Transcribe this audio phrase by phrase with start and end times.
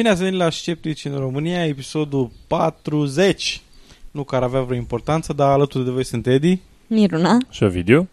[0.00, 3.60] Bine ați venit la Sceptici în România, episodul 40.
[4.10, 6.60] Nu că ar avea vreo importanță, dar alături de voi sunt Edi.
[6.86, 7.38] Miruna.
[7.50, 8.06] Și video?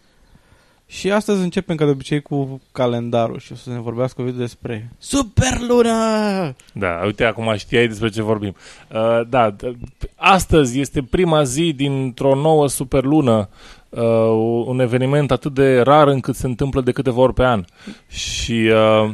[0.86, 4.90] Și astăzi începem ca de obicei cu calendarul și o să ne vorbească video despre
[4.98, 6.54] Superluna!
[6.72, 8.54] Da, uite, acum știai despre ce vorbim.
[8.92, 9.76] Uh, da, d-
[10.16, 13.48] astăzi este prima zi dintr-o nouă superlună,
[13.88, 17.64] uh, un eveniment atât de rar încât se întâmplă de câteva ori pe an.
[18.08, 19.10] Și uh, uh,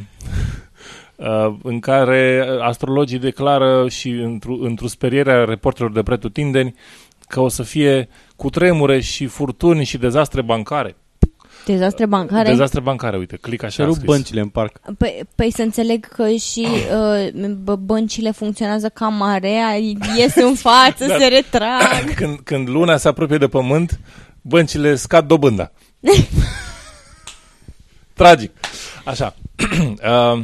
[1.63, 6.75] în care astrologii declară și într-o, într-o speriere a reporterilor de pretutindeni
[7.29, 10.97] că o să fie cu tremure și furtuni și dezastre bancare.
[11.65, 12.49] Dezastre bancare?
[12.49, 13.73] Dezastre bancare, uite, click așa.
[13.73, 14.09] Și a rup scris.
[14.09, 14.81] băncile în parc.
[14.99, 17.29] Păi, păi să înțeleg că și uh,
[17.63, 19.75] bă- băncile funcționează ca marea,
[20.17, 21.17] ies în față, Da.
[21.19, 22.15] se retrag.
[22.17, 24.01] când, când luna se apropie de pământ,
[24.43, 25.73] băncile scad dobânda.
[28.15, 28.51] Tragic.
[29.05, 29.35] Așa.
[30.35, 30.43] uh,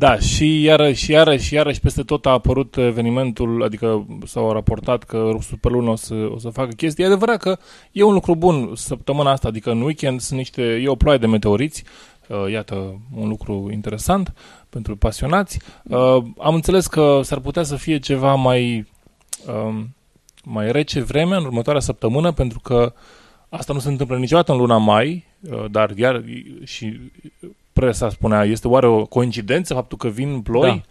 [0.00, 5.02] da, și iarăși, și iarăși, și iarăși peste tot a apărut evenimentul, adică s-au raportat
[5.02, 7.04] că Superluna o să, o să facă chestii.
[7.04, 7.58] E adevărat că
[7.92, 11.26] e un lucru bun săptămâna asta, adică în weekend sunt niște, e o ploaie de
[11.26, 11.84] meteoriți,
[12.28, 14.34] uh, iată, un lucru interesant
[14.68, 15.58] pentru pasionați.
[15.82, 18.86] Uh, am înțeles că s-ar putea să fie ceva mai
[19.46, 19.94] um,
[20.44, 22.92] mai rece vreme în următoarea săptămână, pentru că
[23.48, 26.24] asta nu se întâmplă niciodată în luna mai, uh, dar iar
[26.64, 27.00] și
[27.80, 30.84] presa spunea, este oare o coincidență faptul că vin ploi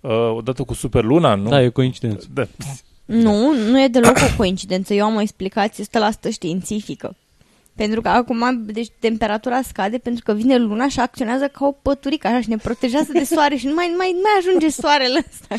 [0.00, 0.10] da.
[0.10, 1.48] odată cu superluna, nu?
[1.48, 2.26] Da, e coincidență.
[2.34, 2.46] Da.
[3.06, 4.94] Nu, nu e deloc o coincidență.
[4.94, 7.16] Eu am o explicație 100% științifică.
[7.76, 12.26] Pentru că acum, deci temperatura scade pentru că vine luna și acționează ca o păturică
[12.26, 15.26] așa și ne protejează de soare și nu mai, nu mai, nu mai ajunge soarele
[15.28, 15.54] ăsta.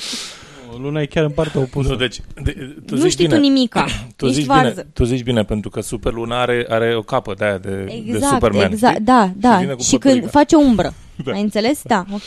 [0.80, 1.90] Luna e chiar în partea opusă.
[1.90, 3.86] Nu, deci, de, tu nu zici știi bine, tu nimica.
[4.16, 4.88] tu Ești zici, bine, varză.
[4.94, 8.32] tu zici bine, pentru că superluna are, are o capă de aia de, de Exact,
[8.34, 8.72] Superman.
[8.72, 9.06] exact, știi?
[9.06, 9.58] da, da.
[9.58, 10.20] vine cu Și, păturica.
[10.20, 10.94] când face umbră.
[11.24, 11.32] Da.
[11.32, 11.82] Ai înțeles?
[11.84, 12.22] Da, ok.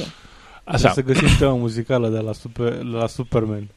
[0.64, 3.68] Așa, Să găsim tema muzicală de la, super, de la Superman.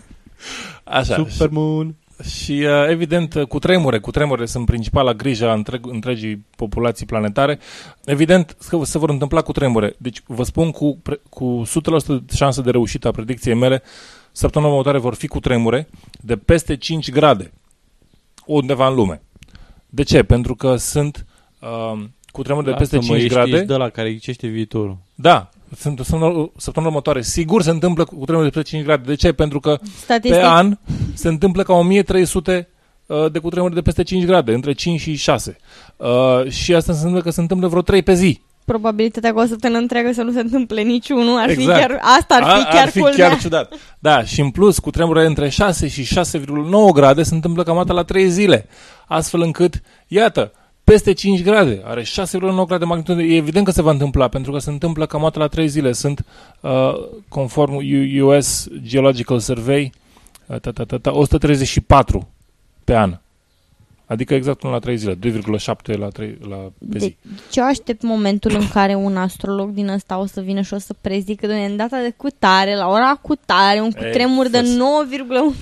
[0.84, 1.26] așa.
[1.28, 1.94] Supermoon.
[2.22, 7.06] Și uh, evident, uh, cu tremure, cu tremure sunt principala grijă a întreg, întregii populații
[7.06, 7.58] planetare.
[8.04, 9.94] Evident că se vor întâmpla cu tremure.
[9.98, 11.62] Deci vă spun cu, pre- cu
[12.28, 13.82] 100% șansă de reușită a predicției mele,
[14.32, 15.88] săptămâna următoare vor fi cu tremure
[16.20, 17.52] de peste 5 grade
[18.46, 19.22] undeva în lume.
[19.86, 20.22] De ce?
[20.22, 21.26] Pentru că sunt
[21.60, 23.56] uh, cu tremure de peste Lasă-mă, 5 ești, grade.
[23.56, 24.98] Ești de la care ghicește viitorul.
[25.14, 27.22] Da, sunt, săptămâna, săptămâna următoare.
[27.22, 29.02] Sigur se întâmplă cu tremure de peste 5 grade.
[29.06, 29.32] De ce?
[29.32, 30.78] Pentru că Statistic, pe an
[31.14, 32.68] se întâmplă ca 1300
[33.06, 35.56] uh, de cutremure de peste 5 grade, între 5 și 6.
[35.96, 38.40] Uh, și asta înseamnă că se întâmplă vreo 3 pe zi.
[38.64, 41.80] probabilitatea ca o săptămână întreagă să nu se întâmple niciunul ar Exact.
[41.80, 43.28] fi chiar, asta ar fi A- chiar ar fi culmea.
[43.28, 43.72] chiar ciudat.
[43.98, 47.94] Da, și în plus, cu tremure între 6 și 6,9 grade se întâmplă cam atât
[47.94, 48.68] la 3 zile.
[49.06, 50.52] Astfel încât, iată,
[50.92, 52.08] peste 5 grade, are 6,9
[52.40, 53.18] grade de magnitud.
[53.18, 55.92] E evident că se va întâmpla, pentru că se întâmplă cam atât la 3 zile.
[55.92, 56.24] Sunt,
[56.60, 56.70] uh,
[57.28, 59.92] conform U- US Geological Survey,
[60.46, 62.28] uh, ta, ta, ta, ta, 134
[62.84, 63.18] pe an.
[64.06, 66.56] Adică exact unul la 3 zile, 2,7 la, 3, la
[66.90, 67.16] pe zi.
[67.22, 70.78] Deci eu aștept momentul în care un astrolog din ăsta o să vină și o
[70.78, 74.68] să prezică de în data de cutare, la ora cutare, un cutremur de făs.
[74.68, 75.54] 9,1.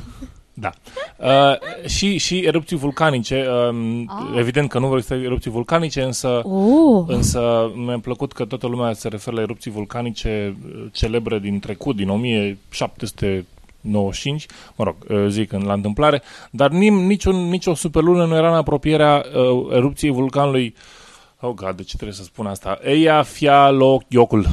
[0.54, 0.70] Da.
[1.16, 1.52] Uh,
[1.88, 4.38] și, și erupții vulcanice, um, Ah.
[4.38, 8.92] evident că nu vor exista erupții vulcanice, însă Oh, Însă mi-a plăcut că toată lumea
[8.92, 14.46] se referă la erupții vulcanice uh, celebre din trecut, din 1795,
[14.76, 18.54] mă rog, uh, zic în la întâmplare, dar nim, niciun, nicio superlună nu era în
[18.56, 20.74] apropierea uh, erupției vulcanului,
[21.40, 24.46] oh god, de ce trebuie să spun asta, Eyjafjallajökull.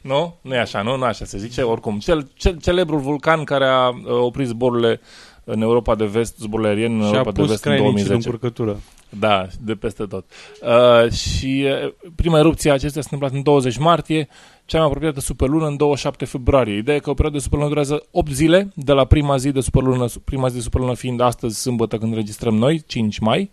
[0.00, 0.14] Nu.
[0.14, 0.36] Nu?
[0.40, 0.96] Nu e așa, nu?
[0.96, 1.98] Nu așa se zice, oricum.
[1.98, 5.00] Cel, cel, celebrul vulcan care a uh, oprit zborurile
[5.44, 8.00] în Europa de Vest, zborurile aeriene în Și a Europa de pus Vest în crainicii
[8.00, 8.28] în 2010.
[8.28, 8.80] încurcătură.
[9.18, 10.24] Da, de peste tot.
[10.62, 14.28] Uh, și uh, prima erupție a acestea s-a întâmplat în 20 martie,
[14.64, 16.76] cea mai apropiată superlună în 27 februarie.
[16.76, 19.60] Ideea e că o perioadă de superlună durează 8 zile, de la prima zi de
[19.60, 23.50] superlună, prima zi de superlună fiind astăzi, sâmbătă, când registrăm noi, 5 mai,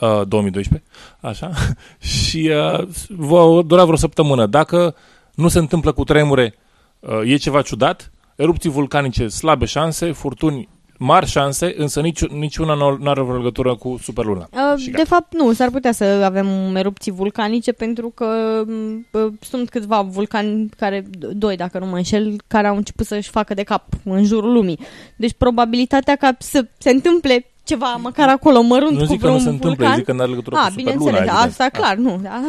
[0.00, 0.88] uh, 2012,
[1.20, 1.50] așa,
[2.18, 4.46] și uh, va dura vreo săptămână.
[4.46, 4.94] Dacă
[5.34, 6.54] nu se întâmplă cu tremure,
[7.00, 10.68] uh, e ceva ciudat, erupții vulcanice slabe șanse, furtuni
[11.02, 14.48] mari șanse, însă nici, niciuna nu are vreo legătură cu superluna.
[14.52, 15.04] Uh, Și de gata.
[15.04, 20.68] fapt, nu, s-ar putea să avem erupții vulcanice pentru că m, uh, sunt câțiva vulcani
[20.76, 24.52] care, doi dacă nu mă înșel, care au început să-și facă de cap în jurul
[24.52, 24.78] lumii.
[25.16, 29.32] Deci probabilitatea ca să se întâmple ceva măcar acolo mărunt Nu cu zic că nu
[29.32, 29.96] vreun se întâmplă, vulcan.
[29.96, 30.94] zic că nu are legătură A, cu superluna.
[30.94, 31.50] bineînțeles, evident.
[31.50, 32.18] asta clar, nu.
[32.22, 32.40] Da.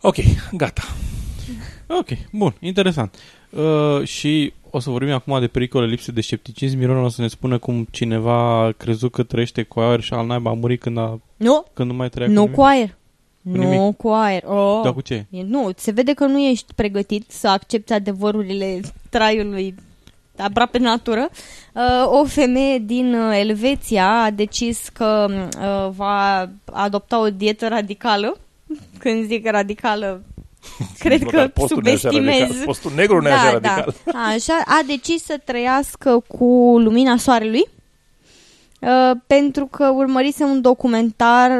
[0.00, 0.16] Ok,
[0.52, 0.82] gata.
[1.88, 3.14] Ok, bun, interesant.
[3.50, 6.78] Uh, și o să vorbim acum de pericole lipse de scepticism.
[6.78, 10.26] Mirona o să ne spună cum cineva a crezut că trăiește cu aer și al
[10.26, 12.54] naiba a murit când, a, Nu, când nu mai trăia nu nimic.
[12.54, 12.96] cu aer.
[13.42, 13.68] nimic.
[13.68, 14.42] Nu cu aer.
[14.46, 14.80] Oh.
[14.82, 15.26] Dar cu ce?
[15.30, 18.80] E- Nu, se vede că nu ești pregătit să accepti adevărurile
[19.10, 19.74] traiului
[20.36, 21.28] aproape natură.
[21.72, 28.38] Uh, o femeie din uh, Elveția a decis că uh, va adopta o dietă radicală.
[28.98, 30.22] Când zic radicală,
[30.98, 32.40] cred Măcar că postul nu e așa subestimez.
[32.40, 32.64] radical.
[32.64, 33.94] Postul negru nu e așa radical.
[34.04, 34.18] Da.
[34.18, 37.68] Așa, a decis să trăiască cu lumina soarelui.
[38.82, 41.50] Uh, pentru că urmărise un documentar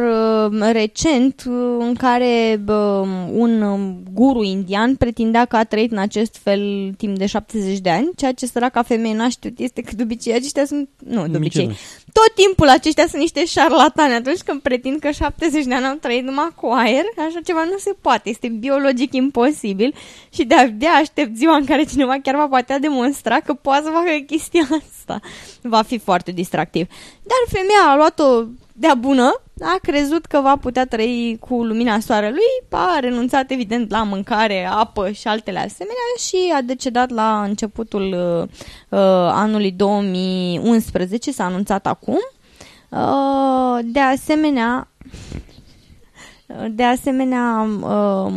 [0.51, 5.99] uh, recent uh, în care uh, un um, guru indian pretindea că a trăit în
[5.99, 9.91] acest fel timp de 70 de ani, ceea ce săraca femeie n-a știut este că
[9.95, 12.02] de obicei aceștia sunt, nu de obicei, Mincinoși.
[12.13, 16.25] Tot timpul aceștia sunt niște șarlatani atunci când pretind că 70 de ani au trăit
[16.25, 19.95] numai cu aer, așa ceva nu se poate, este biologic imposibil
[20.33, 24.11] și de-abia aștept ziua în care cineva chiar va putea demonstra că poate să facă
[24.27, 25.21] chestia asta.
[25.63, 26.87] Va fi foarte distractiv.
[27.23, 28.45] Dar femeia a luat-o
[28.83, 34.03] de-a bună, a crezut că va putea trăi cu lumina soarelui, a renunțat evident la
[34.03, 38.49] mâncare, apă și altele asemenea și a decedat la începutul uh,
[38.89, 38.99] uh,
[39.33, 42.19] anului 2011, s-a anunțat acum.
[42.89, 44.89] Uh, de asemenea,
[46.71, 48.35] de asemenea, um,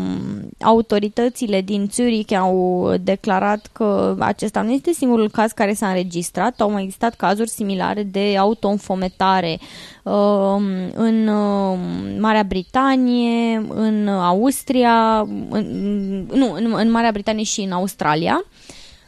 [0.61, 6.61] autoritățile din Zurich au declarat că acesta nu este singurul caz care s-a înregistrat.
[6.61, 9.59] Au mai existat cazuri similare de autoînfometare
[10.03, 10.63] um,
[10.93, 11.79] în um,
[12.19, 15.19] Marea Britanie, în Austria,
[15.49, 18.45] în, nu, în, în Marea Britanie și în Australia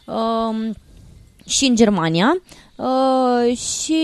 [0.05, 0.73] um,
[1.45, 2.41] și în Germania.
[2.77, 4.01] Uh, și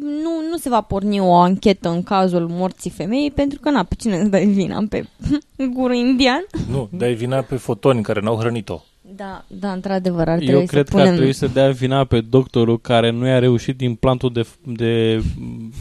[0.00, 3.94] nu, nu se va porni o anchetă în cazul morții femeii pentru că n-a pe
[3.98, 5.04] cine îți dai vina pe
[5.74, 6.44] guru indian.
[6.70, 8.82] Nu, dai vina pe fotoni care n-au hrănit-o.
[9.16, 11.14] Da, da, într-adevăr, ar trebui Eu cred să că ar punem...
[11.14, 15.22] trebui să dea vina pe doctorul care nu i-a reușit implantul de, de,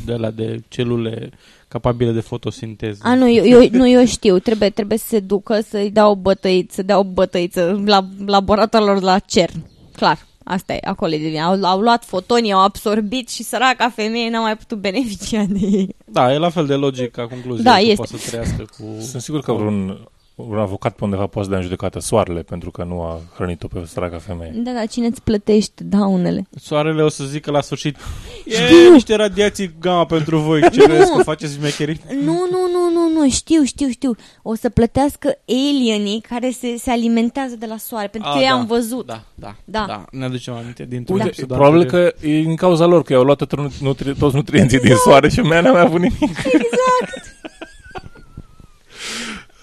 [0.06, 1.30] de, la, de celule
[1.68, 3.00] capabile de fotosinteză.
[3.04, 6.16] A, nu eu, eu, nu, eu știu, trebuie, trebuie să se ducă să-i dea o
[6.16, 9.66] bătăiță, să dea o bătăiță la laboratorilor la CERN.
[9.92, 11.42] Clar, asta e, acolo e de vină.
[11.42, 15.96] Au, au luat fotonii, au absorbit și săraca femeie n-a mai putut beneficia de ei.
[16.06, 17.64] Da, e la fel de logic ca concluzie.
[17.64, 17.96] Da, că este.
[17.96, 19.02] Poate să trăiască cu...
[19.02, 22.72] Sunt sigur că vreun, un avocat pe undeva poate să dea în judecată soarele pentru
[22.72, 24.52] că nu a hrănit-o pe săraca femeie.
[24.56, 26.48] Da, dar cine îți plătește daunele?
[26.62, 27.98] Soarele o să zică la sfârșit
[28.46, 28.92] E Știu.
[28.92, 32.02] niște radiații gamma pentru voi Ce crezi că faceți șmecherii?
[32.24, 34.16] Nu, nu, nu, nu, nu, știu, știu, știu.
[34.42, 38.48] O să plătească alienii care se, se alimentează de la soare, pentru că A, eu
[38.48, 38.54] da.
[38.54, 39.06] am văzut.
[39.06, 39.86] Da, da, Da.
[39.88, 42.12] da, Ne aducem aminte dintr-un Uite, episod probabil anterior.
[42.20, 45.40] că e din cauza lor, că i-au luat tot nutri- toți nutrienții din soare și
[45.42, 46.20] mea n-a mai avut nimic.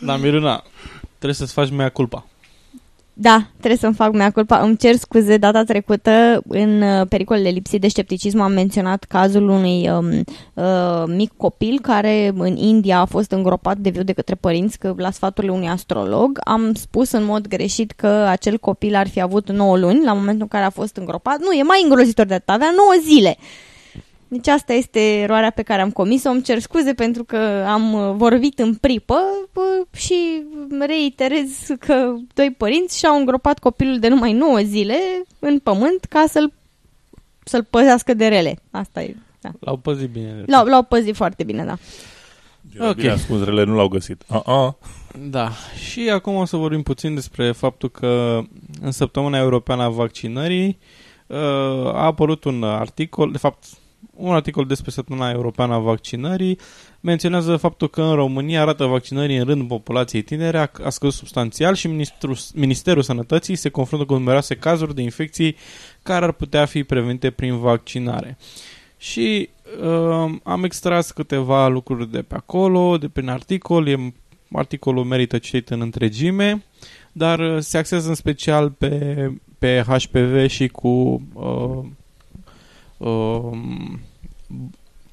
[0.00, 0.62] Da, Miruna
[1.08, 2.26] Trebuie să-ți faci mea culpa
[3.20, 4.58] Da, trebuie să-mi fac mea culpa.
[4.58, 9.88] Îmi cer scuze, data trecută, în uh, pericolele lipsii de scepticism, am menționat cazul unui
[9.90, 10.08] um,
[10.54, 14.94] uh, mic copil care în India a fost îngropat de viu de către părinți că
[14.96, 16.38] la sfaturile unui astrolog.
[16.44, 20.42] Am spus în mod greșit că acel copil ar fi avut 9 luni la momentul
[20.42, 21.38] în care a fost îngropat.
[21.38, 23.36] Nu, e mai îngrozitor de atât, avea 9 zile.
[24.28, 26.30] Deci asta este eroarea pe care am comis-o.
[26.30, 29.18] Îmi cer scuze pentru că am uh, vorbit în pripă
[29.52, 30.42] uh, și
[30.86, 34.98] reiterez că doi părinți și-au îngropat copilul de numai 9 zile
[35.38, 36.52] în pământ ca să-l,
[37.44, 38.58] să-l păzească de rele.
[38.70, 39.16] Asta e.
[39.40, 39.50] Da.
[39.60, 41.76] L-au păzit bine L-au, l-au păzit foarte bine, da.
[42.88, 42.94] Ok.
[42.94, 44.22] Bine ascuns, rele nu l-au găsit.
[44.28, 44.72] Uh-uh.
[45.30, 45.50] Da,
[45.88, 48.40] și acum o să vorbim puțin despre faptul că
[48.80, 50.78] în săptămâna europeană a vaccinării
[51.26, 51.36] uh,
[51.94, 53.64] a apărut un articol, de fapt
[54.18, 56.58] un articol despre săptămâna europeană a vaccinării
[57.00, 61.74] menționează faptul că în România rata vaccinării în rândul populației tinere a, a scăzut substanțial
[61.74, 65.56] și Ministrul, Ministerul Sănătății se confruntă cu numeroase cazuri de infecții
[66.02, 68.36] care ar putea fi prevenite prin vaccinare.
[68.96, 69.48] Și
[69.82, 74.14] uh, am extras câteva lucruri de pe acolo, de prin articol, e
[74.52, 76.64] articolul merită citit în întregime,
[77.12, 81.84] dar uh, se axează în special pe, pe HPV și cu uh,
[82.96, 83.58] uh,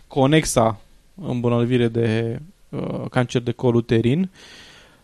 [0.08, 0.80] conexa
[1.22, 2.40] îmbolnăvire de
[2.70, 4.30] uh, cancer de col uterin.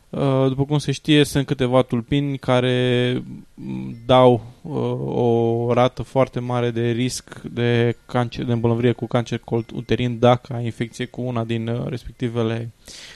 [0.09, 3.23] Uh, După cum se știe, sunt câteva tulpini care
[3.53, 4.73] m, dau uh,
[5.15, 10.53] o rată foarte mare de risc de, cancer, de îmbolnăvire cu cancer cold uterin dacă
[10.53, 12.71] ai infecție cu una din uh, respectivele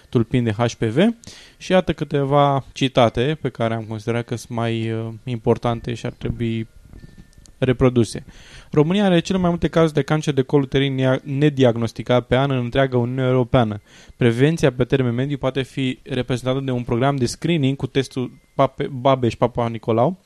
[0.09, 0.97] tulpini de HPV.
[1.57, 6.13] Și iată câteva citate pe care am considerat că sunt mai uh, importante și ar
[6.17, 6.67] trebui
[7.57, 8.25] reproduse.
[8.75, 12.51] România are cele mai multe cazuri de cancer de col uterin nea- nediagnosticat pe an
[12.51, 13.81] în întreaga Uniune Europeană.
[14.17, 18.87] Prevenția pe termen mediu poate fi reprezentată de un program de screening cu testul Pape,
[18.91, 20.17] Babeș Papa Nicolau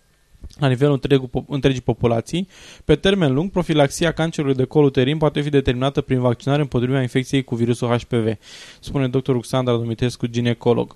[0.60, 2.48] la nivelul întregul, po- întregii populații.
[2.86, 7.44] Pe termen lung, profilaxia cancerului de col uterin poate fi determinată prin vaccinare împotriva infecției
[7.44, 8.34] cu virusul HPV,
[8.80, 9.32] spune dr.
[9.32, 10.96] Ruxandra Dumitrescu, ginecolog.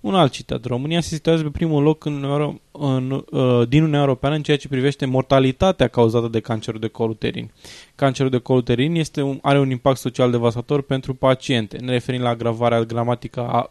[0.00, 0.64] Un alt citat.
[0.64, 4.56] România se situează pe primul loc în, Euro- în, uh, din Uniunea Europeană în ceea
[4.56, 7.50] ce privește mortalitatea cauzată de cancerul de col uterin.
[7.94, 11.76] Cancerul de col uterin este un, are un impact social devastator pentru paciente.
[11.76, 13.70] Ne referim la agravarea gramatică a,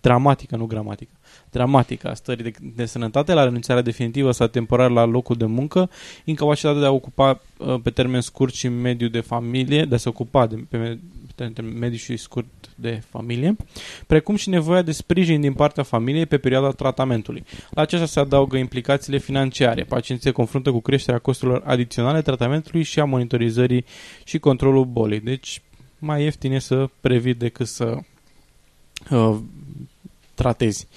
[0.00, 1.10] dramatică, nu gramatică,
[1.50, 5.90] dramatică a stării de, de sănătate, la renunțarea definitivă sau temporară la locul de muncă,
[6.24, 10.08] incapacitatea de a ocupa uh, pe termen scurt și mediu de familie, de a se
[10.08, 10.98] ocupa de, pe,
[11.40, 13.56] me- pe termen mediu și scurt de familie,
[14.06, 17.44] precum și nevoia de sprijin din partea familiei pe perioada tratamentului.
[17.70, 19.84] La acestea se adaugă implicațiile financiare.
[19.84, 23.84] Pacienții se confruntă cu creșterea costurilor adiționale tratamentului și a monitorizării
[24.24, 25.20] și controlul bolii.
[25.20, 25.62] Deci
[25.98, 27.98] mai ieftin e să previi decât să
[29.10, 29.36] uh,
[30.34, 30.88] tratezi.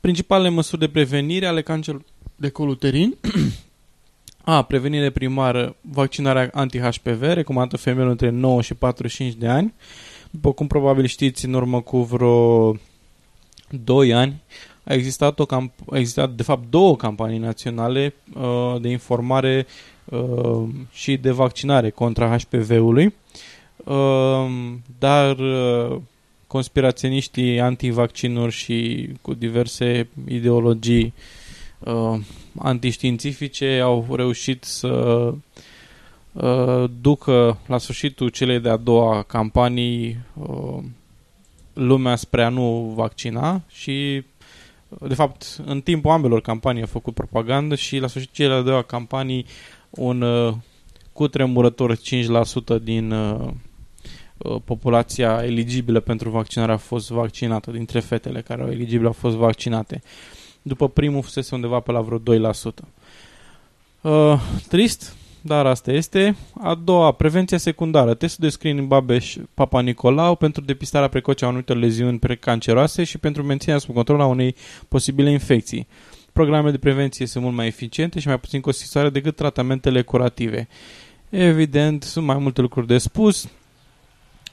[0.00, 3.16] Principalele măsuri de prevenire ale cancerului de col uterin
[4.44, 4.62] A.
[4.62, 9.74] Prevenire primară, vaccinarea anti-HPV, recomandată femeilor între 9 și 45 de ani.
[10.30, 12.76] După cum probabil știți, în urmă cu vreo
[13.84, 14.42] 2 ani
[14.84, 19.66] a existat, o camp- a existat de fapt două campanii naționale uh, de informare
[20.04, 23.14] uh, și de vaccinare contra HPV-ului,
[23.76, 24.46] uh,
[24.98, 26.00] dar uh,
[26.46, 31.14] conspiraționiștii antivaccinuri și cu diverse ideologii
[31.78, 32.18] uh,
[32.58, 34.88] antiștiințifice au reușit să
[36.32, 40.82] uh, ducă la sfârșitul celei de-a doua campanii uh,
[41.72, 44.22] lumea spre a nu vaccina și
[44.88, 48.70] uh, de fapt în timpul ambelor campanii a făcut propagandă și la sfârșitul celei de-a
[48.70, 49.46] doua campanii
[49.90, 50.54] un uh,
[51.12, 52.00] cutremurător 5%
[52.82, 53.48] din uh,
[54.38, 59.36] uh, populația eligibilă pentru vaccinare a fost vaccinată, dintre fetele care au eligibile au fost
[59.36, 60.02] vaccinate.
[60.66, 62.52] După primul fusese undeva pe la vreo 2%.
[64.00, 66.36] Uh, trist, dar asta este.
[66.60, 68.14] A doua, prevenția secundară.
[68.14, 73.42] Testul de screening Babeș Papa Nicolau pentru depistarea precoce a anumitor leziuni precanceroase și pentru
[73.42, 74.54] menținerea sub control a unei
[74.88, 75.86] posibile infecții.
[76.32, 80.68] Programele de prevenție sunt mult mai eficiente și mai puțin costisitoare decât tratamentele curative.
[81.28, 83.48] Evident, sunt mai multe lucruri de spus.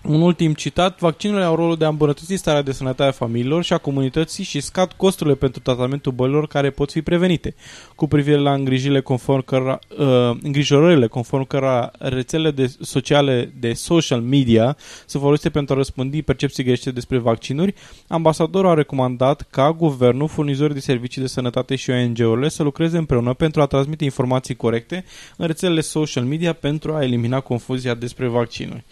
[0.03, 3.73] Un ultim citat, vaccinurile au rolul de a îmbunătăți starea de sănătate a familiilor și
[3.73, 7.55] a comunității și scad costurile pentru tratamentul bolilor care pot fi prevenite.
[7.95, 14.21] Cu privire la îngrijirile conform cărora, uh, îngrijorările conform cărora rețelele de sociale de social
[14.21, 17.73] media sunt folosite pentru a răspândi percepții greșite despre vaccinuri,
[18.07, 23.33] ambasadorul a recomandat ca guvernul, furnizorii de servicii de sănătate și ONG-urile să lucreze împreună
[23.33, 25.05] pentru a transmite informații corecte
[25.37, 28.83] în rețelele social media pentru a elimina confuzia despre vaccinuri.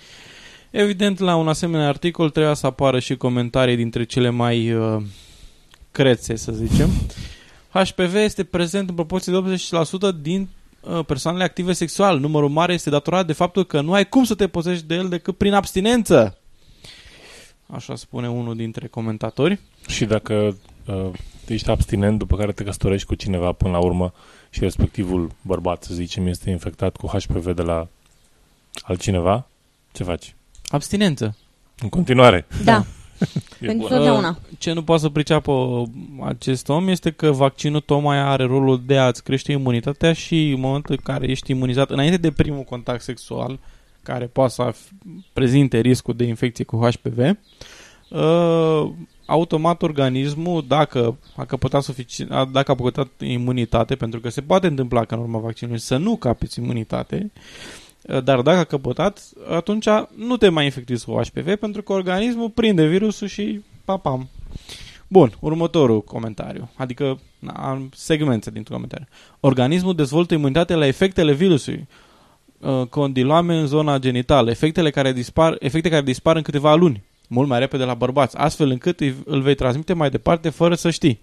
[0.72, 5.02] Evident, la un asemenea articol trebuia să apară și comentarii dintre cele mai uh,
[5.92, 6.90] crețe, să zicem.
[7.70, 9.56] HPV este prezent în proporție de
[10.14, 10.48] 80% din
[10.82, 12.20] uh, persoanele active sexual.
[12.20, 15.10] Numărul mare este datorat de faptul că nu ai cum să te pozești de el
[15.10, 16.38] decât prin abstinență.
[17.68, 19.60] Așa spune unul dintre comentatori.
[19.88, 21.10] Și dacă uh,
[21.48, 24.14] ești abstinent, după care te căsătorești cu cineva până la urmă
[24.50, 27.88] și respectivul bărbat, să zicem, este infectat cu HPV de la
[28.82, 29.48] altcineva,
[29.92, 30.34] ce faci?
[30.70, 31.38] Abstinență.
[31.82, 32.46] În continuare.
[32.64, 32.84] Da,
[33.62, 33.98] E pentru bun.
[33.98, 34.30] totdeauna.
[34.30, 35.84] Uh, Ce nu poate să priceapă
[36.26, 40.96] acest om este că vaccinul tocmai are rolul de a-ți crește imunitatea și în momentul
[40.98, 43.60] în care ești imunizat, înainte de primul contact sexual,
[44.04, 44.92] care poate să f-
[45.34, 47.18] prezinte riscul de infecție cu HPV,
[48.10, 48.92] uh,
[49.26, 54.68] automat organismul, dacă a căpătat, sufici- a- dacă a căpătat imunitate, pentru că se poate
[54.68, 57.42] întâmpla că în urma vaccinului să nu capeți imunitate, uh,
[58.24, 62.86] dar dacă a căpătat, atunci nu te mai infectezi cu HPV pentru că organismul prinde
[62.86, 64.30] virusul și papam.
[65.08, 69.06] Bun, următorul comentariu, adică na, am segmente dintr-un comentariu.
[69.39, 71.88] Organismul dezvoltă imunitate la efectele virusului,
[72.60, 77.48] uh, condiloame în zona genitală, efectele care dispar, efecte care dispar în câteva luni, mult
[77.48, 81.20] mai repede la bărbați, astfel încât îi- îl vei transmite mai departe fără să știi.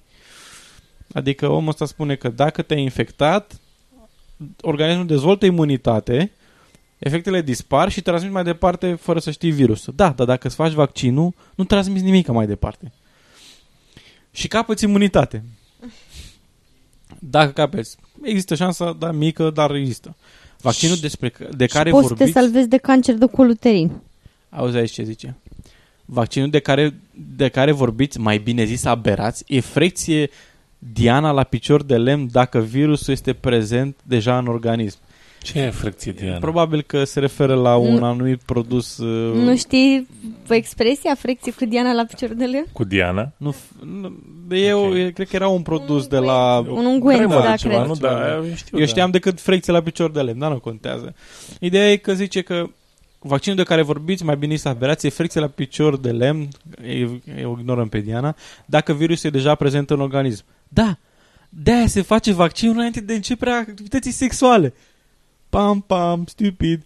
[1.12, 3.60] Adică omul ăsta spune că dacă te-ai infectat,
[4.60, 6.32] organismul dezvoltă imunitate,
[6.98, 9.92] efectele dispar și transmit mai departe fără să știi virusul.
[9.96, 12.92] Da, dar dacă îți faci vaccinul, nu transmiți nimic mai departe.
[14.30, 15.42] și capăți imunitate.
[17.18, 17.96] Dacă capeți.
[18.22, 20.16] Există șansa, dar mică, dar există.
[20.60, 22.38] Vaccinul despre, de care și poți să te vorbiți...
[22.38, 23.92] salvezi de cancer de col uterin.
[24.50, 25.36] Auzi aici ce zice.
[26.04, 26.94] Vaccinul de care,
[27.36, 30.30] de care vorbiți, mai bine zis aberați, e frecție
[30.78, 34.98] diana la picior de lemn dacă virusul este prezent deja în organism.
[35.52, 36.38] Ce e frecție Diana?
[36.38, 38.96] Probabil că se referă la un Nu- anumit produs...
[38.98, 40.08] uh, Nu știi
[40.48, 42.66] expresia frecție cu Diana la picior de lemn?
[42.72, 43.32] Cu Diana?
[43.36, 44.16] Nu, f- nu
[44.48, 44.94] de eu, Ok.
[44.94, 46.58] e- cred că era un produs de la...
[46.58, 47.86] Un ungüent, Cremă de da, ceva, cred.
[47.86, 47.94] nu?
[47.94, 48.90] Da, eu știu, Eu da.
[48.90, 51.14] știam decât frecție la picior de lemn, dar nu contează.
[51.60, 52.66] Ideea e că zice că
[53.18, 56.48] vaccinul de care vorbiți, mai bine este aberație, frecție la picior de lemn,
[56.86, 58.36] e- o ignorăm pe Diana,
[58.66, 60.44] dacă virusul e deja prezent în organism.
[60.68, 60.98] Da,
[61.48, 64.74] de-aia se face vaccinul înainte de începerea activității sexuale.
[65.50, 66.82] Pam, pam, stupid.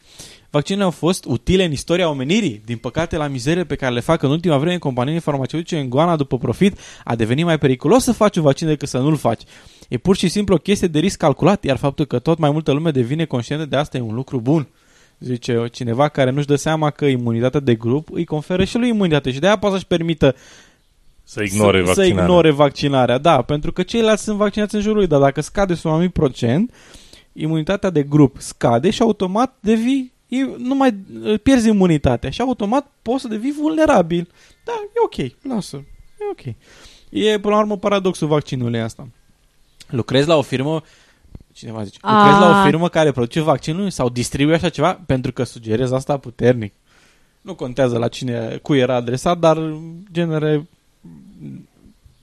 [0.51, 2.63] Vaccinurile au fost utile în istoria omenirii.
[2.65, 6.17] Din păcate, la mizerile pe care le fac în ultima vreme companiile farmaceutice în goana
[6.17, 9.43] după profit, a devenit mai periculos să faci un vaccin decât să nu-l faci.
[9.89, 12.73] E pur și simplu o chestie de risc calculat, iar faptul că tot mai multă
[12.73, 14.69] lume devine conștientă de asta e un lucru bun.
[15.19, 19.33] Zice cineva care nu-și dă seama că imunitatea de grup îi conferă și lui imunitate
[19.33, 20.35] și de aia poate să-și permită
[21.25, 22.25] Să ignore să, să vaccinarea.
[22.25, 23.19] ignore vaccinarea.
[23.19, 26.13] Da, pentru că ceilalți sunt vaccinați în jurul lui, dar dacă scade sub un anumit
[26.13, 26.73] procent,
[27.41, 30.95] imunitatea de grup scade și automat devii e- nu mai
[31.43, 34.29] pierzi imunitatea și automat poți să devii vulnerabil.
[34.65, 35.77] Da, e ok, lasă.
[36.21, 36.55] E ok.
[37.11, 39.09] E până la urmă paradoxul vaccinului asta.
[39.89, 40.83] Lucrezi la o firmă
[41.53, 42.17] cineva zice, A.
[42.17, 46.17] lucrezi la o firmă care produce vaccinul sau distribuie așa ceva pentru că sugerez asta
[46.19, 46.73] puternic.
[47.41, 49.81] Nu contează la cine, cui era adresat, dar în
[50.13, 50.67] genere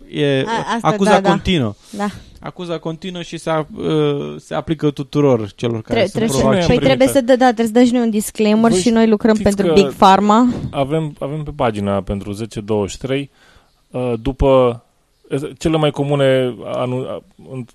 [0.09, 1.29] e A- asta, acuza da, da.
[1.29, 1.74] continuă.
[1.91, 2.07] Da.
[2.41, 6.38] Acuza continuă și se, a- uh, se aplică tuturor celor care Tre- sunt trebuie, să,
[6.38, 6.67] provabil provaccinați.
[6.67, 6.95] păi primite.
[6.95, 9.36] trebuie să dă, da, trebuie să dă și noi un disclaimer Voi și noi lucrăm
[9.36, 10.47] știți pentru că- Big Pharma.
[10.71, 13.30] Avem, avem pe pagina pentru 1023
[13.91, 14.84] uh, după
[15.30, 17.17] uh, cele mai comune anu, uh,
[17.52, 17.65] în-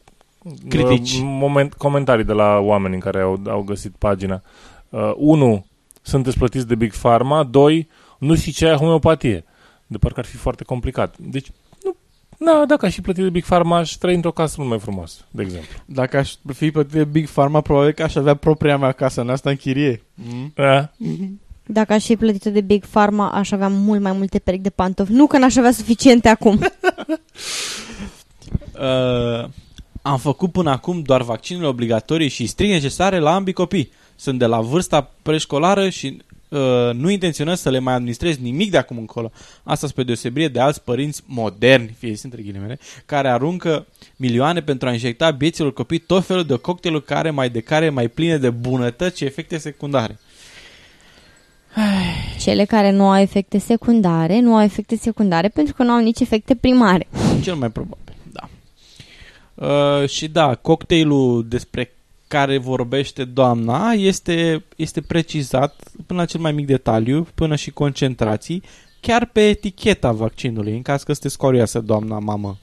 [0.68, 1.12] Critici.
[1.12, 4.42] uh, Moment, comentarii de la oameni care au, au găsit pagina.
[4.88, 5.66] Uh, unu,
[6.02, 7.42] sunteți plătiți de Big Pharma.
[7.42, 9.44] Doi, nu știi ce e homeopatie.
[9.86, 11.14] De parcă ar fi foarte complicat.
[11.18, 11.48] Deci,
[12.42, 14.78] nu, na, dacă aș fi plătit de Big Pharma, aș trăi într-o casă mult mai
[14.78, 15.78] frumos, de exemplu.
[15.84, 19.30] Dacă aș fi plătit de Big Pharma, probabil că aș avea propria mea casă în
[19.30, 20.02] asta în chirie.
[20.14, 20.52] Mm?
[20.56, 20.82] Uh,
[21.66, 25.12] Dacă aș fi plătită de Big Pharma, aș avea mult mai multe perechi de pantofi.
[25.12, 26.60] Nu că n-aș avea suficiente acum.
[28.72, 29.48] Uh,
[30.02, 33.90] am făcut până acum doar vaccinurile obligatorii și strict necesare la ambii copii.
[34.16, 36.31] Sunt de la vârsta preșcolară și uh,
[36.92, 39.30] nu intenționez să le mai administrez nimic de acum încolo.
[39.62, 43.86] Asta spre deosebire de alți părinți moderni, fie zis între ghilimele, care aruncă
[44.16, 48.08] milioane pentru a injecta bieților copii tot felul de cocktailuri care mai de care mai
[48.08, 50.18] pline de bunătăți și efecte secundare.
[52.40, 56.20] Cele care nu au efecte secundare, nu au efecte secundare pentru că nu au nici
[56.20, 57.08] efecte primare.
[57.42, 58.48] Cel mai probabil, da.
[59.66, 61.92] Uh, și da, cocktailul despre
[62.32, 68.62] care vorbește doamna este, este precizat până la cel mai mic detaliu, până și concentrații,
[69.00, 72.58] chiar pe eticheta vaccinului, în caz că sunteți curioasă, doamna mamă.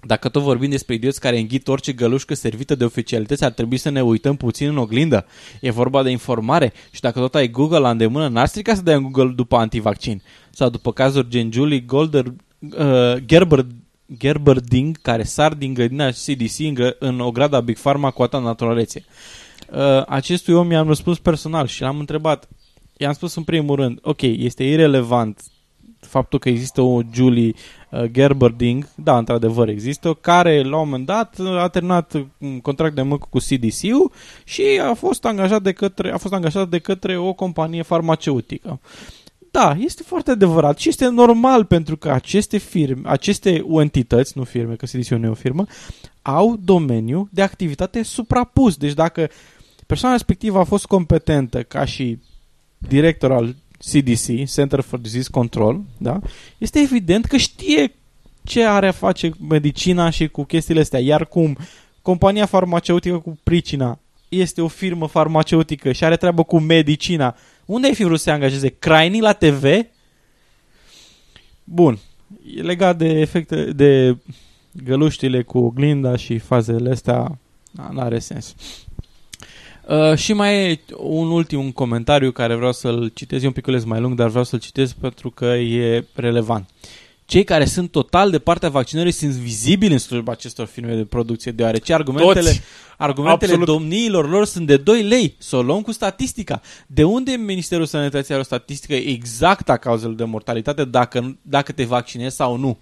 [0.00, 3.88] Dacă tot vorbim despre idioți care înghit orice gălușcă servită de oficialități, ar trebui să
[3.88, 5.26] ne uităm puțin în oglindă.
[5.60, 8.94] E vorba de informare și dacă tot ai Google la îndemână, n-ar strica să dai
[8.94, 10.22] în Google după antivaccin.
[10.50, 12.24] Sau după cazuri gen Julie Golder,
[12.58, 13.66] uh, Gerber,
[14.16, 19.04] Gerberding, care sar din grădina CDC în, gră- în ograda Big Pharma cu atâta naturalețe.
[19.72, 22.48] Uh, acestui om i-am răspuns personal și l-am întrebat,
[22.96, 25.40] i-am spus în primul rând, ok, este irelevant
[26.00, 27.52] faptul că există o Julie
[27.90, 32.94] uh, Gerberding, da, într-adevăr există, care la un moment dat uh, a terminat un contract
[32.94, 34.12] de muncă cu CDC-ul
[34.44, 38.80] și a fost angajat de către, a fost angajat de către o companie farmaceutică.
[39.50, 44.74] Da, este foarte adevărat și este normal pentru că aceste firme, aceste entități, nu firme,
[44.74, 45.66] că CDC nu e o firmă,
[46.22, 48.76] au domeniu de activitate suprapus.
[48.76, 49.30] Deci dacă
[49.86, 52.18] persoana respectivă a fost competentă ca și
[52.78, 56.20] director al CDC, Center for Disease Control, da?
[56.58, 57.92] este evident că știe
[58.44, 61.00] ce are a face medicina și cu chestiile astea.
[61.00, 61.56] Iar cum
[62.02, 67.36] compania farmaceutică cu pricina este o firmă farmaceutică și are treabă cu medicina,
[67.68, 68.68] unde ai fi vrut să se angajeze?
[68.68, 69.64] Craini la TV?
[71.64, 71.98] Bun.
[72.56, 74.16] E legat de efecte, de
[74.84, 77.38] găluștile cu oglinda și fazele astea,
[77.90, 78.54] nu are sens.
[79.88, 84.00] Uh, și mai e un ultim comentariu care vreau să-l citez, e un piculeț mai
[84.00, 86.68] lung, dar vreau să-l citez pentru că e relevant.
[87.28, 91.52] Cei care sunt total de partea vaccinării sunt vizibili în slujba acestor firme de producție,
[91.52, 92.60] deoarece argumentele, Toți.
[92.98, 93.78] argumentele Absolut.
[93.78, 95.34] domniilor lor sunt de 2 lei.
[95.38, 96.60] Să o luăm cu statistica.
[96.86, 101.84] De unde Ministerul Sănătății are o statistică exactă a cauzelor de mortalitate dacă, dacă te
[101.84, 102.78] vaccinezi sau nu?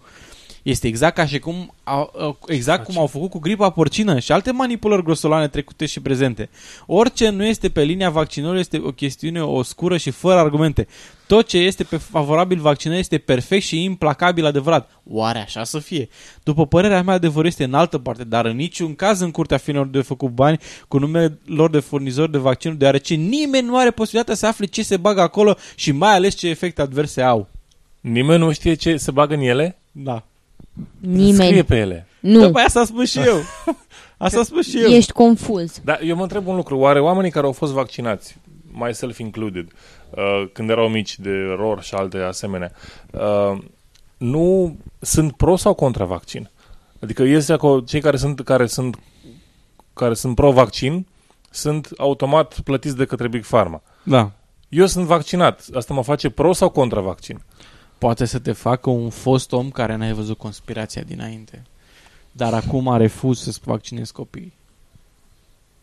[0.66, 4.32] Este exact ca și cum au, au- exact cum au făcut cu gripa porcină și
[4.32, 6.48] alte manipulări grosolane trecute și prezente.
[6.86, 10.86] Orice nu este pe linia vaccinului este o chestiune oscură și fără argumente.
[11.26, 14.90] Tot ce este pe favorabil vaccinării este perfect și implacabil adevărat.
[15.10, 16.08] Oare așa să fie?
[16.42, 19.86] După părerea mea, adevărul este în altă parte, dar în niciun caz în curtea finilor
[19.86, 24.34] de făcut bani cu numele lor de furnizori de vaccinuri, deoarece nimeni nu are posibilitatea
[24.34, 27.48] să afle ce se bagă acolo și mai ales ce efecte adverse au.
[28.00, 29.78] Nimeni nu știe ce se bagă în ele?
[29.92, 30.24] Da.
[31.00, 31.64] Scrie Nimeni.
[31.64, 32.06] pe ele.
[32.20, 32.40] Nu.
[32.40, 33.36] După aia s-a spus și eu.
[34.16, 34.90] Asta a spus și eu.
[34.90, 35.80] Ești confuz.
[35.84, 36.78] Dar eu mă întreb un lucru.
[36.78, 38.36] Oare oamenii care au fost vaccinați,
[38.72, 39.68] myself included,
[40.10, 42.72] uh, când erau mici de ROR și alte asemenea,
[43.10, 43.58] uh,
[44.16, 46.50] nu sunt pro sau contra vaccin?
[47.00, 48.98] Adică este acolo, cei care sunt, care sunt,
[49.92, 51.06] care sunt pro-vaccin
[51.50, 53.82] sunt automat plătiți de către Big Pharma.
[54.02, 54.30] Da.
[54.68, 55.64] Eu sunt vaccinat.
[55.74, 57.40] Asta mă face pro sau contra vaccin?
[57.98, 61.62] Poate să te facă un fost om care n-ai văzut conspirația dinainte.
[62.32, 64.52] Dar acum a refuz să-ți vaccinezi copiii.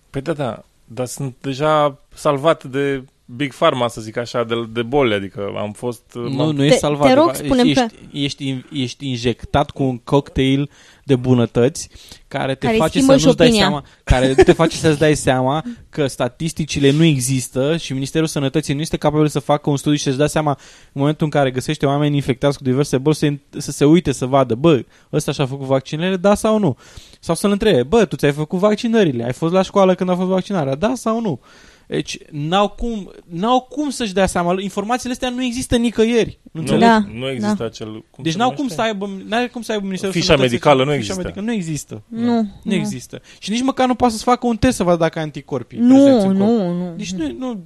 [0.10, 3.04] Păi da, da, dar sunt deja salvat de
[3.36, 6.02] Big Pharma, să zic așa, de, de boli, adică am fost...
[6.14, 7.08] Nu, nu Te- ești salvat.
[7.08, 10.70] te rog, de fapt, spune-mi ești, ești, ești injectat cu un cocktail
[11.04, 11.90] de bunătăți
[12.28, 13.66] care te Care face schimbă să și nu-ți dai opinia.
[13.66, 18.82] seama, care te face să-ți dai seama că statisticile nu există și Ministerul Sănătății nu
[18.82, 21.86] este capabil să facă un studiu și să-și dea seama în momentul în care găsește
[21.86, 25.66] oameni infectați cu diverse boli să, să se uite să vadă, bă, ăsta și-a făcut
[25.66, 26.78] vaccinele, da sau nu?
[27.20, 30.28] Sau să-l întrebe, bă, tu ți-ai făcut vaccinările, ai fost la școală când a fost
[30.28, 31.40] vaccinarea, da sau nu?
[31.88, 36.40] Deci n-au cum, n-au cum să-și dea seama, informațiile astea nu există nicăieri.
[36.42, 36.86] Nu Nu, înțelegi?
[36.86, 37.88] Da, nu există acel...
[38.12, 38.76] Cum Deci se n-au cum numește?
[38.82, 41.22] să aibă, n-are cum să aibă Ministerul Fișa Sănătății medicală să- nu fișa există.
[41.24, 42.02] Medică, nu există.
[42.08, 42.48] Nu.
[42.64, 43.22] Nu există.
[43.40, 45.78] Și nici măcar nu poate să-ți facă un test să vadă dacă ai anticorpii.
[45.80, 46.50] Nu, prezenți în corp.
[46.50, 46.94] nu, nu.
[46.98, 47.64] Deci nu, nu,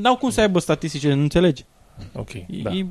[0.00, 1.64] n-au cum să aibă statisticile, nu înțelegi?
[2.12, 2.70] Ok, E- da.
[2.70, 2.86] e-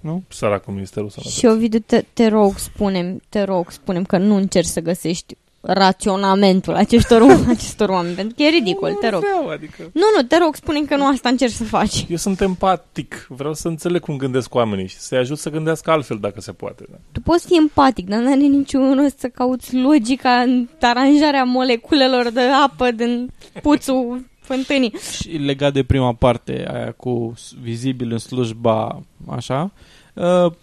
[0.00, 0.22] nu?
[0.28, 1.38] Săracul Ministerul Sănătății.
[1.40, 6.74] Și Ovidiu, te, te rog, spunem, te rog, spunem că nu încerci să găsești raționamentul
[6.74, 9.20] acestor, acestor oameni, pentru că e ridicol, te rog.
[9.20, 9.82] Vreau, adică...
[9.92, 12.04] Nu, nu, te rog, spune că nu asta încerci să faci.
[12.08, 16.18] Eu sunt empatic, vreau să înțeleg cum gândesc oamenii și să-i ajut să gândească altfel
[16.20, 16.84] dacă se poate.
[16.90, 16.96] Da.
[17.12, 22.30] Tu poți fi empatic, dar nu are niciun rost să cauți logica în aranjarea moleculelor
[22.30, 23.30] de apă din
[23.62, 24.94] puțul fântânii.
[25.20, 29.92] Și legat de prima parte, aia cu s- vizibil în slujba, așa, uh,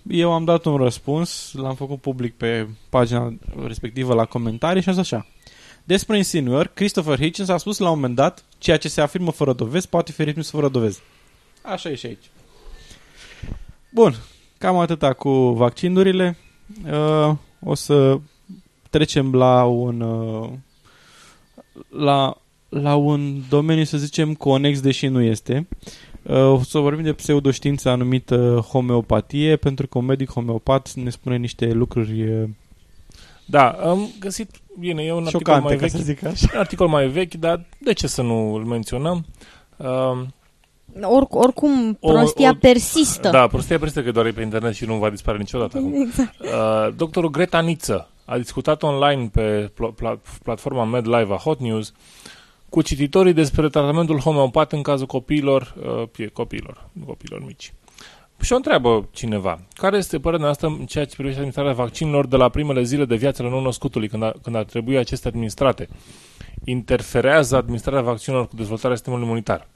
[0.08, 3.34] eu am dat un răspuns, l-am făcut public pe pagina
[3.66, 5.26] respectivă la comentarii și a zis așa.
[5.84, 9.54] Despre insinuări, Christopher Hitchens a spus la un moment dat, ceea ce se afirmă fără
[9.54, 11.02] dovezi poate fi respins fără dovezi.
[11.62, 12.30] Așa e și aici.
[13.92, 14.16] Bun,
[14.58, 16.38] cam atâta cu vaccinurile.
[16.92, 18.20] Uh, o să
[18.90, 20.50] trecem la un uh,
[21.90, 22.38] la,
[22.70, 25.68] la un domeniu, să zicem, conex, deși nu este.
[25.70, 31.38] Uh, o să vorbim de pseudoștiință anumită homeopatie, pentru că un medic homeopat ne spune
[31.38, 32.50] niște lucruri uh,
[33.46, 36.48] Da, am găsit, bine, e un articol șocante, mai ca vechi, să zic așa.
[36.54, 39.26] un articol mai vechi, dar de ce să nu îl menționăm?
[39.78, 40.22] Uh,
[41.02, 43.30] Or, oricum, O- prostia o- persistă.
[43.30, 45.94] da, prostia persistă că doar e pe internet și nu va dispare niciodată acum.
[46.02, 46.36] Exact.
[46.40, 51.94] Uh, doctorul Greta Niță a discutat online pe pl- pla- platforma MedLive a Hot News
[52.72, 57.74] cu cititorii despre tratamentul homeopat în cazul copiilor, uh, fie copiilor, nu copiilor mici.
[58.42, 62.36] Și o întreabă cineva, care este părerea noastră în ceea ce privește administrarea vaccinurilor de
[62.36, 65.88] la primele zile de viață la nou-născutului, când, a, când ar trebui acestea administrate?
[66.64, 69.68] Interferează administrarea vaccinurilor cu dezvoltarea sistemului imunitar?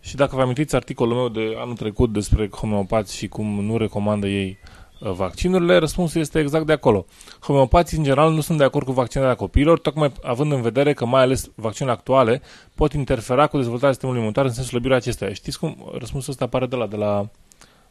[0.00, 4.26] Și dacă vă amintiți articolul meu de anul trecut despre homeopați și cum nu recomandă
[4.26, 7.06] ei uh, vaccinurile, răspunsul este exact de acolo.
[7.40, 11.06] Homeopații, în general, nu sunt de acord cu vaccinarea copiilor, tocmai având în vedere că
[11.06, 12.42] mai ales vaccinurile actuale
[12.74, 15.32] pot interfera cu dezvoltarea sistemului imunitar în sensul slăbirea acesteia.
[15.32, 17.28] Știți cum răspunsul ăsta apare de la, de la,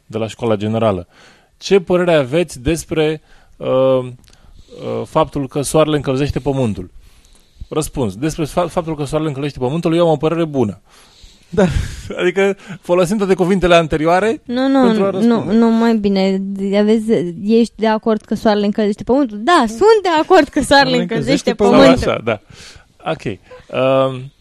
[0.06, 1.06] de la școala generală?
[1.56, 3.22] Ce părere aveți despre
[3.56, 4.10] uh, uh,
[5.04, 6.90] faptul că soarele încălzește pământul?
[7.68, 8.16] Răspuns.
[8.16, 10.80] Despre fa- faptul că soarele încălzește pământul, eu am o părere bună.
[11.50, 11.64] Da.
[12.20, 15.52] Adică, folosind toate cuvintele anterioare, Nu, nu, Pentru a nu, răspunde.
[15.54, 16.40] nu, mai bine.
[16.78, 17.10] Aveți,
[17.44, 19.40] ești de acord că soarele încălzește pământul?
[19.42, 22.10] Da, sunt de acord că soarele Soarele încălzește încălzește Sau pământul.
[22.10, 22.40] așa, da.
[23.10, 23.38] Ok.
[24.12, 24.32] Um,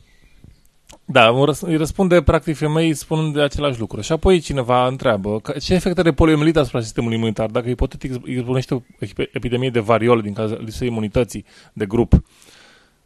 [1.06, 4.02] da, îmi răs- îi răspunde practic femeii spunând de același lucru.
[4.02, 8.74] Și apoi cineva întreabă că- ce efect are poliomielita asupra sistemului imunitar dacă ipotetic izbucnește
[8.74, 12.14] o epi- epidemie de variolă din cauza lipsei imunității de grup.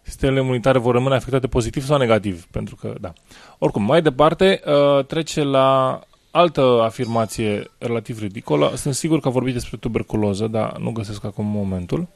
[0.04, 2.46] Sistemele imunitare vor rămâne afectate pozitiv sau negativ?
[2.52, 3.14] Pentru că, da.
[3.58, 6.00] Oricum, mai departe, uh, trece la
[6.32, 8.72] altă afirmație relativ ridicolă.
[8.76, 12.08] Sunt sigur că a vorbit despre tuberculoză, dar nu găsesc acum momentul.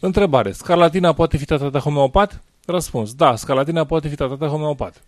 [0.00, 0.52] Întrebare.
[0.52, 2.42] Scarlatina poate fi tratată homeopat?
[2.66, 3.14] Răspuns.
[3.14, 5.04] Da, scarlatina poate fi tratată homeopat.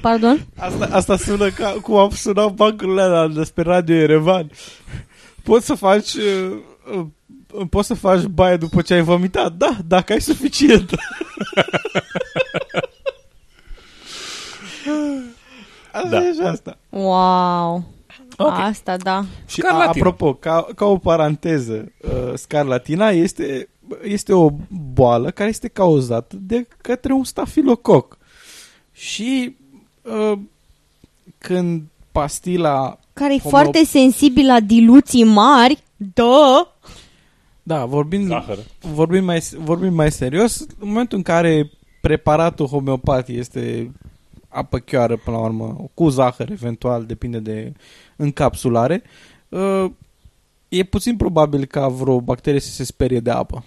[0.00, 0.46] Pardon?
[0.56, 4.50] Asta, asta sună ca cum am sunat bancurile alea despre Radio Erevan.
[5.46, 6.14] Poți să faci...
[6.14, 6.56] Uh,
[6.96, 9.52] uh, poți să faci baie după ce ai vomitat?
[9.52, 10.90] Da, dacă ai suficient.
[15.92, 16.26] Asta Da.
[16.26, 16.78] e și asta.
[16.88, 17.84] Wow.
[18.36, 18.48] Ok.
[18.48, 19.24] Asta, da.
[19.46, 19.90] Și a, Scarlatina.
[19.90, 23.68] apropo, ca, ca o paranteză, uh, scarlatina este,
[24.02, 24.50] este o
[24.92, 28.18] boală care este cauzată de către un stafilococ.
[28.92, 29.56] Și
[30.02, 30.38] uh,
[31.38, 31.82] când
[32.12, 32.98] pastila...
[33.20, 35.82] Care e Homeo- foarte sensibil la diluții mari.
[35.96, 36.76] Da.
[37.62, 38.58] Da, vorbind, Zahăr.
[38.80, 43.92] vorbim, mai, vorbim mai serios, în momentul în care preparatul homeopatic este
[44.48, 47.72] apă chioară până la urmă, cu zahăr eventual, depinde de
[48.16, 49.02] încapsulare,
[49.48, 49.84] uh,
[50.68, 53.64] e puțin probabil ca vreo bacterie să se sperie de apă.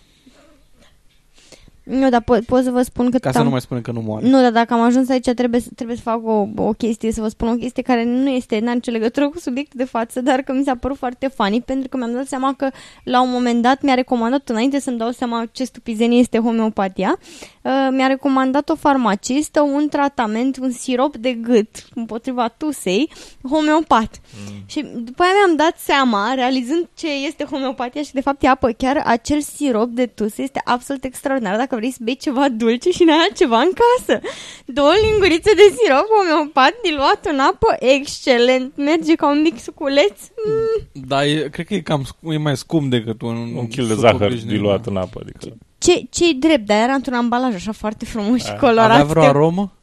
[1.89, 3.91] Nu, dar po- pot să vă spun că Ca să am- nu mai spunem că
[3.91, 4.27] nu moare.
[4.27, 7.21] Nu, dar dacă am ajuns aici trebuie, să- trebuie să fac o, o chestie, să
[7.21, 10.41] vă spun o chestie care nu este, n-are nicio legătură cu subiectul de față, dar
[10.41, 12.69] că mi s-a părut foarte funny, pentru că mi-am dat seama că
[13.03, 17.19] la un moment dat mi-a recomandat, înainte să-mi dau seama ce stupizenie este homeopatia,
[17.61, 23.09] uh, mi-a recomandat o farmacistă un tratament, un sirop de gât împotriva tusei,
[23.49, 24.19] homeopat.
[24.49, 24.63] Mm.
[24.65, 28.71] Și după aia mi-am dat seama, realizând ce este homeopatia și de fapt e apă,
[28.71, 33.03] chiar acel sirop de tuse este absolut extraordinar dacă vrei să bei ceva dulce și
[33.03, 34.21] n-ai altceva în casă.
[34.65, 40.19] Două lingurițe de sirop homeopat diluat în apă, excelent, merge ca un mic suculeț.
[40.45, 41.03] Mm.
[41.07, 43.93] Dar e, cred că e, cam, sc- e mai scump decât un, Un kil de
[43.93, 44.91] suc zahăr obișnuit, diluat da.
[44.91, 45.19] în apă.
[45.23, 45.55] Adică.
[45.77, 48.89] Ce, ce drept, dar era într-un ambalaj așa foarte frumos și A, colorat.
[48.91, 49.73] Avea vreo Te- aromă?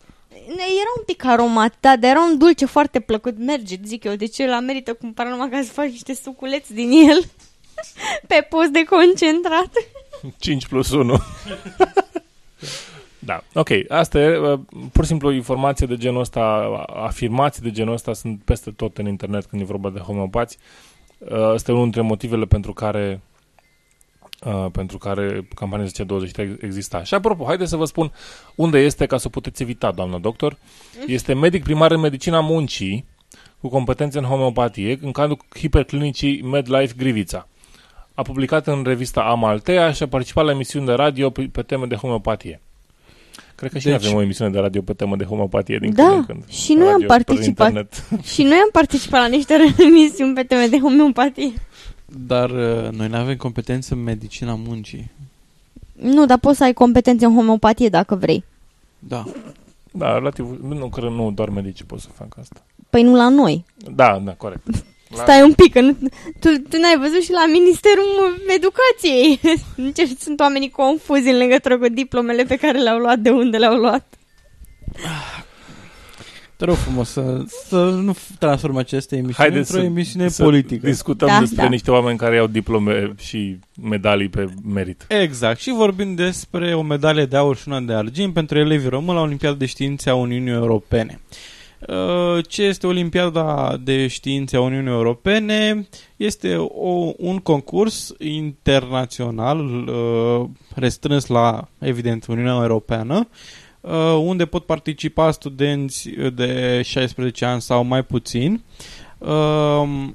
[0.57, 3.35] Era un pic aromat, da, dar era un dulce foarte plăcut.
[3.39, 6.91] Merge, zic eu, de ce la merită cumpăra numai ca să faci niște suculeți din
[7.09, 7.25] el
[8.29, 9.71] pe post de concentrat.
[10.39, 11.19] 5 plus 1.
[13.19, 13.69] da, ok.
[13.89, 14.61] Asta e uh,
[14.93, 16.41] pur și simplu o informație de genul ăsta,
[16.95, 20.59] afirmații de genul ăsta sunt peste tot în internet când e vorba de homeopați.
[21.19, 23.21] Uh, Ăsta e unul dintre motivele pentru care
[24.45, 27.03] uh, pentru care campania 1023 exista.
[27.03, 28.13] Și apropo, haideți să vă spun
[28.55, 30.59] unde este ca să o puteți evita, doamnă doctor.
[31.07, 33.05] Este medic primar în medicina muncii
[33.61, 37.49] cu competențe în homeopatie în cadrul hiperclinicii MedLife Grivița.
[38.19, 41.87] A publicat în revista Amaltea și a participat la emisiuni de radio pe, pe teme
[41.87, 42.61] de homeopatie.
[43.55, 45.95] Cred că și noi Deci- avem o emisiune de radio pe temă de homeopatie din
[45.95, 46.49] Da, când în când.
[46.49, 47.69] și noi am Radio prin participat.
[47.69, 48.05] internet.
[48.33, 51.53] Și noi am participat la niște emisiuni pe teme de homeopatie.
[52.27, 55.11] Dar uh, noi nu avem competență în medicina muncii.
[55.93, 58.45] Nu, dar poți să ai competențe în homeopatie dacă vrei.
[58.99, 59.25] Da.
[59.93, 62.63] Da, relativ, nu cred, nu doar medicii pot să facă asta.
[62.91, 63.65] Păi nu la noi.
[63.95, 64.63] Da, da, corect.
[65.09, 65.97] La- Stai un pic, că nu,
[66.41, 69.41] tu, tu n-ai văzut și la Ministerul Educației.
[69.97, 73.77] Ce sunt oamenii confuzi în legătură cu diplomele pe care le-au luat, de unde le-au
[73.77, 74.07] luat.
[76.57, 80.43] Te rog frumos să, să nu f- transform aceste emisiuni Haideți într-o să- emisiune să
[80.43, 80.87] politică.
[80.87, 81.69] discutăm Da, despre da.
[81.69, 85.05] niște oameni care au diplome și medalii pe merit.
[85.09, 85.61] Exact.
[85.61, 89.23] Și vorbim despre o medalie de aur și una de argint pentru elevii români la
[89.25, 91.21] Olimpiada de Științe a Uniunii Europene.
[91.31, 91.37] Uh,
[92.49, 95.89] Ce este Olimpiada de Științe a Uniunii Europene?
[96.17, 103.29] Este o, un concurs internațional uh, restrâns la, evident, Uniunea Europeană,
[103.81, 108.63] uh, unde pot participa studenți de 16 ani sau mai puțin.
[109.19, 110.09] Uh,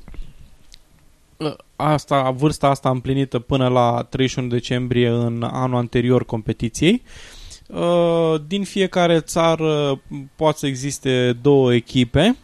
[1.75, 7.01] asta, vârsta asta împlinită până la 31 decembrie în anul anterior competiției.
[7.05, 7.40] Uh,
[8.47, 10.01] Din fiecare țară
[10.35, 12.35] poate să existe două echipe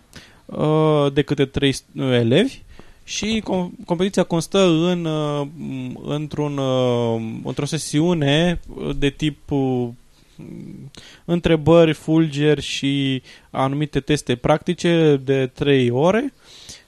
[0.46, 2.62] uh, de câte trei elevi
[3.04, 5.48] și com- competiția constă în, uh,
[6.04, 8.60] într-un, uh, într-o sesiune
[8.98, 9.88] de tip uh,
[11.26, 16.34] întrebări, fulgeri și anumite teste practice de 3 ore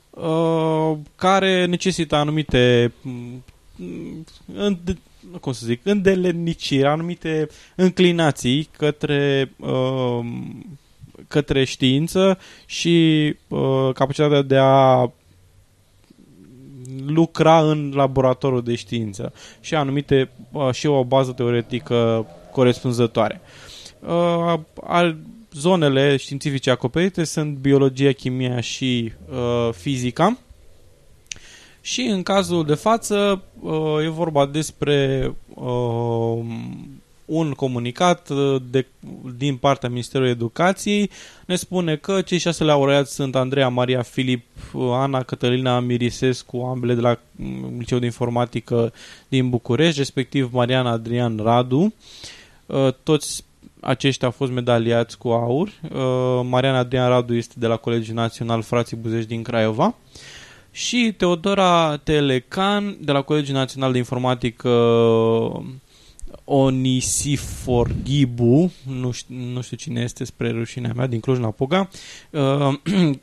[0.10, 3.43] uh, care necesită anumite mm,
[4.56, 4.97] înde-
[5.42, 10.20] cum să zic, îndeleniciri, anumite înclinații către uh,
[11.28, 15.12] către știință și uh, capacitatea de a
[17.08, 23.42] lucra în laboratorul de știință și anumite uh, și o bază teoretică corespunzătoare.
[24.00, 25.18] Uh, al,
[25.52, 30.38] zonele științifice acoperite sunt biologia, chimia și uh, fizica.
[31.89, 36.39] Și în cazul de față uh, e vorba despre uh,
[37.25, 38.86] un comunicat uh, de,
[39.38, 41.10] din partea Ministerului Educației.
[41.45, 46.93] Ne spune că cei șase laureați sunt Andreea Maria Filip, uh, Ana Cătălina Mirisescu, ambele
[46.93, 48.93] de la mm, Liceul de Informatică
[49.28, 51.93] din București, respectiv Mariana Adrian Radu.
[52.65, 53.43] Uh, toți
[53.80, 55.67] aceștia au fost medaliați cu aur.
[55.67, 59.95] Uh, Mariana Adrian Radu este de la Colegiul Național Frații Buzești din Craiova.
[60.71, 64.69] Și Teodora Telecan de la Colegiul Național de Informatică
[66.43, 71.89] Onisifor Ghibu, nu știu, nu știu cine este spre rușinea mea, din Cluj-Napoca,
[72.29, 72.73] uh,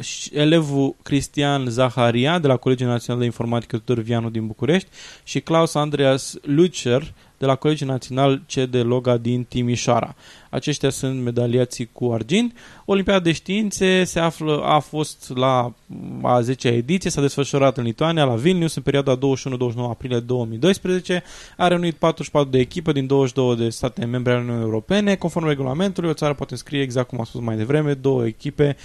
[0.00, 4.88] și elevul Cristian Zaharia de la Colegiul Național de Informatică Tudor Vianu din București
[5.24, 10.14] și Klaus Andreas Lucer de la Colegiul Național C de Loga din Timișoara.
[10.50, 12.58] Aceștia sunt medaliații cu argint.
[12.84, 15.74] Olimpiada de Științe se află, a fost la
[16.22, 19.20] a 10-a ediție, s-a desfășurat în Lituania, la Vilnius, în perioada 21-29
[19.76, 21.22] aprilie 2012.
[21.56, 25.14] A reunit 44 de echipe din 22 de state membre ale Uniunii Europene.
[25.14, 28.76] Conform regulamentului, o țară poate înscrie, exact cum am spus mai devreme, două echipe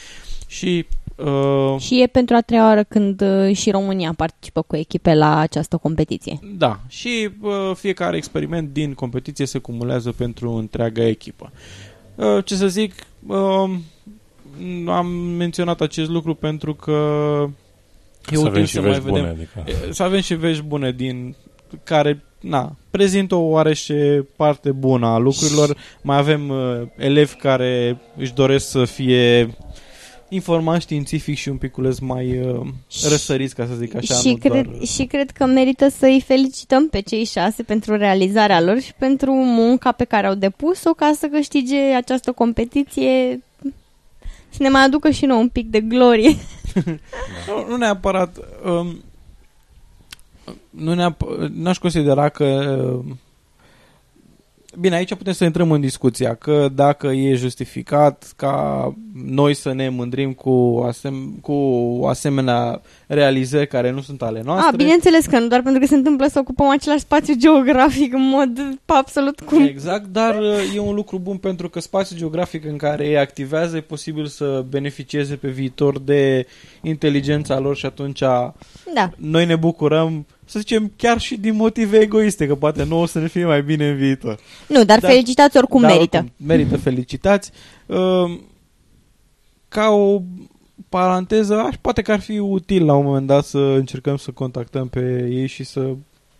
[0.47, 0.85] și
[1.17, 5.37] Uh, și e pentru a treia oară când uh, și România participă cu echipe la
[5.37, 6.39] această competiție.
[6.57, 11.51] Da, și uh, fiecare experiment din competiție se cumulează pentru întreaga echipă.
[12.15, 12.93] Uh, ce să zic,
[13.27, 13.69] uh,
[14.87, 15.07] am
[15.37, 16.99] menționat acest lucru pentru că
[18.31, 19.63] e să avem și să mai vedem, bune, adică.
[19.89, 21.35] să avem și vești bune din
[21.83, 25.77] care na, prezintă o oarește parte bună a lucrurilor.
[26.01, 29.55] Mai avem uh, elevi care își doresc să fie
[30.29, 32.67] informat științific și un piculeț mai uh,
[33.09, 34.13] răsăriți, ca să zic așa.
[34.13, 34.85] Și, nu cred, doar...
[34.85, 39.91] și cred că merită să-i felicităm pe cei șase pentru realizarea lor și pentru munca
[39.91, 43.41] pe care au depus-o ca să câștige această competiție
[44.49, 46.35] să ne mai aducă și nou un pic de glorie.
[47.47, 48.37] nu, nu neapărat...
[48.65, 49.01] Um,
[50.69, 53.15] nu neapărat, n-aș considera că uh,
[54.79, 58.93] Bine, aici putem să intrăm în discuția că dacă e justificat ca
[59.25, 61.53] noi să ne mândrim cu, asem- cu
[62.07, 64.69] asemenea realizări care nu sunt ale noastre.
[64.73, 68.29] A, bineînțeles că nu, doar pentru că se întâmplă să ocupăm același spațiu geografic în
[68.29, 69.63] mod absolut cum.
[69.63, 73.77] Exact, dar uh, e un lucru bun pentru că spațiul geografic în care ei activează
[73.77, 76.47] e posibil să beneficieze pe viitor de
[76.81, 79.09] inteligența lor și atunci da.
[79.15, 83.19] noi ne bucurăm să zicem, chiar și din motive egoiste, că poate nu o să
[83.19, 84.39] ne fie mai bine în viitor.
[84.67, 86.17] Nu, dar, dar felicitați oricum dar merită.
[86.17, 87.51] Oricum, merită felicitați.
[87.85, 88.39] Uh,
[89.67, 90.21] ca o
[90.89, 94.87] paranteză, aș, poate că ar fi util la un moment dat să încercăm să contactăm
[94.87, 95.93] pe ei și să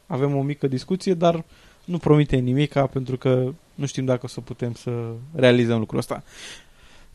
[0.07, 1.43] avem o mică discuție, dar
[1.85, 4.91] nu promite nimic, pentru că nu știm dacă o să putem să
[5.35, 6.23] realizăm lucrul ăsta.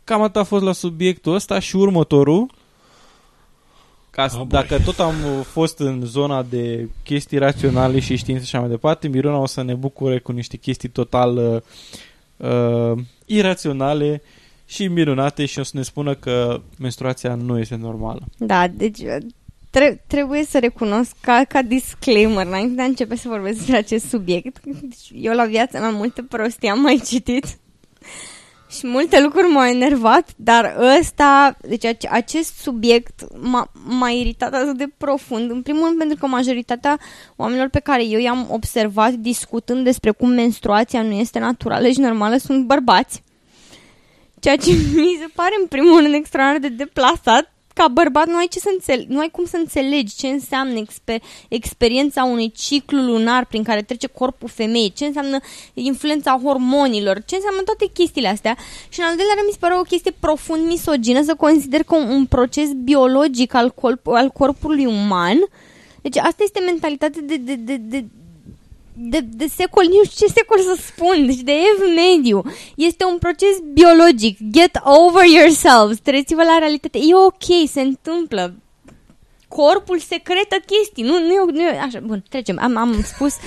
[0.04, 2.50] Cam atât a fost la subiectul ăsta și următorul
[4.12, 8.60] ca, oh, dacă tot am fost în zona de chestii raționale și științe și așa
[8.60, 14.22] mai departe, Miruna o să ne bucure cu niște chestii total uh, uh, iraționale
[14.66, 18.20] și minunate și o să ne spună că menstruația nu este normală.
[18.36, 18.98] Da, deci
[19.70, 24.08] tre- trebuie să recunosc ca, ca disclaimer, înainte de a începe să vorbesc despre acest
[24.08, 27.44] subiect, deci eu la viață mai multe prostii am mai citit
[28.72, 34.88] și multe lucruri m-au enervat, dar ăsta, deci acest subiect m-a, m-a iritat atât de
[34.98, 35.50] profund.
[35.50, 36.98] În primul rând pentru că majoritatea
[37.36, 42.36] oamenilor pe care eu i-am observat discutând despre cum menstruația nu este naturală și normală
[42.36, 43.22] sunt bărbați.
[44.40, 48.46] Ceea ce mi se pare în primul rând extraordinar de deplasat ca bărbat nu ai,
[48.46, 53.44] ce să înțele- nu ai cum să înțelegi ce înseamnă exper- experiența unui ciclu lunar
[53.46, 55.38] prin care trece corpul femeii, ce înseamnă
[55.74, 58.56] influența hormonilor, ce înseamnă toate chestiile astea.
[58.88, 61.96] Și în al doilea rând mi se pare o chestie profund misogină să consider că
[61.96, 65.38] un, un proces biologic al, corp- al corpului uman
[66.02, 68.04] deci asta este mentalitatea de, de, de, de,
[68.94, 72.42] de, de secol, nu știu ce secol să spun, deci de ev mediu.
[72.76, 74.38] Este un proces biologic.
[74.50, 75.98] Get over yourselves.
[76.02, 76.98] Treziți-vă la realitate.
[76.98, 78.54] E ok, se întâmplă.
[79.48, 81.02] Corpul secretă chestii.
[81.02, 82.58] Nu, nu, nu, așa, bun, trecem.
[82.60, 83.34] Am, am spus...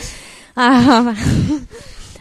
[0.58, 1.14] Ah,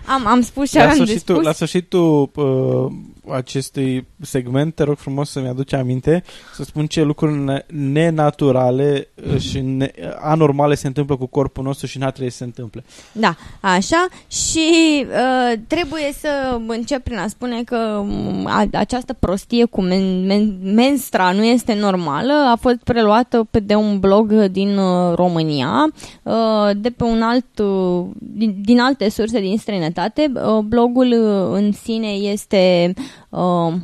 [0.07, 1.45] am, am spus ce la am sfârșitul, spus.
[1.45, 2.93] La sfârșitul uh,
[3.31, 6.23] acestui segment, te rog frumos să-mi aduce aminte
[6.55, 9.09] să spun ce lucruri nenaturale
[9.39, 12.85] și ne- anormale se întâmplă cu corpul nostru și n-ar trebui să se întâmple.
[13.13, 14.07] Da, așa.
[14.29, 14.69] Și
[15.07, 20.59] uh, trebuie să încep prin a spune că um, a, această prostie cu men, men,
[20.75, 22.33] menstra nu este normală.
[22.33, 25.87] A fost preluată pe de un blog din uh, România,
[26.23, 30.33] uh, de pe un alt, uh, din, din alte surse din străinătate.
[30.35, 32.95] Uh, blogul uh, în sine este
[33.29, 33.75] uh,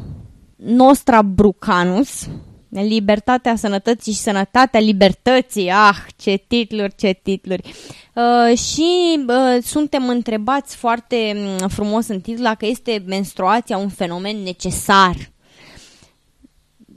[0.56, 2.28] Nostra Brucanus,
[2.70, 5.70] Libertatea sănătății și sănătatea libertății.
[5.70, 7.74] Ah, ce titluri, ce titluri.
[8.14, 14.36] Uh, și uh, suntem întrebați foarte mm, frumos în titlu dacă este menstruația un fenomen
[14.36, 15.16] necesar.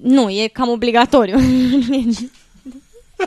[0.01, 1.37] Nu, e cam obligatoriu.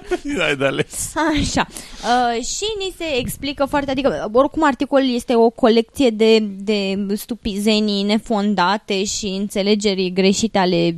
[0.47, 1.12] Ai de ales.
[1.14, 1.66] Așa.
[1.68, 8.03] Uh, și ni se explică foarte, adică oricum articolul este o colecție de, de stupizenii
[8.03, 10.97] nefondate și înțelegeri greșite ale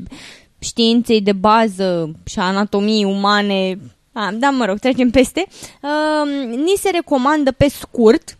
[0.58, 3.78] științei de bază și a anatomiei umane.
[4.12, 5.46] Ah, da, mă rog, trecem peste.
[5.82, 8.37] Uh, ni se recomandă pe scurt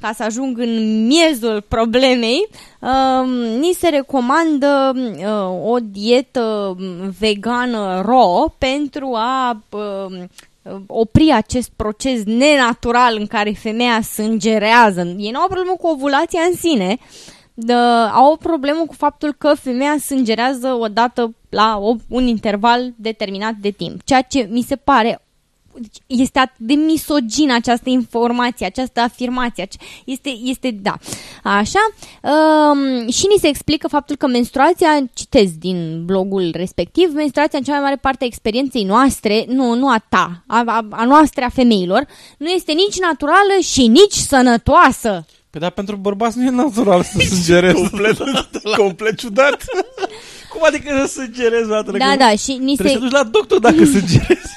[0.00, 2.48] ca să ajung în miezul problemei,
[2.80, 3.28] uh,
[3.58, 6.76] ni se recomandă uh, o dietă
[7.18, 10.22] vegană raw pentru a uh,
[10.86, 15.00] opri acest proces nenatural în care femeia sângerează.
[15.18, 16.98] Ei nu au o problemă cu ovulația în sine,
[17.54, 17.72] de,
[18.12, 23.70] au o problemă cu faptul că femeia sângerează odată la o, un interval determinat de
[23.70, 25.22] timp, ceea ce mi se pare
[25.80, 29.68] deci este atât de misogină această informație, această afirmație.
[30.04, 30.96] Este, este da.
[31.42, 31.78] Așa.
[32.22, 37.72] Um, și ni se explică faptul că menstruația, citez din blogul respectiv, menstruația în cea
[37.72, 41.48] mai mare parte a experienței noastre, nu, nu a ta, a, a, a noastră, a
[41.48, 42.06] femeilor,
[42.38, 45.26] nu este nici naturală și nici sănătoasă.
[45.50, 47.74] Păi dar pentru bărbați nu e natural să sângerezi.
[47.74, 48.16] complet,
[48.76, 49.64] complet ciudat.
[50.52, 52.98] Cum adică să sângerezi la Da, da, și ni Trebuie se...
[52.98, 54.56] să duci la doctor dacă sângerezi.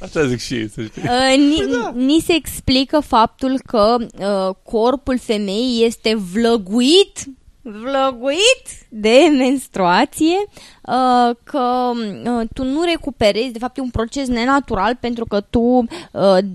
[0.00, 1.02] Așa zic și ei, să știi.
[1.02, 7.28] Uh, ni, ni se explică faptul că uh, corpul femeii este vlăguit
[7.62, 10.36] vlăguit de menstruație,
[10.82, 11.90] uh, că
[12.24, 15.86] uh, tu nu recuperezi, de fapt e un proces nenatural pentru că tu uh,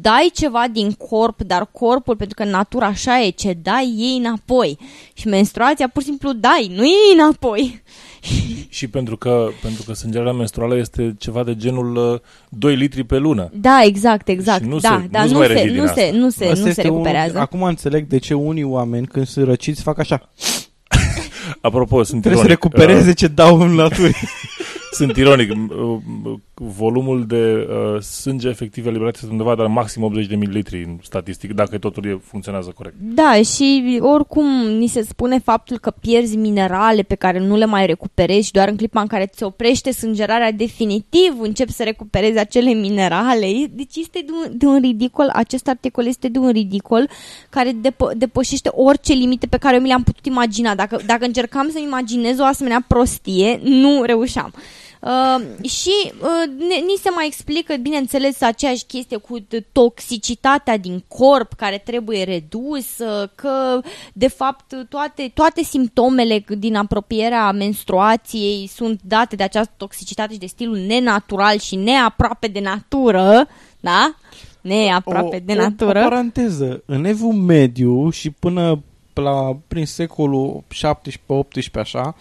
[0.01, 4.77] dai ceva din corp, dar corpul, pentru că natura așa e, ce dai, iei înapoi.
[5.13, 7.83] Și menstruația pur și simplu dai, nu iei înapoi.
[8.69, 12.19] Și pentru că, pentru că sângerea menstruală este ceva de genul uh,
[12.49, 13.49] 2 litri pe lună.
[13.53, 14.61] Da, exact, exact.
[14.63, 16.17] Și nu da, se- da, nu-ți nu, mai se, revii din nu, se, asta.
[16.17, 17.31] nu se, Asta nu se este recuperează.
[17.35, 20.29] Un, acum înțeleg de ce unii oameni când sunt răciți fac așa.
[21.61, 22.63] Apropo, sunt Trebuie să ironic.
[22.63, 24.15] recupereze ce dau în naturii.
[24.23, 24.29] Uh,
[24.97, 25.51] sunt ironic.
[25.53, 30.35] m- uh, Volumul de uh, sânge efectiv eliberat este undeva de la maxim 80 de
[30.35, 32.95] mililitri în statistic, dacă totul e, funcționează corect.
[32.99, 37.85] Da, și oricum ni se spune faptul că pierzi minerale pe care nu le mai
[37.85, 42.73] recuperezi și doar în clipa în care ți oprește sângerarea definitiv începi să recuperezi acele
[42.73, 43.47] minerale.
[43.69, 47.09] Deci este de un, de un ridicol, acest articol este de un ridicol
[47.49, 50.75] care depă, depășește orice limite pe care eu mi le-am putut imagina.
[50.75, 54.53] Dacă, dacă încercam să imaginez o asemenea prostie, nu reușeam.
[54.55, 54.84] Uh,
[55.63, 61.53] și uh, ne, ni se mai explică, bineînțeles, aceeași chestie cu t- toxicitatea din corp
[61.53, 63.79] care trebuie redus, uh, că,
[64.13, 70.45] de fapt, toate, toate simptomele din apropierea menstruației sunt date de această toxicitate și de
[70.45, 73.47] stilul nenatural și neaproape de natură,
[73.79, 74.15] da?
[74.61, 75.99] Neaproape de natură.
[75.99, 76.83] O, o paranteză.
[76.85, 78.83] În evul mediu și până
[79.13, 82.15] la, prin secolul 17-18 așa,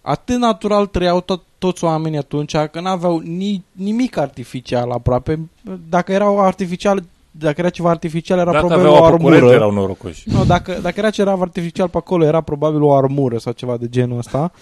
[0.00, 5.48] atât natural trăiau tot, toți oamenii atunci că n-aveau ni, nimic artificial aproape.
[5.88, 9.54] Dacă erau artificial, dacă era ceva artificial, era Dacă probabil aveau o apă curentă, armură.
[9.56, 10.28] erau norocoși.
[10.28, 13.88] Nu, dacă, dacă era ceva artificial pe acolo, era probabil o armură sau ceva de
[13.88, 14.52] genul ăsta.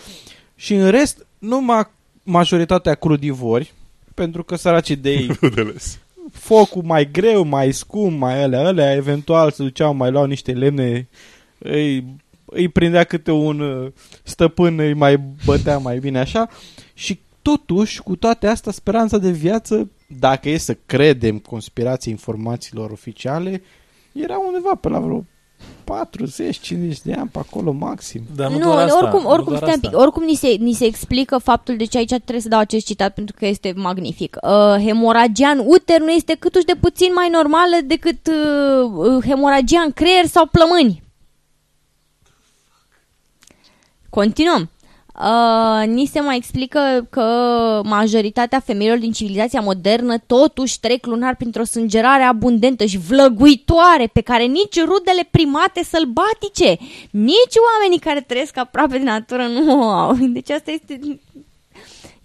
[0.55, 1.87] Și în rest, numai
[2.23, 3.73] majoritatea crudivori,
[4.15, 5.99] pentru că săracii de ei Rudeles.
[6.33, 11.09] focul mai greu, mai scump, mai alea, alea, eventual se duceau, mai luau niște lemne,
[11.59, 12.05] îi,
[12.45, 13.93] îi prindea câte un uh,
[14.23, 16.49] stăpân, îi mai bătea mai bine așa
[16.99, 23.63] și totuși, cu toate astea, speranța de viață, dacă e să credem conspirații informațiilor oficiale,
[24.13, 25.25] era undeva pe la vreo
[25.85, 28.23] 40-50 de ani pe acolo maxim.
[28.35, 29.89] Dar nu, nu, doar asta, oricum, nu oricum, doar stai un asta.
[29.89, 32.87] pic, oricum ni se, ni se explică faptul de ce aici trebuie să dau acest
[32.87, 34.37] citat pentru că este magnific.
[34.43, 34.51] Uh,
[34.85, 39.93] hemoragia în uter nu este câtuși de puțin mai normală decât uh, uh, hemoragia în
[39.93, 41.03] creier sau plămâni.
[44.11, 44.71] Continuăm.
[45.21, 47.25] Uh, ni se mai explică că
[47.85, 54.43] majoritatea femeilor din civilizația modernă totuși trec lunar printr-o sângerare abundentă și vlăguitoare pe care
[54.43, 56.77] nici rudele primate sălbatice,
[57.11, 60.17] nici oamenii care trăiesc aproape de natură nu o au.
[60.21, 61.01] Deci asta este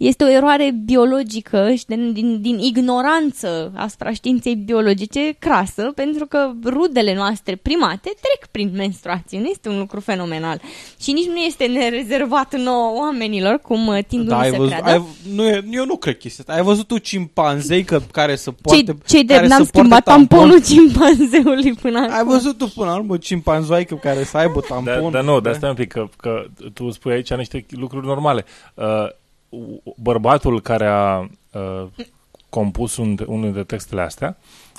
[0.04, 6.52] este o eroare biologică și din, din, din ignoranță asupra științei biologice crasă, pentru că
[6.66, 9.40] rudele noastre primate trec prin menstruație.
[9.40, 10.62] Nu este un lucru fenomenal.
[11.02, 14.74] Și nici nu este nerezervat nouă oamenilor, cum uh, tind Da, unii ai să văzut,
[14.74, 14.92] creadă.
[14.92, 15.04] ai,
[15.36, 16.60] nu, e- eu nu cred chestia asta.
[16.62, 18.98] Ai văzut tu cimpanzei că, care să Cei, poarte...
[19.08, 20.28] cei de care n-am să poarte schimbat tampon?
[20.38, 22.28] tamponul cimpanzeului până Ai acum.
[22.32, 25.12] văzut tu până la urmă cimpanzoaică care să aibă Da, tampon?
[25.12, 26.44] dar nu, dar stai un pic, că, că
[26.74, 28.46] tu spui aici niște lucruri normale.
[28.74, 28.86] Uh,
[29.96, 31.88] bărbatul care a uh,
[32.50, 34.38] compus un, unul de textele astea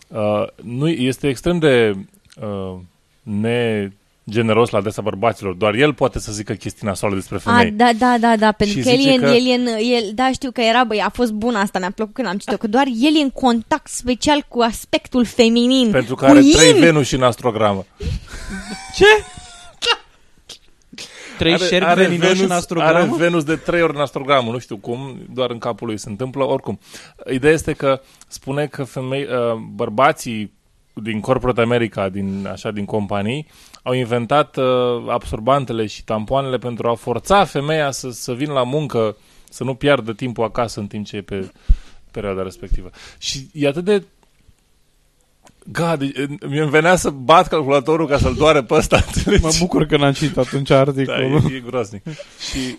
[0.08, 1.96] uh, nu, este extrem de
[2.42, 2.74] uh,
[3.22, 3.90] ne
[4.30, 5.54] generos la adresa bărbaților.
[5.54, 7.70] Doar el poate să zică chestii nasoale despre A, femei.
[7.70, 9.66] da, da, da, da, pentru Și că el zice e, în, că- el e în,
[9.66, 12.58] el, da, știu că era, băi, a fost bună asta, mi-a plăcut când am citit
[12.58, 15.90] că doar el e în contact special cu aspectul feminin.
[15.90, 16.52] Pentru că cu are yin.
[16.52, 17.84] trei Venuși în astrogramă.
[18.96, 19.04] Ce?
[21.38, 23.16] Trei șerpi veninoși în are astrogramă?
[23.16, 26.44] Venus de trei ori în astrogramă, nu știu cum, doar în capul lui se întâmplă,
[26.44, 26.78] oricum.
[27.32, 30.52] Ideea este că spune că femei, uh, bărbații
[30.92, 33.46] din corporate America, din, așa, din companii,
[33.82, 34.64] au inventat uh,
[35.08, 39.16] absorbantele și tampoanele pentru a forța femeia să, să vină la muncă,
[39.50, 41.50] să nu piardă timpul acasă în timp ce e pe
[42.10, 42.90] perioada respectivă.
[43.18, 44.04] Și e atât de
[45.66, 46.00] God,
[46.48, 48.96] mi-mi venea să bat calculatorul ca să-l doare pe ăsta.
[49.06, 49.42] înțelegi?
[49.42, 51.42] Mă bucur că n-am citit atunci Da, articolul.
[51.50, 52.02] e, e groaznic.
[52.50, 52.78] și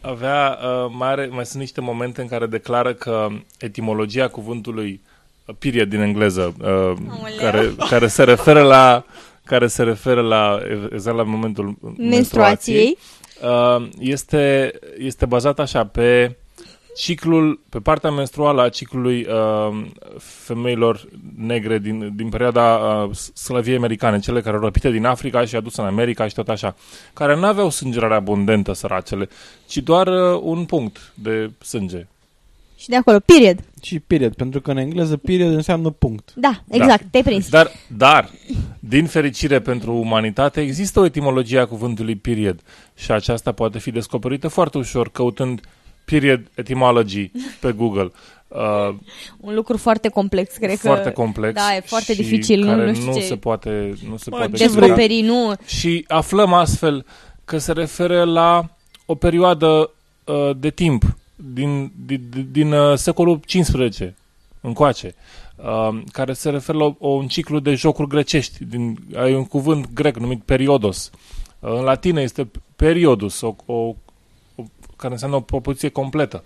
[0.00, 3.28] avea, uh, mai, are, mai sunt niște momente în care declară că
[3.58, 5.00] etimologia cuvântului
[5.46, 6.92] uh, period din engleză, uh,
[7.38, 9.04] care, care se referă la
[9.44, 10.58] care se referă la
[10.92, 12.96] exact la momentul menstruației,
[13.40, 13.80] menstruației.
[13.80, 16.36] uh, este, este bazat așa pe
[16.96, 19.86] ciclul, pe partea menstruală a ciclului uh,
[20.18, 25.56] femeilor negre din, din perioada uh, sclaviei americane, cele care au răpite din Africa și
[25.56, 26.76] aduse în America și tot așa,
[27.12, 29.28] care nu aveau sângerare abundentă, săracele,
[29.66, 32.06] ci doar uh, un punct de sânge.
[32.80, 33.58] Și de acolo, period.
[33.82, 36.32] Și period, pentru că în engleză period înseamnă punct.
[36.34, 37.48] Da, exact, te-ai prins.
[37.48, 38.30] Dar, dar,
[38.78, 42.60] din fericire pentru umanitate, există o etimologie a cuvântului period
[42.96, 45.60] și aceasta poate fi descoperită foarte ușor căutând
[46.10, 47.30] period etymology
[47.60, 48.12] pe Google.
[48.48, 48.94] Uh,
[49.40, 50.86] Un lucru foarte complex, cred că.
[50.86, 53.20] foarte complex Da, e foarte și dificil, nu, care nu știu nu ce.
[53.20, 54.62] se poate, nu se Mă, poate descoperi.
[54.62, 54.86] explica.
[54.86, 55.52] Descoperi, nu.
[55.66, 57.04] Și aflăm astfel
[57.44, 58.68] că se referă la
[59.06, 59.90] o perioadă
[60.24, 64.12] uh, de timp din, din, din uh, secolul XV
[64.60, 65.14] încoace,
[65.56, 68.64] uh, care se referă la o, un ciclu de jocuri grecești.
[68.64, 71.10] Din, ai un cuvânt grec numit periodos.
[71.58, 73.94] Uh, în latină este periodus, o, o, o,
[75.00, 76.44] care înseamnă o propoziție completă.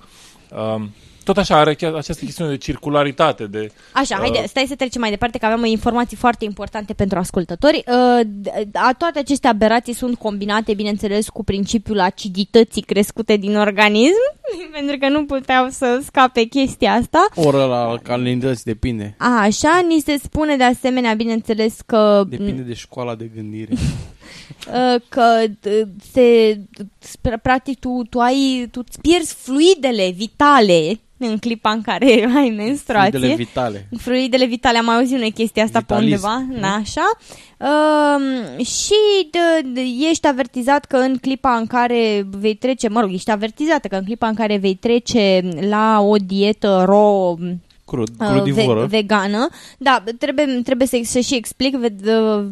[0.51, 0.83] Uh,
[1.25, 5.01] tot așa are chiar această chestiune de circularitate, de Așa, haide, Uh, stai să trecem
[5.01, 7.85] mai departe, că avem informații foarte importante pentru ascultători.
[7.87, 14.23] Uh, d- a, toate aceste aberații sunt combinate, bineînțeles, cu principiul acidității crescute din organism,
[14.77, 17.27] pentru că nu puteau să scape chestia asta.
[17.35, 19.15] Oră la alcalinități depinde.
[19.19, 23.73] A, așa, ni se spune de asemenea, bineînțeles, că Depinde de școala de gândire.
[24.95, 26.59] uh, că d- se
[26.95, 32.07] pr- practic tu, tu ai tu îți pierzi fluidele vitale în clipa în care
[32.37, 33.11] ai menstruație.
[33.11, 33.89] Fluidele vitale.
[33.99, 37.11] Fluidele vitale, am mai auzit noi chestia asta Vitalism, pe undeva, na, așa.
[37.59, 43.13] Um, și de, de, ești avertizat că în clipa în care vei trece, mă rog,
[43.13, 47.39] ești avertizată că în clipa în care vei trece la o dietă raw
[47.87, 48.81] Crud, uh, crudivoră.
[48.81, 49.49] ve- vegană.
[49.79, 52.45] Da, trebuie, trebuie să, să și explic, ved- uh,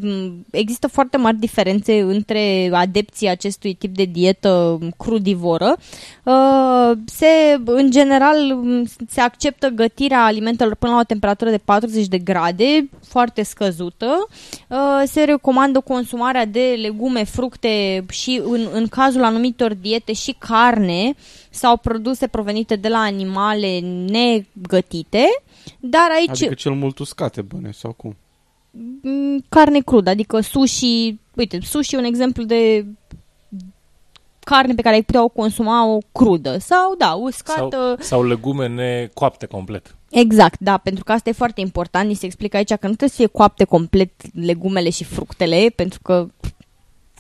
[0.50, 5.76] există foarte mari diferențe între adepții acestui tip de dietă crudivoră.
[6.22, 7.26] Uh, Se,
[7.64, 12.88] în general, m, se acceptă gătirea alimentelor până la o temperatură de 40 de grade,
[13.06, 14.26] foarte scăzută.
[14.68, 21.14] Uh, Se recomandă consumarea de legume, fructe și, în, în cazul anumitor diete, și carne
[21.54, 23.78] sau produse provenite de la animale
[24.08, 25.24] negătite,
[25.80, 28.16] dar aici Adică cel mult uscate, băne, sau cum?
[29.02, 32.86] m, carne crudă, adică sushi, uite, sushi e un exemplu de
[34.44, 37.94] carne pe care ai putea o consuma o crudă sau, da, uscată.
[37.96, 39.96] sau, sau legume necoapte complet.
[40.10, 42.08] Exact, da, pentru că asta e foarte important.
[42.08, 46.00] Ni se explică aici că nu trebuie să fie coapte complet legumele și fructele, pentru
[46.02, 46.28] că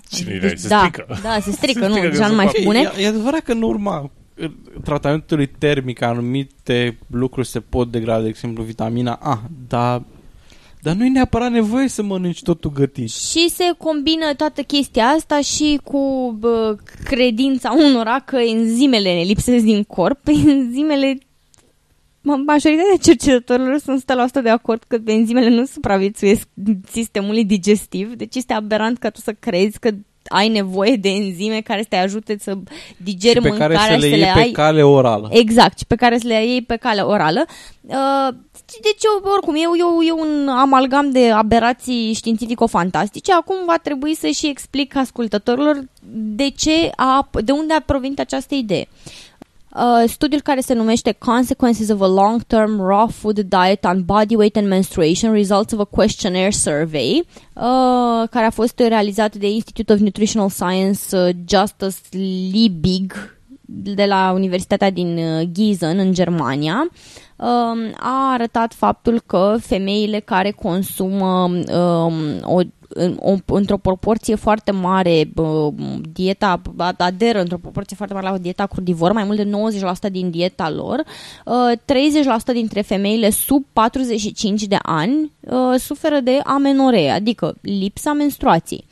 [0.08, 1.06] Cine Deci, se da, strică.
[1.22, 2.92] Da, se strică, Se nu, strică deja când nu mai se spune.
[2.96, 4.10] E, e adevărat că în urma uh,
[4.84, 10.02] tratamentului termic anumite lucruri se pot degrada, de exemplu vitamina A, dar,
[10.80, 13.10] dar nu e neapărat nevoie să mănânci totul gătit.
[13.10, 19.64] Și se combină toată chestia asta și cu bă, credința unora că enzimele ne lipsesc
[19.64, 20.26] din corp.
[20.46, 21.18] Enzimele
[22.22, 24.04] ma- Majoritatea cercetătorilor sunt
[24.38, 26.48] 100% de acord că enzimele nu supraviețuiesc
[26.90, 29.90] sistemului digestiv, deci este aberant ca tu să crezi că
[30.24, 32.54] ai nevoie de enzime care să te ajute să
[32.96, 35.28] digeri și pe care mâncarea să le și să iei le pe ai cale orală.
[35.32, 37.44] Exact, și pe care să le iei pe cale orală.
[37.80, 38.28] Uh,
[38.80, 43.32] deci, eu, oricum, e, e, e un amalgam de aberații științifico-fantastice.
[43.32, 48.54] Acum va trebui să și explic ascultătorilor de ce a, de unde a provenit această
[48.54, 48.88] idee.
[49.76, 54.56] Uh, studiul care se numește Consequences of a Long-Term Raw Food Diet on Body Weight
[54.56, 59.98] and Menstruation Results of a Questionnaire Survey, uh, care a fost realizat de Institute of
[59.98, 61.96] Nutritional Science uh, Justus
[62.52, 63.36] Liebig
[63.74, 66.90] de la Universitatea din uh, Gießen, în Germania,
[67.36, 72.60] um, a arătat faptul că femeile care consumă um, o în, o,
[73.46, 75.70] într-o proporție foarte mare bă,
[76.12, 76.62] dieta
[76.98, 79.50] aderă într-o proporție foarte mare la dieta crudivor, mai mult de
[80.08, 81.02] 90% din dieta lor.
[81.44, 81.54] Uh,
[82.50, 88.84] 30% dintre femeile sub 45 de ani uh, suferă de amenoree, adică lipsa menstruației.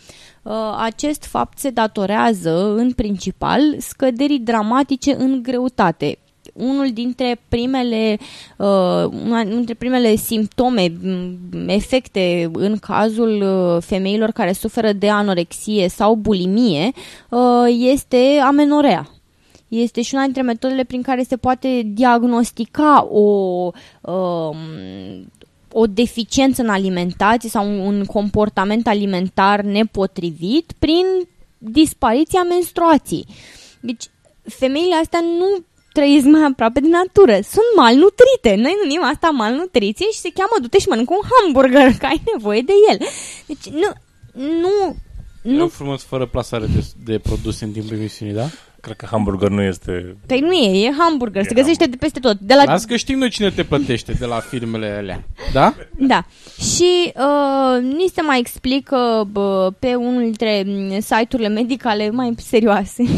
[0.42, 6.18] Uh, acest fapt se datorează în principal scăderii dramatice în greutate,
[6.52, 8.18] unul dintre primele,
[8.56, 10.92] uh, una dintre primele simptome,
[11.66, 16.92] efecte în cazul uh, femeilor care suferă de anorexie sau bulimie
[17.28, 19.10] uh, este amenorea.
[19.68, 23.70] Este și una dintre metodele prin care se poate diagnostica o,
[24.00, 24.56] uh,
[25.72, 31.04] o deficiență în alimentație sau un comportament alimentar nepotrivit prin
[31.58, 33.26] dispariția menstruației.
[33.80, 34.04] Deci,
[34.42, 37.32] femeile astea nu trăiesc mai aproape de natură.
[37.32, 38.54] Sunt malnutrite.
[38.64, 42.62] Noi numim asta malnutriție și se cheamă du-te și mănâncă un hamburger, că ai nevoie
[42.62, 42.98] de el.
[43.46, 43.90] Deci nu,
[44.32, 44.96] nu,
[45.42, 45.64] nu...
[45.64, 48.46] E frumos fără plasare de, de produse în timpul emisiunii, da?
[48.80, 50.16] Cred că hamburger nu este...
[50.26, 52.38] Păi nu e, e hamburger, e se găsește de peste tot.
[52.38, 52.64] De la...
[52.64, 55.74] Las că știm noi cine te plătește de la firmele alea, da?
[55.98, 56.24] Da.
[56.58, 60.64] Și uh, ni se mai explică bă, pe unul dintre
[61.00, 63.04] site-urile medicale mai serioase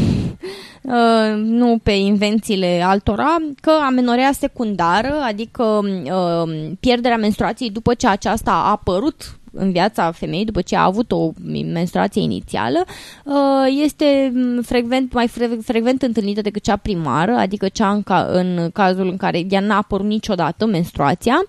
[0.83, 8.51] Uh, nu pe invențiile altora, că amenorea secundară, adică uh, pierderea menstruației după ce aceasta
[8.51, 11.31] a apărut în viața femeii, după ce a avut o
[11.73, 12.85] menstruație inițială,
[13.23, 15.27] uh, este frecvent, mai
[15.61, 19.77] frecvent întâlnită decât cea primară, adică cea în, ca, în cazul în care ea n-a
[19.77, 21.45] apărut niciodată menstruația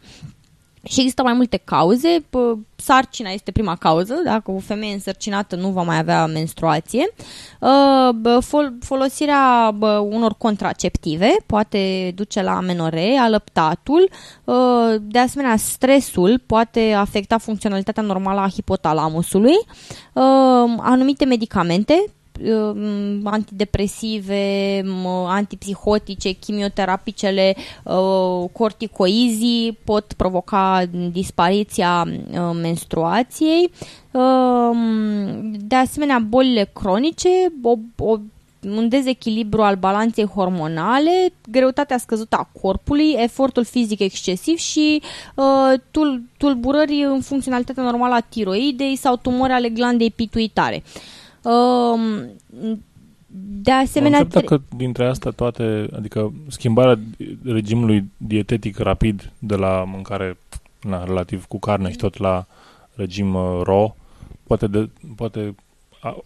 [0.84, 2.24] și există mai multe cauze.
[2.76, 4.14] Sarcina este prima cauză.
[4.24, 7.12] Dacă o femeie însărcinată nu va mai avea menstruație.
[7.60, 8.38] Uh,
[8.80, 14.10] folosirea unor contraceptive poate duce la amenoree, alăptatul.
[14.44, 19.54] Uh, de asemenea, stresul poate afecta funcționalitatea normală a hipotalamusului.
[20.12, 20.22] Uh,
[20.78, 22.23] anumite medicamente Um,
[23.24, 24.82] antidepresive,
[25.26, 30.82] antipsihotice, chimioterapicele, uh, corticoizii pot provoca
[31.12, 33.70] dispariția uh, menstruației.
[34.10, 37.28] Um, de asemenea, bolile cronice,
[37.62, 38.18] o, o
[38.76, 45.02] un dezechilibru al balanței hormonale, greutatea scăzută a corpului, efortul fizic excesiv și
[45.34, 50.82] uh, tul, tulburări în funcționalitatea normală a tiroidei sau tumori ale glandei pituitare.
[50.84, 51.23] Uh, Um,
[53.62, 54.18] de asemenea...
[54.18, 56.98] Mă dacă dintre astea toate, adică schimbarea
[57.44, 60.38] regimului dietetic rapid de la mâncare
[60.80, 62.46] na, relativ cu carne și tot la
[62.94, 63.96] regim uh, raw,
[64.46, 65.54] poate, de, poate
[66.02, 66.16] a,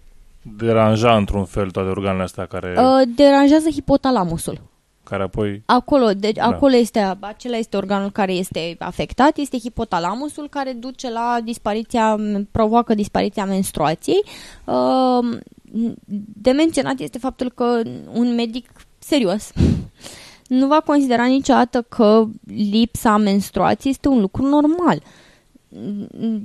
[0.57, 2.75] deranja într-un fel toate organele astea care...
[2.79, 4.61] Uh, deranjează hipotalamusul
[5.09, 5.63] care apoi...
[5.67, 6.45] Acolo, deci da.
[6.45, 12.17] acolo este, acela este organul care este afectat, este hipotalamusul care duce la dispariția,
[12.51, 14.23] provoacă dispariția menstruației.
[14.67, 15.41] Ehm,
[16.43, 17.81] de menționat este faptul că
[18.13, 19.51] un medic serios
[20.61, 22.25] nu va considera niciodată că
[22.71, 25.03] lipsa menstruației este un lucru normal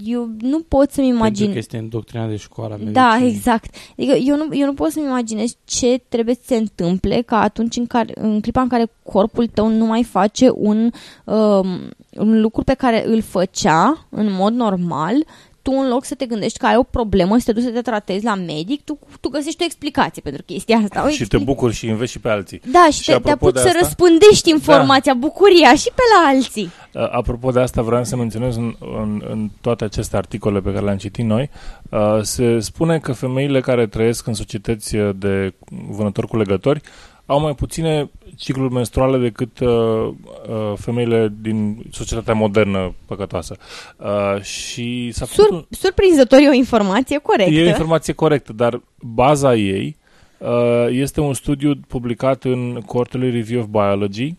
[0.03, 1.37] eu nu pot să-mi imaginez...
[1.37, 2.79] Pentru că este în doctrina de școală.
[2.91, 3.75] Da, exact.
[3.97, 7.75] Adică eu nu, eu nu pot să-mi imaginez ce trebuie să se întâmple ca atunci
[7.75, 10.89] în, care, în clipa în care corpul tău nu mai face un,
[11.23, 11.67] um,
[12.11, 15.25] un lucru pe care îl făcea în mod normal,
[15.63, 17.81] tu în loc să te gândești că ai o problemă, să te duci să te
[17.81, 21.03] tratezi la medic, tu, tu găsești o explicație pentru chestia asta.
[21.05, 22.61] O și te bucuri și înveți și pe alții.
[22.71, 24.55] Da, și, și te, te apuci să asta, răspândești da.
[24.55, 25.19] informația, da.
[25.19, 26.71] bucuria și pe la alții.
[26.93, 30.85] Uh, apropo de asta, vreau să menționez în, în, în toate aceste articole pe care
[30.85, 31.49] le-am citit noi,
[31.89, 35.53] uh, se spune că femeile care trăiesc în societăți de
[35.89, 36.81] vânători cu legători
[37.25, 43.57] au mai puține cicluri menstruale decât uh, uh, femeile din societatea modernă păcătoasă.
[43.97, 45.65] Uh, și s-a Sur- un...
[45.69, 47.53] Surprinzător e o informație corectă.
[47.53, 49.97] E o informație corectă, dar baza ei
[50.37, 54.35] uh, este un studiu publicat în Quarterly Review of Biology,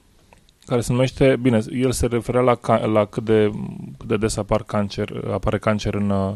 [0.67, 3.51] care se numește, bine, el se referă la, ca, la cât, de,
[3.99, 6.33] cât de des apar cancer, apare cancer în uh,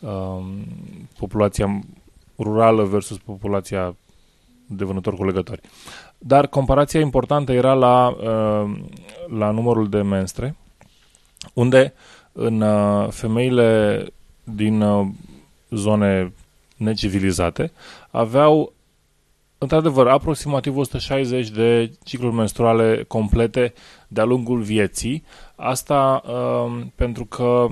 [0.00, 0.44] um,
[1.18, 1.80] populația
[2.38, 3.96] rurală versus populația
[4.72, 5.60] de vânători cu legători.
[6.18, 8.70] Dar comparația importantă era la, uh,
[9.38, 10.56] la numărul de menstre,
[11.54, 11.94] unde
[12.32, 14.06] în uh, femeile
[14.44, 15.06] din uh,
[15.70, 16.32] zone
[16.76, 17.72] necivilizate
[18.10, 18.72] aveau
[19.58, 23.72] într-adevăr aproximativ 160 de cicluri menstruale complete
[24.08, 25.24] de-a lungul vieții.
[25.56, 27.66] Asta uh, pentru că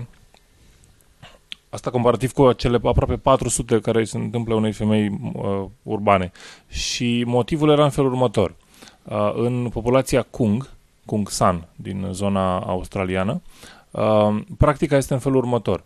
[1.71, 6.33] Asta comparativ cu cele aproape 400 care se întâmplă unei femei uh, urbane.
[6.69, 8.55] Și motivul era în felul următor.
[9.03, 10.71] Uh, în populația Kung,
[11.05, 13.43] Kung San, din zona australiană,
[13.91, 15.85] uh, practica este în felul următor.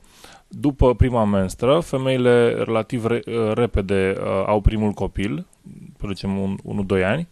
[0.49, 5.47] după prima menstră, femeile relativ re, uh, repede uh, au primul copil,
[6.01, 7.29] să zicem un, 1-2 ani,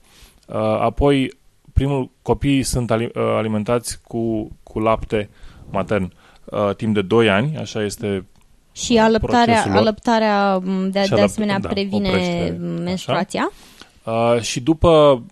[0.46, 1.38] uh, apoi
[1.72, 5.28] primul copii sunt ali, uh, alimentați cu, cu lapte
[5.70, 6.12] matern
[6.44, 8.24] uh, timp de 2 ani, așa este
[8.72, 9.80] Și alăptarea, procesul lor.
[9.80, 13.50] alăptarea m, de, Și de alăpt- asemenea da, previne oprește, menstruația.
[14.04, 15.22] Uh, și după,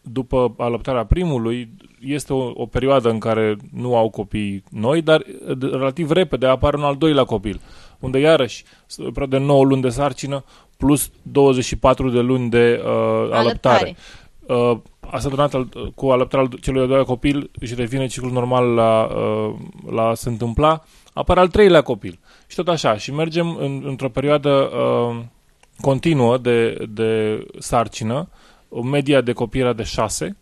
[0.00, 1.70] după alăptarea primului,
[2.00, 6.46] este o, o perioadă în care nu au copii noi, dar uh, de- relativ repede
[6.46, 7.60] apare un al doilea copil,
[7.98, 10.44] unde iarăși s- o perioadă de 9 luni de sarcină
[10.76, 12.90] plus 24 de luni de uh,
[13.32, 13.96] alăptare.
[14.46, 14.76] Uh,
[15.10, 19.54] asemănat al- cu alăptarea al- celui de-al doilea copil și revine ciclul normal la, uh,
[19.90, 20.84] la a se întâmpla,
[21.18, 22.18] apare al treilea copil.
[22.46, 22.96] Și tot așa.
[22.96, 25.24] Și mergem în, într-o perioadă uh,
[25.80, 28.28] continuă de, de sarcină,
[28.68, 30.36] o media de copii era de 6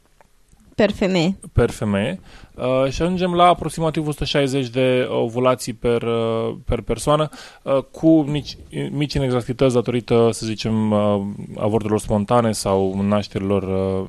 [0.74, 1.38] Per femeie.
[1.52, 2.20] per femeie
[2.54, 7.28] uh, și ajungem la aproximativ 160 de ovulații per, uh, per persoană
[7.62, 8.56] uh, cu mici,
[8.90, 11.22] mici inexactități datorită, să zicem, uh,
[11.56, 14.08] avorturilor spontane sau nașterilor uh,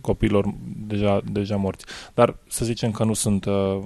[0.00, 0.54] copiilor
[0.86, 1.84] deja, deja morți.
[2.14, 3.78] Dar să zicem că nu sunt, uh,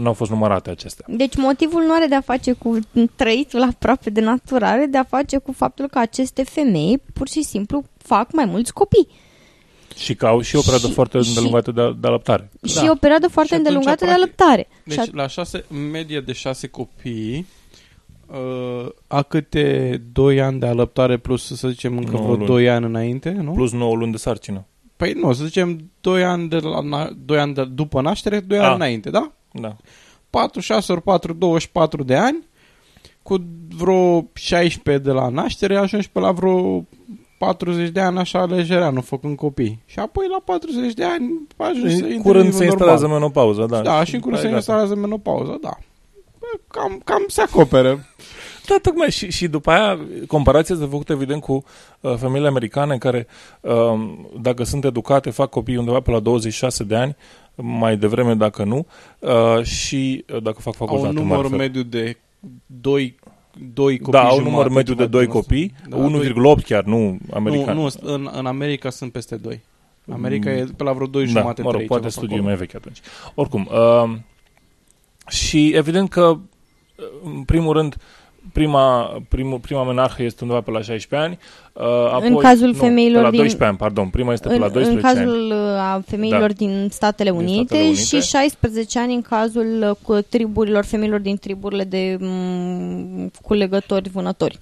[0.00, 1.04] nu au fost numărate acestea.
[1.08, 2.78] Deci motivul nu are de a face cu
[3.14, 7.42] trăitul aproape de natură, are de a face cu faptul că aceste femei pur și
[7.42, 9.08] simplu fac mai mulți copii.
[9.96, 12.50] Și că au și o perioadă Și- foarte și- îndelungată de, de adaptare.
[12.66, 14.68] Și e o perioadă foarte Și atunci, îndelungată de practic, alăptare.
[14.84, 17.46] Deci și la șase, medie de șase copii,
[18.26, 22.46] uh, a câte 2 ani de alăptare plus, să zicem, încă Nouă vreo luni.
[22.46, 23.52] 2 ani înainte, nu?
[23.52, 24.64] Plus 9 luni de sarcină.
[24.96, 28.58] Păi nu, să zicem 2 ani, de la, na- 2 ani de, după naștere, 2
[28.58, 28.74] ani Ah.
[28.74, 29.32] înainte, da?
[29.60, 29.76] Da.
[30.30, 32.46] 4, 6 ori 4, 24 de ani,
[33.22, 33.36] cu
[33.76, 36.84] vreo 16 de la naștere, ajungi pe la vreo
[37.38, 39.82] 40 de ani așa lejereanu, făcând copii.
[39.86, 42.66] Și apoi la 40 de ani ajungi să intri Curând în se normal.
[42.70, 43.80] instalează menopauza, da.
[43.80, 44.56] Da, și în curând Da, se e gata.
[44.56, 45.76] instalează menopauză, da.
[46.38, 48.06] Bă, Cam, cam se acoperă.
[48.66, 49.10] Da, tocmai.
[49.10, 51.64] Și, și după aia, comparația este făcută evident cu
[52.00, 53.26] uh, femeile americane care,
[53.60, 53.72] uh,
[54.40, 57.16] dacă sunt educate, fac copii undeva pe la 26 de ani,
[57.56, 58.86] mai devreme dacă nu,
[59.18, 61.08] uh, și uh, dacă fac Au facultate.
[61.08, 61.58] un în număr mare fel.
[61.58, 62.16] mediu de
[62.66, 63.16] 2
[63.72, 65.48] doi copii Da, au un jumate, număr mediu de ceva 2 genul ăsta.
[65.54, 65.96] copii, Da,
[66.60, 67.76] 1,8 chiar, nu american.
[67.76, 69.60] Nu, nu, în, în America sunt peste 2.
[70.04, 71.86] În America e pe la vreo 2 da, jumate, mă rog, 3.
[71.86, 72.56] poate ceva pe studiul e acolo.
[72.56, 73.00] mai vechi atunci.
[73.34, 74.16] Oricum, uh,
[75.28, 77.96] și evident că, uh, în primul rând,
[78.52, 81.38] prima, primul, prima menarhă este undeva pe la 16 ani.
[81.72, 81.82] Uh,
[82.12, 84.08] apoi, cazul nu, femeilor pe la din- 12 ani, pardon.
[84.08, 85.26] Prima este pe în, la 12 în ani.
[85.26, 86.52] cazul uh, a femeilor Da.
[86.56, 88.00] din Statele Din Unite, Statele Unite.
[88.02, 94.58] și 16 ani în cazul uh, cu triburilor, femeilor din triburile de m, culegători, vânători.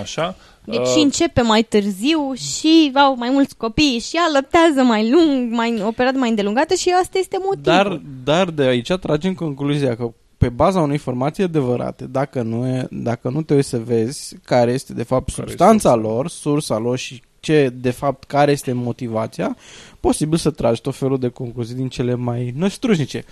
[0.00, 0.34] Așa.
[0.64, 5.52] Deci Uh, și începe mai târziu și au mai mulți copii și alăptează mai lung,
[5.52, 7.62] mai, o perioadă mai îndelungată și asta este motivul.
[7.62, 12.86] Dar, dar de aici tragem concluzia că pe baza unei informații adevărate, dacă nu, e,
[12.90, 16.08] dacă nu te uiți să vezi care este de fapt Care e substanța sursa?
[16.08, 19.56] lor, sursa lor și ce, de fapt, care este motivația,
[20.00, 23.24] posibil să tragi tot felul de concluzii din cele mai năstrușnice.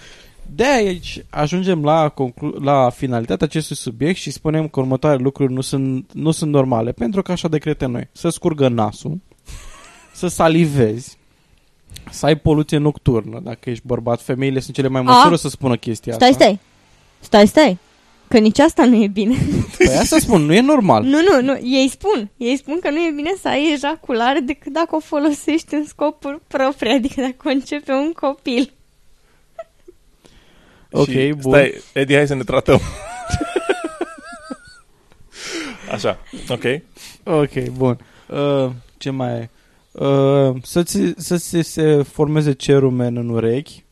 [0.54, 5.60] De aici ajungem la, conclu- la finalitatea acestui subiect și spunem că următoarele lucruri nu
[5.60, 8.08] sunt, nu sunt normale, pentru că așa decretăm noi.
[8.12, 9.18] Să scurgă nasul,
[10.14, 11.18] să salivezi,
[12.10, 14.20] să ai poluție nocturnă, dacă ești bărbat.
[14.22, 15.04] Femeile sunt cele mai A?
[15.04, 16.44] măsură să spună chestia Stai, asta.
[16.44, 16.54] stai.
[16.54, 16.72] Stai,
[17.46, 17.78] stai.
[18.28, 19.36] Că nici asta nu e bine.
[19.78, 21.02] Păi asta spun, nu e normal.
[21.02, 21.58] nu, nu, nu.
[21.62, 22.30] Ei spun.
[22.36, 26.40] Ei spun că nu e bine să ai ejaculare decât dacă o folosești în scopuri
[26.46, 28.72] proprii, adică dacă începe un copil.
[30.96, 31.52] Ok, și, bun.
[31.52, 32.80] Stai, Edi, hai să ne tratăm.
[35.94, 36.18] Așa,
[36.48, 36.64] ok.
[37.24, 37.98] Ok, bun.
[38.28, 39.48] Uh, ce mai e?
[39.92, 43.84] Uh, să, ți, să ți se formeze cerumen în urechi,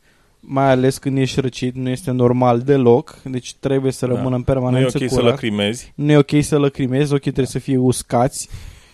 [0.45, 4.13] mai ales când ești răcit, nu este normal deloc, deci trebuie să Da.
[4.13, 5.29] rămână în Nu e permanență ok să curat.
[5.29, 5.91] lacrimezi.
[5.95, 8.49] Nu e ok să lăcrimezi, ochii trebuie să fie uscați,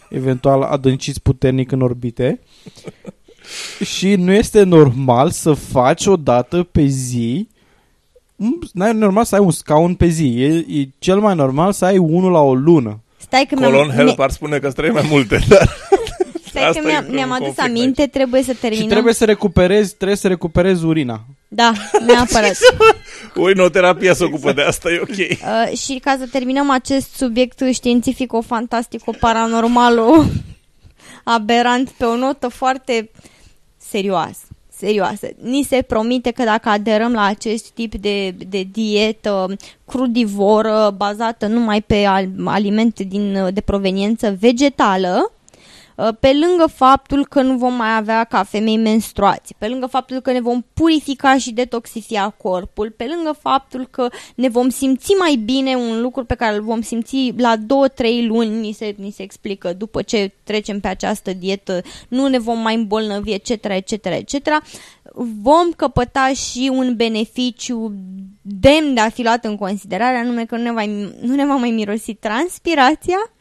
[0.10, 2.40] eventual adânciți puternic în orbite.
[3.96, 7.48] și nu este normal să faci o dată pe zi
[8.74, 10.26] nu e normal să ai un scaun pe zi.
[10.42, 13.00] E, e cel mai normal să ai unul la o lună.
[13.18, 15.70] Stai că Colon mi-am, Help ar spune că îți trebuie mai multe, dar
[16.46, 18.88] stai Asta că e mi-am, un mi-am adus conflict aminte, trebuie să Și terminăm.
[18.88, 21.26] trebuie să recuperezi, trebuie să recuperezi urina.
[21.52, 21.72] Da,
[22.08, 22.58] neapărat.
[23.36, 25.10] Uinoterapia se ocupă de asta, e ok.
[25.10, 30.26] Uh, și ca să terminăm acest subiect științifico-fantastico-paranormalo
[31.24, 33.10] aberant pe o notă foarte
[33.78, 34.44] serioasă.
[34.78, 35.28] Serioasă.
[35.42, 41.82] Ni se promite că dacă aderăm la acest tip de, de dietă crudivoră bazată numai
[41.82, 45.30] pe al, alimente din, de proveniență vegetală, Uh,
[46.20, 50.32] Pe lângă faptul că nu vom mai avea ca femei menstruații, pe lângă faptul că
[50.32, 55.76] ne vom purifica și detoxifia corpul, pe lângă faptul că ne vom simți mai bine,
[55.76, 57.62] un lucru pe care îl vom simți la 2-3
[58.28, 62.60] luni, ni se, ni se explică, după ce trecem pe această dietă, nu ne vom
[62.60, 64.48] mai îmbolnăvi, etc., etc., etc.,
[65.44, 67.94] vom căpăta și un beneficiu
[68.42, 70.86] demn de a fi luat în considerare, anume că nu ne, va,
[71.22, 73.32] nu ne va mai mirosi transpirația,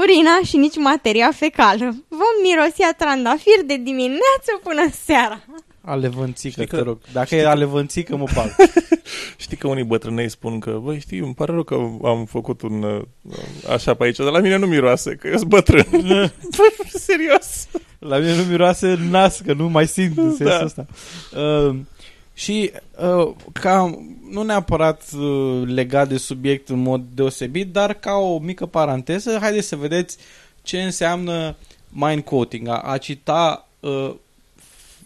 [0.00, 1.84] urina și nici materia fecală.
[2.08, 5.40] Vom mirosi a trandafir de dimineață până seara.
[5.86, 6.98] Alevânțică, Știi că- te rog.
[7.12, 8.54] Dacă e alevânțică, mă bag.
[9.44, 11.74] Știi că unii bătrânei spun că, băi, știi, îmi pare rău că
[12.04, 13.02] am făcut un uh,
[13.70, 15.86] așa pe aici, dar la mine nu miroase, că eu sunt bătrân.
[16.56, 17.66] Bă, Serios.
[17.98, 20.64] La mine nu miroase nas, că nu mai simt în sensul Da.
[20.64, 20.86] ăsta.
[21.68, 21.76] Uh,
[22.34, 23.98] și uh, ca,
[24.30, 29.68] nu neapărat uh, legat de subiect în mod deosebit, dar ca o mică paranteză, haideți
[29.68, 30.16] să vedeți
[30.62, 31.56] ce înseamnă
[31.88, 34.14] mind quoting, a, a cita uh,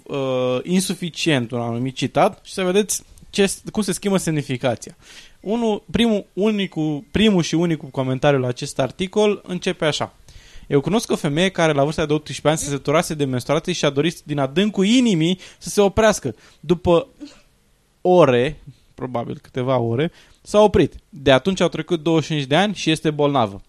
[0.03, 4.97] uh, insuficient un anumit citat și să vedeți ce, cum se schimbă semnificația.
[5.41, 10.13] Unul, primul, unicul, primul și unicul comentariu la acest articol începe așa.
[10.69, 13.85] Eu cunosc o femeie care la vârsta de 18 ani se săturase de menstruație și
[13.85, 16.35] a dorit din adâncul inimii să se oprească.
[16.61, 17.07] După
[18.01, 18.63] ore,
[18.95, 20.13] probabil câteva ore,
[20.43, 20.95] s-a oprit.
[21.09, 23.61] De atunci au trecut 25 de ani și este bolnavă.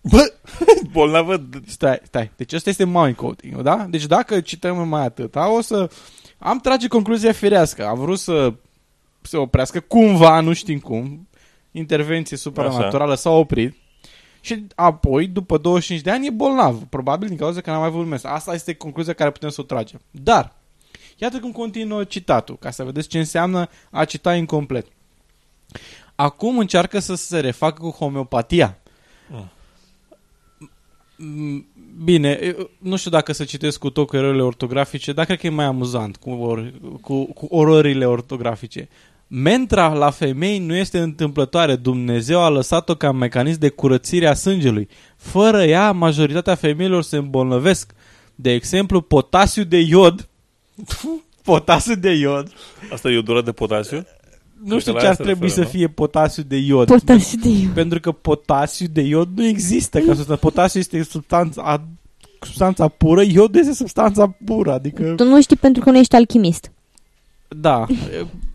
[0.00, 0.32] Bă,
[0.92, 2.30] bolnavă, d- Stai, stai.
[2.36, 3.86] Deci ăsta este mind coding, da?
[3.90, 5.90] Deci dacă cităm mai atât, o să...
[6.38, 7.86] Am trage concluzia firească.
[7.86, 8.54] Am vrut să
[9.20, 11.28] se oprească cumva, nu știm cum.
[11.70, 13.76] Intervenție supranaturală s-a oprit.
[14.44, 16.82] Și apoi, după 25 de ani, e bolnav.
[16.82, 18.24] Probabil din cauza că n-a mai avut mers.
[18.24, 20.00] Asta este concluzia care putem să o tragem.
[20.10, 20.54] Dar,
[21.16, 24.86] iată cum continuă citatul, ca să vedeți ce înseamnă a cita incomplet.
[26.14, 28.78] Acum încearcă să se refacă cu homeopatia.
[31.16, 31.66] Mm,
[32.04, 35.46] Bine, eu nu știu dacă să citesc cu tot cu erorile ortografice, dar cred că
[35.46, 38.88] e mai amuzant cu, or, cu, cu ororile ortografice.
[39.34, 41.76] Mentra la femei nu este întâmplătoare.
[41.76, 44.88] Dumnezeu a lăsat-o ca mecanism de curățire a sângelui.
[45.16, 47.92] Fără ea, majoritatea femeilor se îmbolnăvesc.
[48.34, 50.28] De exemplu, potasiu de iod.
[51.42, 52.52] potasiu de iod.
[52.92, 54.06] asta e o dură de potasiu?
[54.64, 55.78] Nu știu că ce la ar aia se trebui să referă, nu?
[55.78, 56.86] fie potasiu de iod.
[56.86, 57.70] Potasiu de eu.
[57.74, 60.36] Pentru că potasiu de iod nu există ca substanță.
[60.36, 61.86] Potasiu este substanța,
[62.40, 64.72] substanța pură, iod este substanța pură.
[64.72, 66.71] Adică, Tu nu știi pentru că nu ești alchimist.
[67.56, 67.86] Da,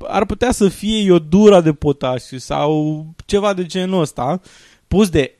[0.04, 4.42] ar putea să fie iodura de potasiu sau ceva de genul ăsta,
[4.88, 5.36] pus de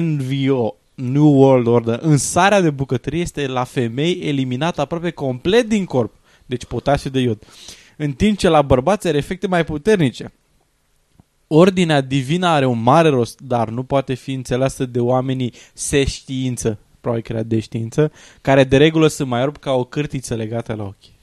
[0.00, 5.84] NVO, New World Order, în sarea de bucătărie este la femei eliminată aproape complet din
[5.84, 6.14] corp.
[6.46, 7.42] Deci potasiu de iod.
[7.96, 10.32] În timp ce la bărbați are efecte mai puternice.
[11.46, 16.78] Ordinea divină are un mare rost, dar nu poate fi înțeleasă de oamenii se știință,
[17.00, 20.74] probabil că era de știință, care de regulă sunt mai orbi ca o cârtiță legată
[20.74, 21.15] la ochi.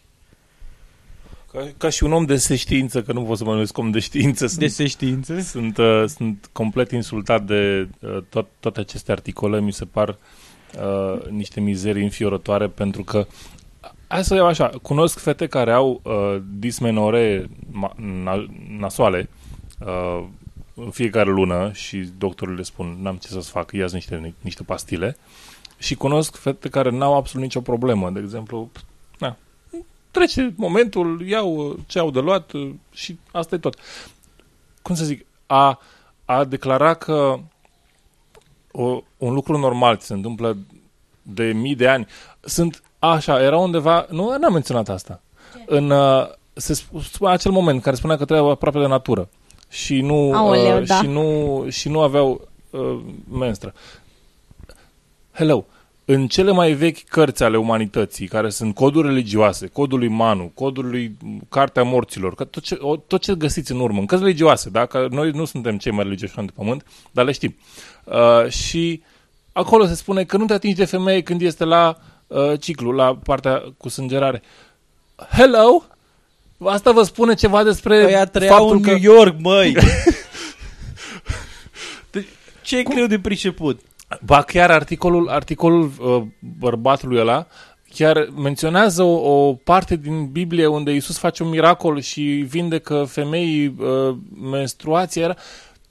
[1.54, 4.00] Ca, ca și un om de știință, că nu pot să mă numesc om de
[4.00, 5.40] știință, sunt, De se știință?
[5.40, 11.28] sunt, uh, sunt complet insultat de uh, tot, toate aceste articole, mi se par uh,
[11.30, 13.28] niște mizerii înfiorătoare, pentru că
[14.08, 19.30] Hai să iau așa, cunosc fete care au uh, dismenore ma- na- nasoale
[19.80, 20.24] uh,
[20.76, 25.18] în fiecare lună și doctorul le spun, n-am ce să-ți fac, ia niște, niște pastile.
[25.78, 28.82] Și cunosc fete care n-au absolut nicio problemă, de exemplu, na,
[30.14, 33.76] trece momentul, iau uh, ce au de luat uh, și asta e tot.
[34.82, 35.80] Cum să zic, a,
[36.26, 37.40] a declara că
[38.72, 40.58] o, un lucru normal ți se întâmplă
[41.22, 42.08] de mii de ani.
[42.40, 45.22] Sunt, așa, era undeva, nu, n-am menționat asta.
[45.66, 49.30] În, uh, se sp- spune acel moment care spunea că trebuia aproape de natură
[49.70, 50.96] și nu, Aoleu, uh, da.
[50.96, 53.00] și nu, și nu aveau uh,
[53.32, 53.74] menstră.
[55.32, 55.66] Hello,
[56.06, 60.90] în cele mai vechi cărți ale umanității, care sunt coduri religioase, codul lui Manu, codul
[60.90, 61.18] lui
[61.50, 64.86] Cartea Morților, că tot ce, o- tot ce găsiți în urmă, în cărți religioase, da?
[64.86, 67.56] că noi nu suntem cei mai religioși oameni de pământ, dar le știm.
[68.04, 69.02] Uh, și
[69.52, 71.98] acolo se spune că nu te atingi de femeie când este la
[72.28, 74.42] uh, ciclu, la partea cu sângerare.
[75.30, 75.84] Hello?
[76.66, 78.90] Asta vă spune ceva despre Ăia trăiau faptul în că...
[78.90, 79.76] New York, măi!
[82.12, 82.28] Deci,
[82.62, 83.82] ce e greu de priceput?
[84.22, 86.24] Ba chiar articolul, articolul uh,
[86.60, 87.48] bărbatului ăla
[87.94, 93.76] chiar menționează o, o parte din Biblie unde Iisus face un miracol și vindecă femeii
[93.80, 94.16] uh,
[94.52, 95.24] menstruația.
[95.24, 95.36] Era,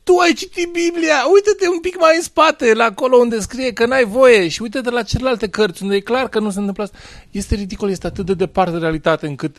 [0.03, 3.87] tu ai citit Biblia, uite-te un pic mai în spate, la acolo unde scrie că
[3.87, 6.99] n-ai voie și uite-te la celelalte cărți unde e clar că nu se întâmplă asta.
[7.31, 9.57] Este ridicol, este atât de departe de realitate încât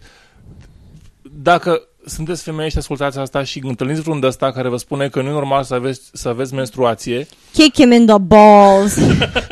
[1.22, 5.22] dacă sunteți femei și ascultați asta și întâlniți vreun de ăsta care vă spune că
[5.22, 8.97] nu e normal să aveți, să aveți menstruație, Kick him in the balls.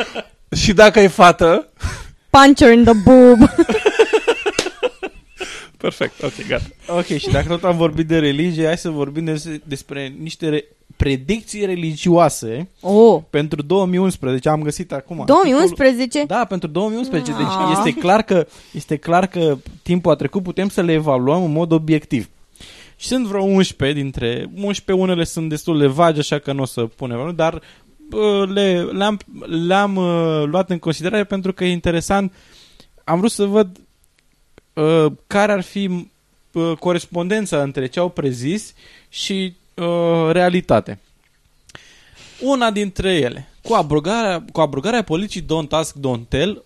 [0.61, 1.67] Și dacă ai fată...
[2.29, 3.37] Punch her in the boob.
[5.77, 6.63] Perfect, ok, gata.
[6.87, 10.65] Ok, și dacă tot am vorbit de religie, hai să vorbim des- despre niște re-
[10.95, 14.49] predicții religioase Oh, pentru 2011.
[14.49, 15.23] Am găsit acum.
[15.25, 16.23] 2011?
[16.27, 17.31] Da, pentru 2011.
[17.31, 17.71] Deci Ah.
[17.77, 21.71] este clar, că, este clar că timpul a trecut, putem să le evaluăm în mod
[21.71, 22.29] obiectiv.
[23.01, 24.49] Și sunt vreo 11 dintre...
[24.55, 27.61] 11 unele sunt destul de vagi, așa că nu o să punem valori, dar
[28.09, 32.33] bă, le, le-am, le-am uh, luat în considerare pentru că e interesant.
[33.03, 33.79] Am vrut să văd
[34.73, 36.07] uh, care ar fi
[36.51, 38.73] uh, corespondența între ce au prezis
[39.09, 40.99] și uh, realitate.
[42.41, 46.63] Una dintre ele, cu abrogarea, cu abrogarea politicii Don't Ask, Don't Tell,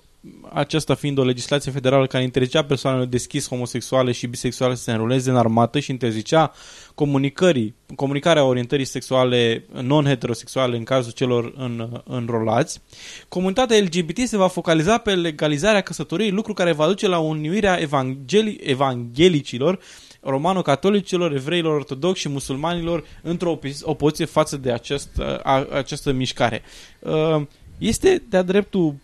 [0.53, 5.29] aceasta fiind o legislație federală care interzicea persoanelor deschis homosexuale și bisexuale să se înroleze
[5.29, 6.51] în armată și interzicea
[6.95, 12.81] comunicării, comunicarea orientării sexuale non-heterosexuale în cazul celor în, înrolați.
[13.27, 18.57] Comunitatea LGBT se va focaliza pe legalizarea căsătoriei, lucru care va duce la unirea evangheli,
[18.63, 19.79] evanghelicilor
[20.21, 25.09] romano-catolicilor, evreilor ortodoxi și musulmanilor într-o opozi- opoziție față de acest,
[25.43, 26.61] a, această mișcare.
[26.99, 27.41] Uh,
[27.77, 28.95] Este de-a dreptul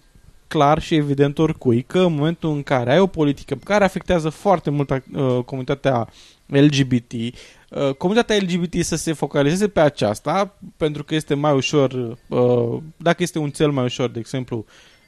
[0.52, 4.70] clar și evident oricui că în momentul în care ai o politică care afectează foarte
[4.70, 6.08] mult uh, comunitatea
[6.46, 12.78] LGBT, uh, comunitatea LGBT să se focalizeze pe aceasta, pentru că este mai ușor, uh,
[12.98, 14.66] dacă este un cel mai ușor, de exemplu,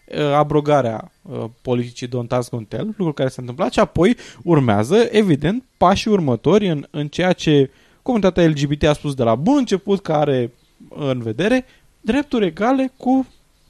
[0.07, 5.07] uh, abrogarea uh, politicii Don't Ask, Don't Tell, lucru care s-a întâmplat și apoi urmează,
[5.11, 7.69] evident, pașii următori în, în ceea ce
[8.01, 10.51] comunitatea LGBT a spus de la bun început că are
[10.89, 11.65] în vedere
[12.01, 13.27] drepturi egale cu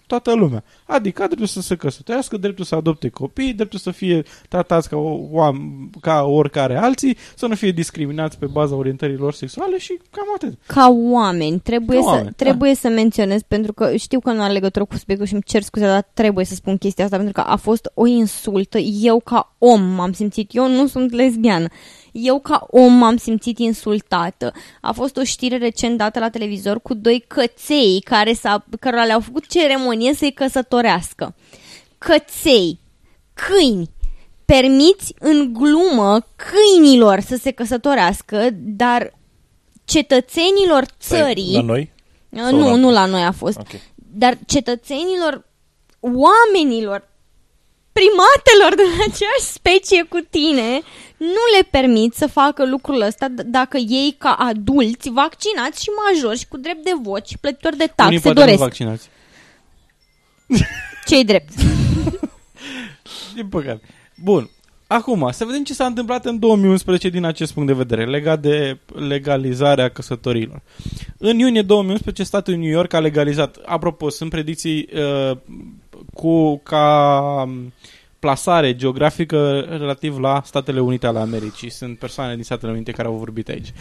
[0.07, 0.63] toată lumea.
[0.85, 5.17] Adică dreptul să se căsătorească, dreptul să adopte copii, dreptul să fie tratați ca, o,
[5.17, 10.53] oam- ca oricare alții, să nu fie discriminați pe baza orientărilor sexuale și cam atât.
[10.65, 12.43] Ca oameni, trebuie, Ca să, oameni, da.
[12.43, 15.61] trebuie să menționez, pentru că știu că nu are legătură cu subiectul și îmi cer
[15.61, 18.77] scuze, dar trebuie să spun chestia asta, pentru că a fost o insultă.
[18.77, 21.67] Eu ca om m-am simțit, eu nu sunt lesbiană,
[22.13, 24.53] eu ca om m-am simțit insultată.
[24.81, 29.19] A fost o știre recent dată la televizor cu doi căței care s-a, cărora le-au
[29.19, 31.35] făcut ceremonie să-i căsătorească.
[31.97, 32.79] Căței,
[33.33, 33.89] câini,
[34.45, 39.13] permiți în glumă câinilor să se căsătorească, dar
[39.85, 41.53] cetățenilor țării...
[41.53, 41.91] La noi?
[42.29, 43.57] Uh, Sau Nu, la- nu la noi a fost.
[43.57, 43.67] Ok.
[43.95, 45.45] Dar cetățenilor,
[45.99, 47.09] oamenilor,
[47.93, 50.81] primatelor de aceeași specie cu tine,
[51.23, 56.39] nu le permit să facă lucrul ăsta d- dacă ei, ca adulți, vaccinați și majori
[56.39, 58.59] și cu drept de vot și plătitori de Unii taxe, poate nu doresc.
[58.59, 59.09] vaccinați.
[61.07, 61.49] Ce-i drept?
[63.35, 63.81] Din păcate.
[64.23, 64.49] Bun.
[64.87, 68.77] Acum, să vedem ce s-a întâmplat în 2011 din acest punct de vedere, legat de
[69.07, 70.61] legalizarea căsătorilor.
[71.17, 75.37] În iunie 2011, statul New York a legalizat, apropo, sunt predicții uh,
[76.13, 76.97] cu ca
[77.47, 77.73] um,
[78.23, 81.69] plasare geografică relativ la Statele Unite ale Americii.
[81.69, 83.73] Sunt persoane din Statele Unite care au vorbit aici.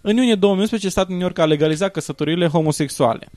[0.00, 3.28] În iunie 2011, statul New York a legalizat căsătoriile homosexuale.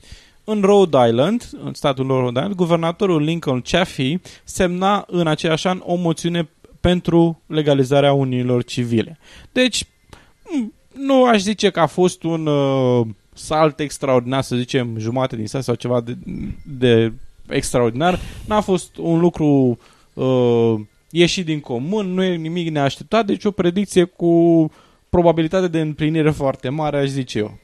[0.44, 5.94] În Rhode Island, în statul Rhode Island, guvernatorul Lincoln Chaffee semna în aceeași an o
[5.94, 6.48] moțiune
[6.80, 9.18] pentru legalizarea uniilor civile.
[9.52, 9.84] Deci,
[10.42, 15.46] m, nu aș zice că a fost un uh, salt extraordinar, să zicem jumate din
[15.46, 16.16] sat sau ceva de,
[16.78, 17.12] de
[17.48, 18.18] extraordinar.
[18.46, 19.76] N-a fost un lucru uh,
[21.10, 24.70] ieșit din comun, nu e nimic neașteptat, deci o predicție cu
[25.08, 27.58] probabilitate de împlinire foarte mare, aș zice eu.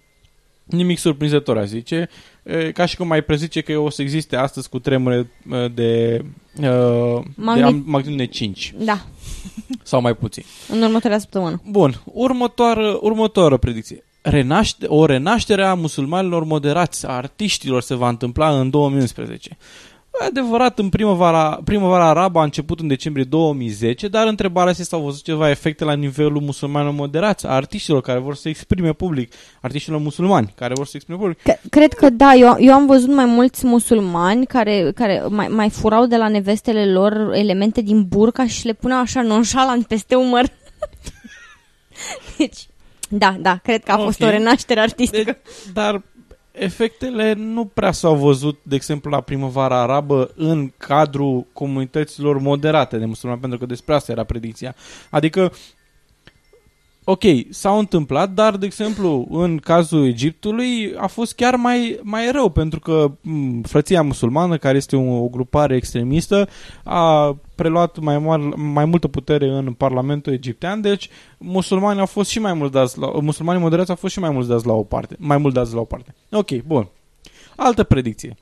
[0.64, 2.08] Nimic surprinzător, aș zice.
[2.42, 6.24] E, Ca și cum mai prezice că o să existe astăzi cu tremure uh, de,
[6.56, 9.04] uh, de Magni- am- magnitudine 5 Da,
[9.82, 10.42] sau mai puțin.
[10.68, 11.62] în următoarea săptămână.
[11.70, 14.04] Bun, următoară, următoară predicție.
[14.22, 19.56] Renaște, o renaștere a musulmanilor moderați, a artiștilor se va întâmpla în 2011.
[20.20, 25.00] E adevărat, în primăvara, primăvara arabă a început în decembrie 2010, dar întrebarea este s-au
[25.00, 30.00] văzut ceva efecte la nivelul musulmanilor moderați, a artiștilor care vor să exprime public, artiștilor
[30.00, 31.38] musulmani care vor să exprime public.
[31.38, 35.70] C- cred că da, eu, eu am văzut mai mulți musulmani care, care mai, mai
[35.70, 40.44] furau de la nevestele lor elemente din burca și le puneau așa nonșalant peste umăr.
[42.38, 42.66] deci,
[43.08, 44.28] da, da, cred că a fost Ok.
[44.28, 45.22] o renaștere artistică.
[45.42, 46.02] Deci, dar
[46.54, 53.04] efectele nu prea s-au văzut, de exemplu, la primăvara arabă în cadrul comunităților moderate de
[53.04, 54.74] musulmani, pentru că despre asta era predicția.
[55.10, 55.52] Adică,
[57.04, 62.48] ok, s-au întâmplat, dar, de exemplu, în cazul Egiptului a fost chiar mai, mai rău,
[62.48, 66.48] pentru că m, frăția musulmană, care este o, o grupare extremistă,
[66.84, 72.38] a preluat mai, mar- mai multă putere în Parlamentul egiptean, deci musulmanii au fost și
[72.38, 75.16] mai mult dați la, musulmanii moderați au fost și mai mult dați la o parte,
[75.18, 76.14] mai mult dați la o parte.
[76.30, 76.88] Ok, bun.
[77.56, 78.36] Altă predicție.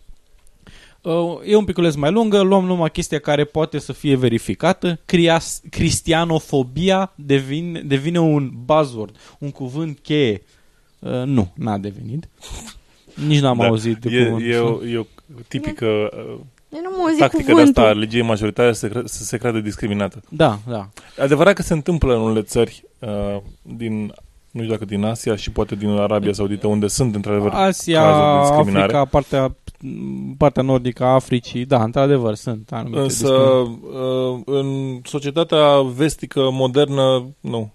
[1.03, 5.01] Uh, e un piculeț mai lungă, luăm numai chestia care poate să fie verificată.
[5.05, 10.43] Crias, cristianofobia devine, devine un buzzword, un cuvânt cheie.
[10.99, 12.29] Uh, nu, n-a devenit.
[13.27, 14.71] Nici n-am Da, auzit de e, cuvântul e, ăsta.
[14.71, 15.05] o, e o
[15.49, 16.41] tipică uh,
[16.75, 17.83] Eu nu mă auzit tactică de cuvântul.
[17.83, 20.21] asta a legiei majoritare să, cre- să se creadă discriminată.
[20.29, 20.89] Da, da.
[21.19, 24.01] Adevărat că se întâmplă în unele țări uh, din,
[24.51, 28.33] nu știu dacă din Asia și poate din Arabia Saudită, unde sunt într-adevăr Asia, cazuri
[28.35, 28.83] de discriminare.
[28.97, 29.57] Africa, partea,
[30.37, 33.81] partea nordică a Africii, da, într-adevăr, sunt anumite Însă, discriminări.
[34.35, 37.73] uh, în societatea vestică modernă, nu.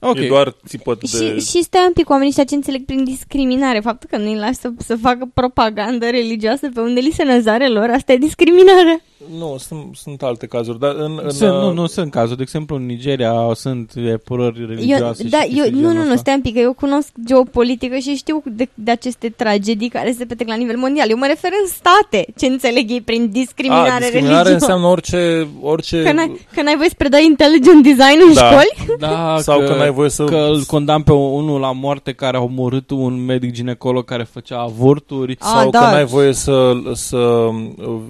[0.00, 1.38] Ok, E doar țipăt Și, de...
[1.38, 3.80] și stai un pic cu oamenii ăștia ce înțeleg prin discriminare.
[3.80, 7.90] Faptul că nu-i lași să, să facă propagandă religioasă pe unde li se năzare lor,
[7.90, 9.04] asta e discriminare.
[9.38, 11.20] Nu, sunt, sunt alte cazuri, dar în...
[11.22, 12.36] în sunt, uh, nu, nu sunt cazuri.
[12.36, 15.22] De exemplu, în Nigeria sunt epurări Eu, religioase.
[15.28, 16.16] da, și eu, chestii nu, genul nu, nu, ăsta.
[16.16, 20.24] stai un pic, că eu cunosc geopolitică și știu de, de aceste tragedii care se
[20.24, 21.10] petrec la nivel mondial.
[21.10, 24.52] Eu mă refer în state, ce înțeleg ei prin discriminare, a, discriminare religioasă.
[24.52, 25.48] înseamnă orice...
[25.60, 28.50] orice Că n-ai, că n-ai voie să predai intelligent design în Da.
[28.50, 28.98] școli?
[28.98, 32.40] Da, Sau că n-ai voie să- Că îl condamn pe unul la moarte care a
[32.40, 35.36] omorât un medic ginecolog care făcea avorturi.
[35.38, 35.78] A, sau da.
[35.78, 38.00] că n-ai voie să, să uh,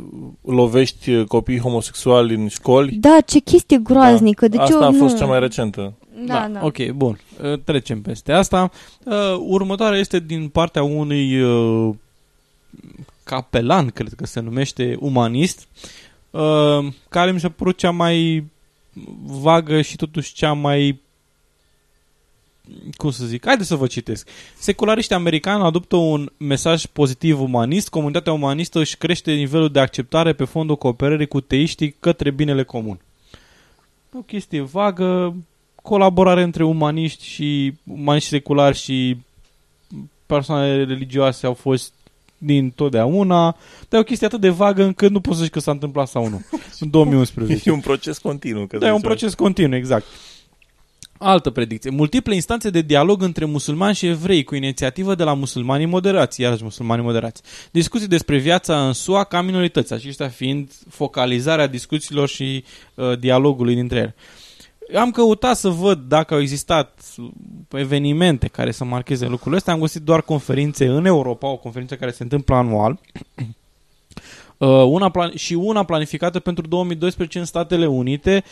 [1.06, 2.92] lovești copii homosexuali în școli.
[2.92, 4.48] Da, ce chestie groaznică.
[4.48, 5.18] Deci Asta eu a fost nu...
[5.18, 5.92] cea mai recentă.
[6.26, 6.60] Da, da.
[6.64, 7.18] Ok, bun.
[7.42, 8.70] Uh, Trecem peste asta.
[9.04, 11.94] Uh, Următoarea este din partea unui uh,
[13.24, 15.68] capelan, cred că se numește umanist,
[16.30, 18.44] uh, care mi s-a părut cea mai
[19.22, 21.00] vagă și totuși cea mai
[22.96, 24.28] cum să zic, haideți să vă citesc.
[24.58, 27.88] Seculariștii americani adoptă un mesaj pozitiv umanist.
[27.88, 33.00] Comunitatea umanistă își crește nivelul de acceptare pe fondul cooperării cu teiștii către binele comun.
[34.18, 35.36] O chestie vagă,
[35.82, 39.16] colaborare între umaniști și umaniști seculari și
[40.26, 41.92] persoane religioase au fost
[42.38, 43.56] din totdeauna,
[43.88, 46.08] dar e o chestie atât de vagă încât nu poți să zici că s-a întâmplat
[46.08, 46.42] sau nu.
[46.80, 47.60] În 2011.
[47.70, 48.66] E un proces continuu.
[48.66, 49.06] Că Da, e un zice.
[49.08, 50.04] proces continuu, exact.
[51.22, 51.90] Altă predicție.
[51.90, 56.62] Multiple instanțe de dialog între musulmani și evrei cu inițiativă de la musulmanii moderați, iarăși
[56.62, 57.42] musulmanii moderați.
[57.70, 62.64] Discuții despre viața în SUA ca minorități, aceștia fiind focalizarea discuțiilor și
[62.94, 64.14] uh, dialogului dintre ele.
[65.00, 67.04] Am căutat să văd dacă au existat
[67.70, 69.72] evenimente care să marcheze lucrurile astea.
[69.72, 73.00] Am găsit doar conferințe în Europa, o conferință care se întâmplă anual.
[74.60, 78.44] Uh, una plan- și una planificată pentru 2012 în Statele Unite,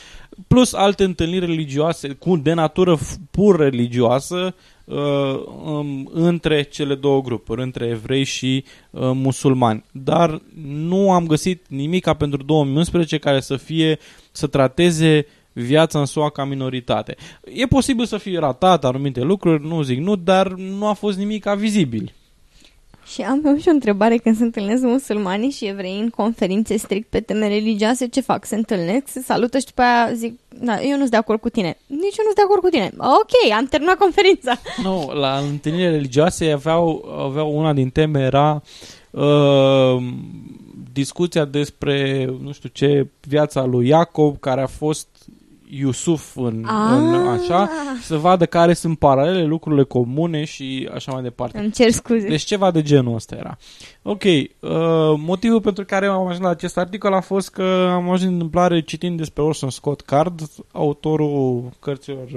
[0.46, 4.54] plus alte întâlniri religioase cu de natură f- pur religioasă
[4.84, 4.96] uh,
[5.64, 9.84] um, între cele două grupuri, între evrei și uh, musulmani.
[9.92, 13.98] Dar nu am găsit nimica pentru 2011 care să fie
[14.30, 17.16] să trateze viața în SUA ca minoritate.
[17.54, 21.44] E posibil să fie ratat anumite lucruri, nu zic nu, dar nu a fost nimic
[21.44, 22.12] vizibil.
[23.12, 27.10] Și am eu și o întrebare când se întâlnesc musulmanii și evrei în conferințe strict
[27.10, 28.44] pe teme religioase, ce fac?
[28.44, 31.48] Se întâlnesc, se salută și după aia zic, da, eu nu sunt de acord cu
[31.48, 31.76] tine.
[31.86, 32.92] Nici eu nu sunt de acord cu tine.
[32.96, 34.60] Ok, am terminat conferința.
[34.82, 38.62] Nu, la întâlnirile religioase aveau, aveau una din teme era
[39.10, 39.96] uh,
[40.92, 45.08] discuția despre, nu știu ce, viața lui Iacob, care a fost
[45.70, 47.40] Iusuf în, în Ah.
[47.40, 47.68] așa,
[48.00, 51.58] și să vadă care sunt paralele, lucrurile comune și așa mai departe.
[51.58, 52.28] Îmi cer scuze.
[52.28, 53.58] Deci ceva de genul ăsta era.
[54.02, 54.48] Ok, uh,
[55.16, 58.80] motivul pentru care am ajuns la acest articol a fost că am ajuns în întâmplare
[58.80, 60.40] citind despre Orson Scott Card,
[60.72, 62.28] autorul cărților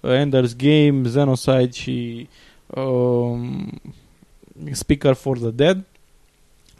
[0.00, 2.28] uh, Ender's Game, Xenocide și
[2.66, 3.70] um,
[4.72, 5.84] Speaker for the Dead,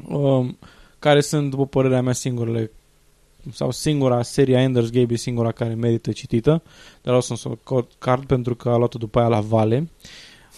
[0.09, 0.59] um,
[0.99, 2.71] care sunt, după părerea mea, singurele
[3.53, 6.63] sau singura seria Ender's Game e singura care merită citită,
[7.03, 9.91] dar Orson Scott Card pentru că a luat-o după aia la Vale.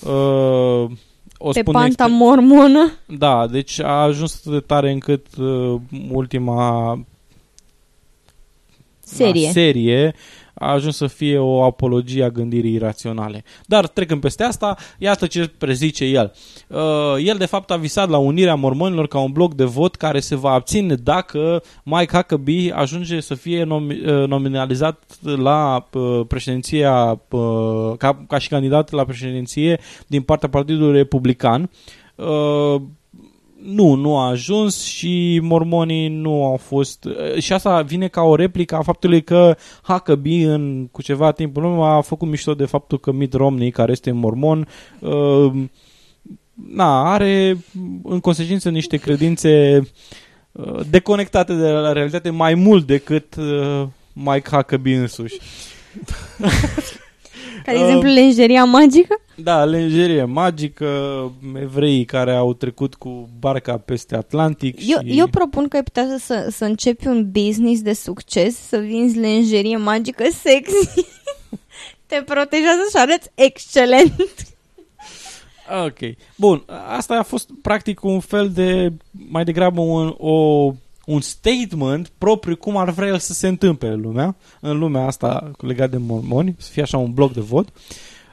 [0.04, 0.90] Uh,
[1.38, 2.92] o Pe spun panta extre- mormonă.
[3.06, 5.80] Da, deci a ajuns atât de tare încât uh,
[6.10, 6.98] ultima
[9.00, 9.46] Serie.
[9.46, 10.14] da, serie
[10.54, 13.44] a ajuns să fie o apologie a gândirii iraționale.
[13.66, 16.32] Dar trecând peste asta, iată ce prezice el.
[16.68, 16.78] Uh,
[17.24, 20.34] el de fapt a visat la unirea mormonilor ca un bloc de vot care se
[20.34, 27.96] va abține dacă Mike Huckabee ajunge să fie nomi- uh, nominalizat la uh, președinția uh,
[27.98, 31.70] ca, ca și candidat la președinție din partea Partidului Republican.
[33.62, 37.06] Uh, nu, nu a ajuns și mormonii nu au fost...
[37.38, 41.64] Și asta vine ca o replică a faptului că Huckabee în, cu ceva timp în
[41.64, 44.68] urmă a făcut mișto de faptul că Mitt Romney, care este mormon,
[44.98, 45.52] uh,
[46.52, 47.58] na, are
[48.02, 49.80] în consecință niște credințe
[50.52, 55.38] uh, deconectate de la realitate mai mult decât uh, Mike Huckabee însuși.
[57.64, 59.20] Ca de exemplu lenjeria magică?
[59.34, 60.88] Da, lenjerie magică,
[61.60, 65.18] evreii care au trecut cu barca peste Atlantic Eu, și...
[65.18, 69.18] eu propun că ai putea să, să, să începi un business de succes, să vinzi
[69.18, 71.06] lenjerie magică sexy.
[72.06, 74.52] Te protejează și arăți excelent.
[75.86, 75.98] Ok.
[76.36, 80.72] Bun, asta a fost practic un fel de, mai degrabă un, o,
[81.06, 85.50] un statement propriu cum ar vrea el să se întâmple în lumea, în lumea asta
[85.58, 87.68] legat de mormoni, să fie așa un bloc de vot.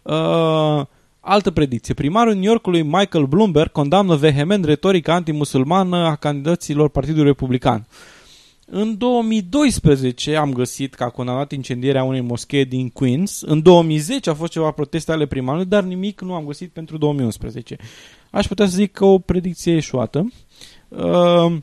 [0.03, 0.85] Uh,
[1.19, 1.93] altă predicție.
[1.93, 7.87] Primarul New Yorkului Michael Bloomberg condamnă vehement retorica antimusulmană a candidaților Partidului Republican.
[8.71, 13.41] În 2012 am găsit că a condamnat incendierea unei moschee din Queens.
[13.41, 17.77] În 2010 a fost ceva proteste ale primarului, dar nimic nu am găsit pentru 2011.
[18.31, 20.31] Aș putea să zic că o predicție eșuată.
[20.87, 21.57] Uh,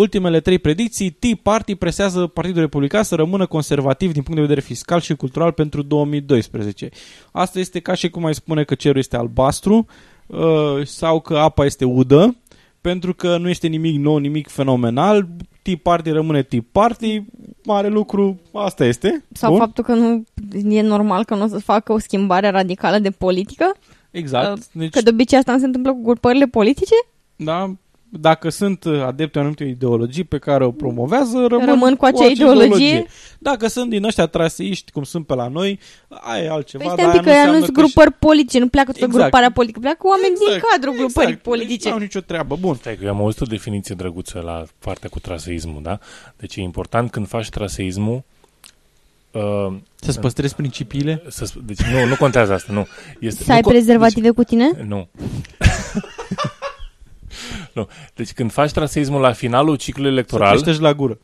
[0.00, 4.60] ultimele trei predicții, Tea Party presează Partidul Republican să rămână conservativ din punct de vedere
[4.66, 6.88] fiscal și cultural pentru 2012.
[7.32, 9.86] Asta este ca și cum ai spune că cerul este albastru
[10.26, 10.38] uh,
[10.86, 12.36] sau că apa este udă,
[12.80, 15.28] pentru că nu este nimic nou, nimic fenomenal.
[15.62, 17.22] Tea Party rămâne Tea Party,
[17.64, 19.24] mare lucru, asta este.
[19.32, 19.58] Sau Bun?
[19.58, 20.24] faptul că nu
[20.68, 23.74] e normal că nu o să facă o schimbare radicală de politică.
[24.10, 24.72] Exact.
[24.72, 26.94] Deci, Că de obicei asta nu se întâmplă cu grupările politice.
[27.36, 27.74] da,
[28.10, 33.06] dacă sunt adepte anumite ideologii pe care o promovează, rămân, Rămân cu acea ideologie.
[33.38, 35.78] Dacă sunt din ăștia traseiști, cum sunt pe la noi,
[36.08, 36.84] aia e altceva.
[36.84, 38.58] Păi dar stai un pic că aia ea nu înseamnă sunt că și- grupări politice,
[38.58, 39.18] nu pleacă tot Exact.
[39.22, 41.42] gruparea politică, pleacă oameni din Exact, cadrul grupării exact.
[41.48, 41.88] politice.
[41.88, 42.56] Nu au nicio treabă.
[42.60, 42.74] Bun.
[42.74, 45.98] Stai că eu am auzit o definiție drăguță la partea cu traseismul, da?
[46.36, 48.22] Deci e important când faci traseismul
[49.30, 51.22] uh, Să-ți păstrezi principiile?
[51.28, 52.86] să, sp- deci nu, nu contează asta, nu.
[53.20, 54.70] Este, Să ai nu co- prezervative cu tine?
[54.76, 55.08] Deci, nu.
[57.78, 57.88] Nu.
[58.14, 61.18] Deci când faci traseismul la finalul ciclului Să electoral, creștești la gură.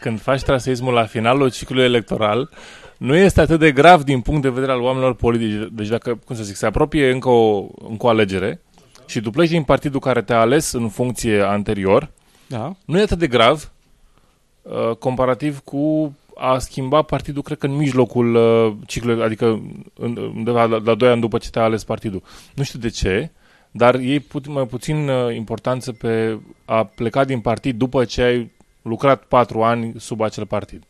[0.00, 2.50] când faci traseismul la finalul ciclului electoral,
[2.98, 5.68] nu este atât de grav din punct de vedere al oamenilor politici.
[5.72, 8.60] Deci dacă, cum să zic, se apropie încă o, încă o alegere
[9.06, 12.10] și tu pleci din partidul care te-a ales în funcție anterior,
[12.46, 12.74] Da.
[12.84, 13.70] nu e atât de grav
[14.62, 19.46] uh, comparativ cu a schimba partidul, cred că în mijlocul uh, ciclului, adică
[19.98, 22.22] în- undeva la, la 2 ani după ce te-a ales partidul.
[22.54, 23.30] Nu știu de ce,
[23.76, 28.50] dar e pu- mai puțin uh, importanță pe a pleca din partid după ce ai
[28.82, 30.82] lucrat 4 ani sub acel partid.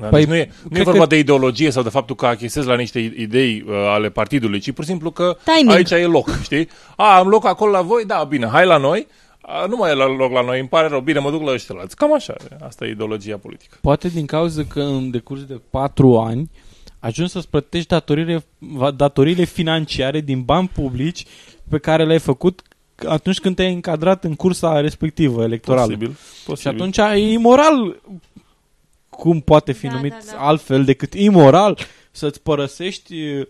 [0.00, 2.16] Da, Păi, deci nu e, nu e cred vorba că- de ideologie sau de faptul
[2.16, 5.70] că achesezi la niște idei uh, ale partidului, ci pur și simplu că Timing.
[5.76, 6.68] aici e loc, știi?
[6.96, 8.04] A, am loc acolo la voi?
[8.06, 9.06] Da, bine, hai la noi.
[9.40, 11.52] A, nu mai e la loc la noi, îmi pare rău, bine, mă duc la
[11.52, 12.34] ăștia Cam așa,
[12.66, 13.76] asta e ideologia politică.
[13.80, 16.50] Poate din cauza că în decurs de patru ani
[16.98, 21.24] ajungi să-ți plătești datoriile, va- datoriile financiare din bani publici
[21.68, 22.62] pe care le-ai făcut
[23.08, 25.86] atunci când te-ai încadrat în cursa respectivă electorală.
[25.86, 26.74] Posibil, Și posibil.
[26.76, 28.00] atunci e imoral
[29.10, 30.38] cum poate fi Da, numit da, da.
[30.38, 31.78] altfel decât imoral
[32.10, 33.46] să-ți părăsești uh,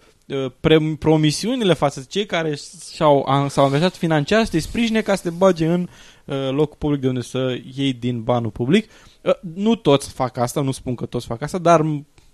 [0.61, 2.59] pre- promisiunile față de cei care
[2.95, 5.89] și-au, a- s-au angajat financiar să te sprijine ca să te bage în
[6.25, 8.91] uh, locul public de unde să iei din banul public.
[9.23, 11.81] Uh, nu toți fac asta, nu spun că toți fac asta, dar,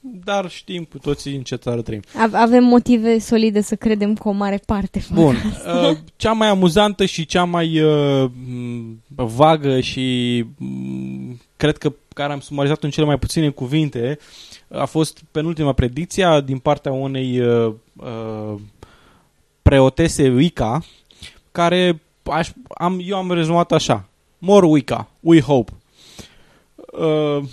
[0.04, 2.02] dar știm cu toții în ce țară trăim.
[2.18, 5.86] Ave- Avem motive solide să credem că o mare parte fac Bun, asta.
[5.90, 12.32] uh, cea mai amuzantă și cea mai uh, m, vagă și m, cred că care
[12.32, 14.18] am sumarizat în cele mai puține cuvinte
[14.68, 18.54] a fost penultima predicție din partea unei uh, uh,
[19.62, 20.82] preotese Wicca
[21.52, 24.08] care aș, am, eu am rezumat așa
[24.38, 25.72] More Wicca, we hope
[26.76, 27.44] uh,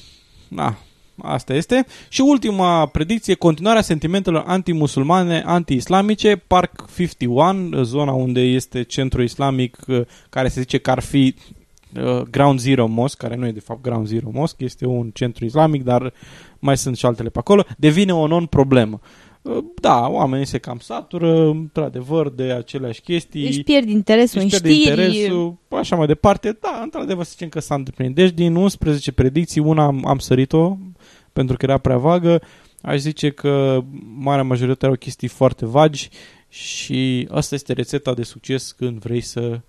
[0.48, 0.78] na,
[1.24, 1.86] Asta este.
[2.10, 10.02] Și ultima predicție, continuarea sentimentelor antimusulmane, anti-islamice, Park 51, zona unde este centrul islamic uh,
[10.30, 11.36] care se zice că ar fi
[11.96, 15.46] uh, Ground Zero Mosque, care nu e de fapt Ground Zero Mosque, este un centru
[15.46, 16.14] islamic, dar
[16.60, 19.00] mai sunt și altele pe acolo, devine o non-problemă.
[19.02, 19.29] Uh,
[19.82, 23.46] Da, oamenii se cam satură, într-adevăr, de aceleași chestii.
[23.46, 25.00] Își pierd interesul Își în pierde știri.
[25.00, 26.58] interesul, așa mai departe.
[26.62, 28.16] Da, într-adevăr să zicem că s-a îndeplinit.
[28.16, 30.78] Deci din 11 predicții, una am, am sărit-o
[31.34, 32.42] pentru că era prea vagă.
[32.82, 33.84] Aș zice că
[34.18, 36.10] marea majoritate au chestii foarte vagi
[36.50, 39.60] și asta este rețeta de succes când vrei să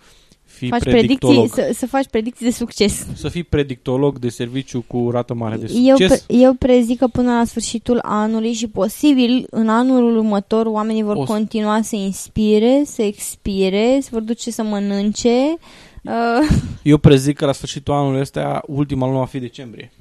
[0.52, 1.35] fii faci predictolog.
[1.51, 3.06] predicții, să, să faci predicții de succes.
[3.14, 6.20] Să fii predictolog de serviciu cu rată mare de Eu, succes.
[6.22, 11.16] pre- eu prezic că până la sfârșitul anului și posibil în anul următor oamenii vor
[11.16, 15.56] O să- continua să inspire, să expire, se vor duce să mănânce.
[16.02, 16.48] Uh,
[16.82, 19.93] Eu prezic că la sfârșitul anului ăsta, ultima lună va fi decembrie.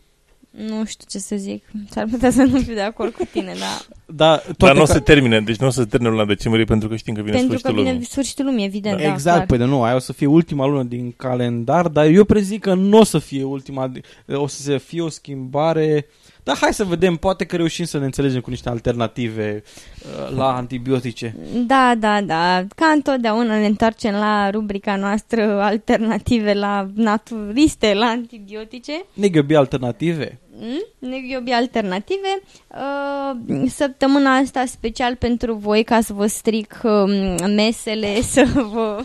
[0.51, 1.63] Nu știu ce să zic.
[1.89, 4.85] S-ar putea să nu fiu de acord cu tine, dar Da, toate Dar nu o
[4.85, 7.21] ca- să termine, deci nu o să se termine luna decembrie pentru că știm că
[7.21, 8.07] vine Pentru că sfârșitul vine lumii.
[8.07, 8.97] sfârșitul lumii, evident.
[8.97, 9.45] Da, exact, clar.
[9.47, 12.73] păi de nu, aia o să fie ultima lună din calendar, dar eu prezic că
[12.73, 13.91] nu o să fie ultima,
[14.27, 16.05] o să se fie o schimbare,
[16.49, 20.55] dar hai să vedem, poate că reușim să ne înțelegem cu niște alternative uh, la
[20.55, 21.35] antibiotice.
[21.67, 22.65] Da, da, da.
[22.75, 29.05] Ca întotdeauna ne întoarcem la rubrica noastră alternative la naturiste, la antibiotice.
[29.13, 30.39] Negiobi alternative?
[30.61, 31.09] Mm?
[31.09, 32.41] Neghiobi alternative.
[32.67, 39.03] Uh, săptămâna asta special pentru voi ca să vă stric uh, mesele, să vă...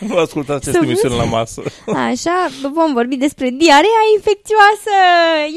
[0.00, 1.62] Nu ascultați Să aceste vă- emisiuni la masă.
[1.86, 4.94] Așa, vom vorbi despre diarea infecțioasă!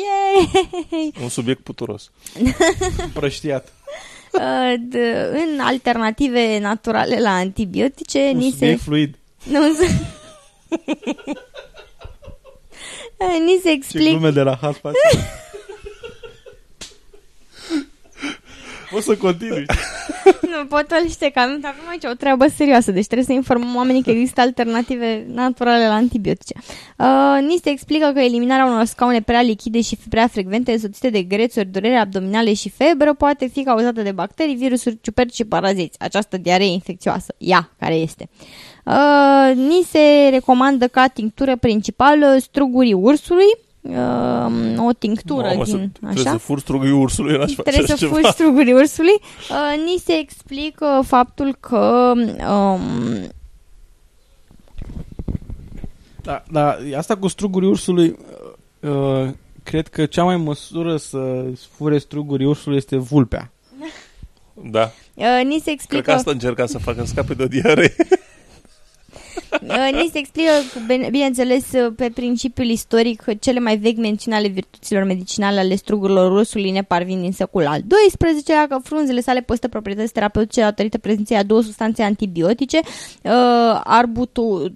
[0.04, 1.12] Yay!
[1.22, 2.12] Un subiect puturos.
[3.06, 3.74] Împrăștiat.
[4.32, 8.56] Uh, d- în alternative naturale la antibiotice, Un ni se...
[8.58, 9.16] subiect fluid.
[9.44, 9.86] Nu, se...
[13.46, 14.82] ni se Ce explic glume de la hot
[18.92, 18.96] face.
[18.96, 19.66] O să continui.
[20.42, 24.10] Nu, potolește că am- avem aici o treabă serioasă, deci trebuie să informăm oamenii că
[24.10, 26.54] există alternative naturale la antibiotice.
[26.98, 31.22] Uh, ni se explică că eliminarea unor scaune prea lichide și prea frecvente, însoțite de
[31.22, 36.00] grețuri, durere abdominale și febră, poate fi cauzată de bacterii, virusuri, ciuperci și paraziți.
[36.00, 38.30] Această diaree infecțioasă, ea care este.
[38.86, 43.46] Uh, ni se recomandă ca tinctură principală strugurii ursului,
[43.82, 45.92] uh, o tinctură Mamă, să, din...
[45.92, 46.32] trebuie așa?
[46.32, 48.34] să fur strugui ursului, n-aș face Trebuie să așa furi ceva.
[48.34, 49.20] strugurii ursului.
[49.50, 52.12] Uh, ni se explică faptul că
[52.50, 52.82] um,
[56.22, 58.18] Da, da, asta cu strugurii ursului,
[58.80, 59.30] uh,
[59.64, 63.52] cred că cea mai măsură să fure strugurii ursului este vulpea.
[64.54, 67.96] Da, uh, ni se cred că explică asta încerca să facă scape de o diaree.
[69.62, 70.50] uh, ni se explică
[70.88, 75.76] bine- bineînțeles uh, pe principiul istoric că cele mai vechi mențiuni ale virtuților medicinale ale
[75.76, 80.98] strugurilor ursului ne parvin din secolul al XII-lea că frunzele sale postă proprietăți terapeutice datorită
[80.98, 84.72] prezenței a două substanțe antibiotice uh, arbutu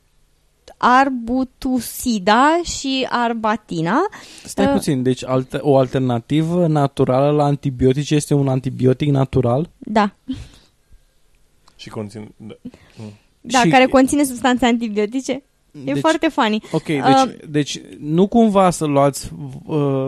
[0.78, 3.98] arbutusida și arbatina
[4.44, 4.72] Stai Uh.
[4.72, 9.70] puțin, deci alte, o alternativă naturală la antibiotice este un antibiotic natural?
[9.78, 10.16] da,
[11.76, 12.34] și conțin...
[12.38, 12.54] Da.
[13.48, 15.32] Da Și- care conține substanțe antibiotice
[15.86, 16.62] E Deci- foarte funny.
[16.72, 19.30] Ok, deci, Uh, deci nu cumva să luați
[19.66, 20.08] uh,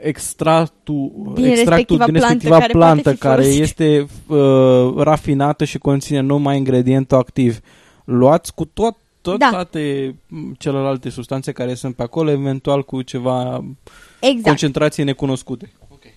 [0.00, 3.62] extractul Din extractul respectiva din plantă respectiva care plantă poate fi care folosită.
[3.62, 7.60] este uh, rafinată și conține numai ingredientul activ.
[8.04, 9.48] Luați cu tot, tot Da.
[9.50, 13.64] toate m, celelalte substanțe care sunt pe acolo, eventual cu ceva
[14.20, 14.42] Exact.
[14.46, 15.72] concentrații necunoscute.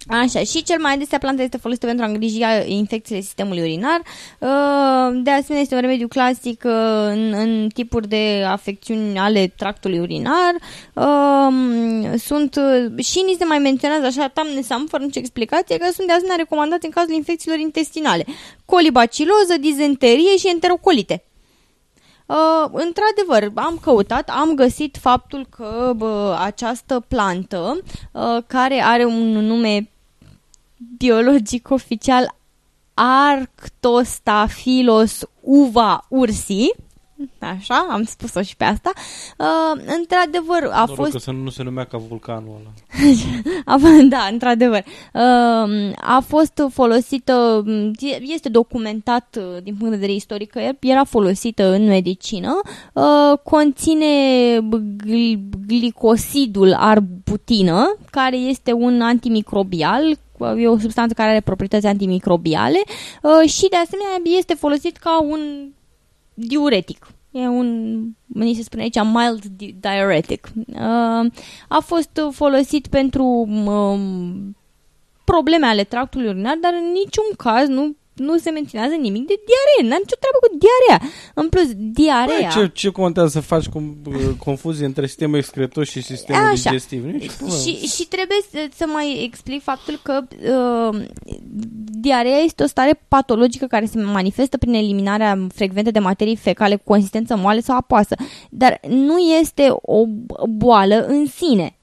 [0.10, 4.02] Așa, și cel mai adesea planta este folosită pentru a îngriji infecțiile sistemului urinar.
[4.40, 6.72] Uh, De asemenea, este un remediu clasic uh,
[7.08, 10.54] în, în tipuri de afecțiuni ale tractului urinar.
[10.94, 15.86] Uh, Sunt uh, și ni se mai menționează așa, tam nesam, fără nicio explicație, că
[15.94, 18.26] sunt de asemenea recomandați în cazul infecțiilor intestinale.
[18.66, 21.24] Colibaciloză, dizenterie și enterocolite.
[22.26, 27.78] Uh, într-adevăr, am căutat, am găsit faptul că bă, această plantă,
[28.12, 29.90] uh, care are un nume
[30.80, 32.28] biologic oficial
[32.96, 36.72] Arctostaphylos uva ursi,
[37.40, 38.92] așa, am spus-o și pe asta,
[39.38, 42.72] uh, într-adevăr a Noroc fost că să nu se numea ca vulcanul ăla.
[43.74, 43.78] a,
[44.10, 44.84] da, într-adevăr.
[45.14, 47.64] Uh, A fost folosită,
[48.22, 52.60] este documentat uh, din punct de vedere istoric că era folosită în medicină.
[52.94, 54.06] Uh, Conține
[55.06, 60.18] gl- glicosidul arbutină, care este un antimicrobial,
[60.58, 62.82] e o substanță care are proprietăți antimicrobiale
[63.22, 65.40] uh, și de asemenea este folosit ca un
[66.38, 67.08] diuretic.
[67.32, 70.50] E un, ni se spune aici, mild di- diuretic.
[70.68, 71.32] Uh,
[71.68, 74.56] a fost folosit pentru um,
[75.24, 79.90] probleme ale tractului urinar, dar în niciun caz nu, nu se menționează nimic de diaree.
[79.90, 80.98] N-am nicio treabă cu diarea.
[81.34, 81.68] În plus,
[82.00, 82.50] diarea...
[82.54, 86.70] Băi, ce, ce contează să faci cum, uh, confuzie între sistemul excretor și sistemul Așa.
[86.70, 87.04] digestiv?
[87.04, 87.62] Nu e nici problemă.
[87.62, 91.02] Și, și trebuie să, să mai explic faptul că uh,
[92.00, 96.84] diarea este o stare patologică care se manifestă prin eliminarea frecventă de materii fecale cu
[96.86, 98.16] consistență moale sau apoasă,
[98.50, 100.06] dar nu este o
[100.48, 101.77] boală în sine.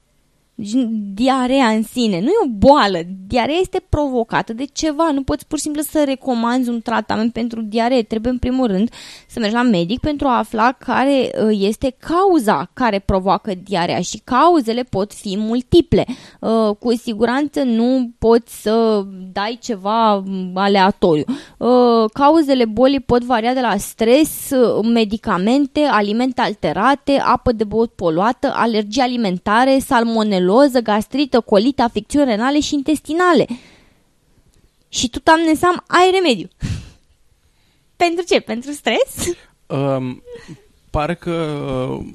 [0.55, 0.71] Deci,
[1.13, 2.99] diarea în sine nu e o boală.
[3.27, 5.11] Diarea este provocată de ceva.
[5.11, 8.01] Nu poți pur și simplu să recomanzi un tratament pentru diaree.
[8.01, 8.89] Trebuie în primul rând
[9.27, 14.21] să mergi la medic pentru a afla care uh, este cauza care provoacă diarea și
[14.23, 16.05] cauzele pot fi multiple.
[16.39, 21.23] Uh, Cu siguranță nu poți să dai ceva mm, aleatoriu.
[21.57, 27.91] Uh, Cauzele bolii pot varia de la stres, uh, medicamente, alimente alterate, apă de băut
[27.91, 30.43] poluată, alergii alimentare, salmoneloză,
[30.81, 33.45] gastrită, colită, afecțiuni renale și intestinale.
[34.89, 36.47] și tu, Doamne Sam, ai remediu.
[37.95, 38.39] Pentru ce?
[38.39, 39.33] Pentru stres?
[39.67, 40.23] Um,
[40.89, 42.05] parcă uh,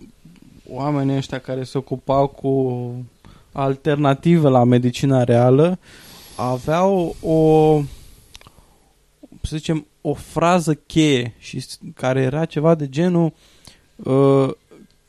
[0.69, 2.93] oamenii ăștia care se ocupau cu
[3.53, 5.79] alternative la medicina reală
[6.37, 7.81] aveau o,
[9.43, 13.33] să zicem, o frază cheie și s- care era ceva de genul
[13.97, 14.49] uh,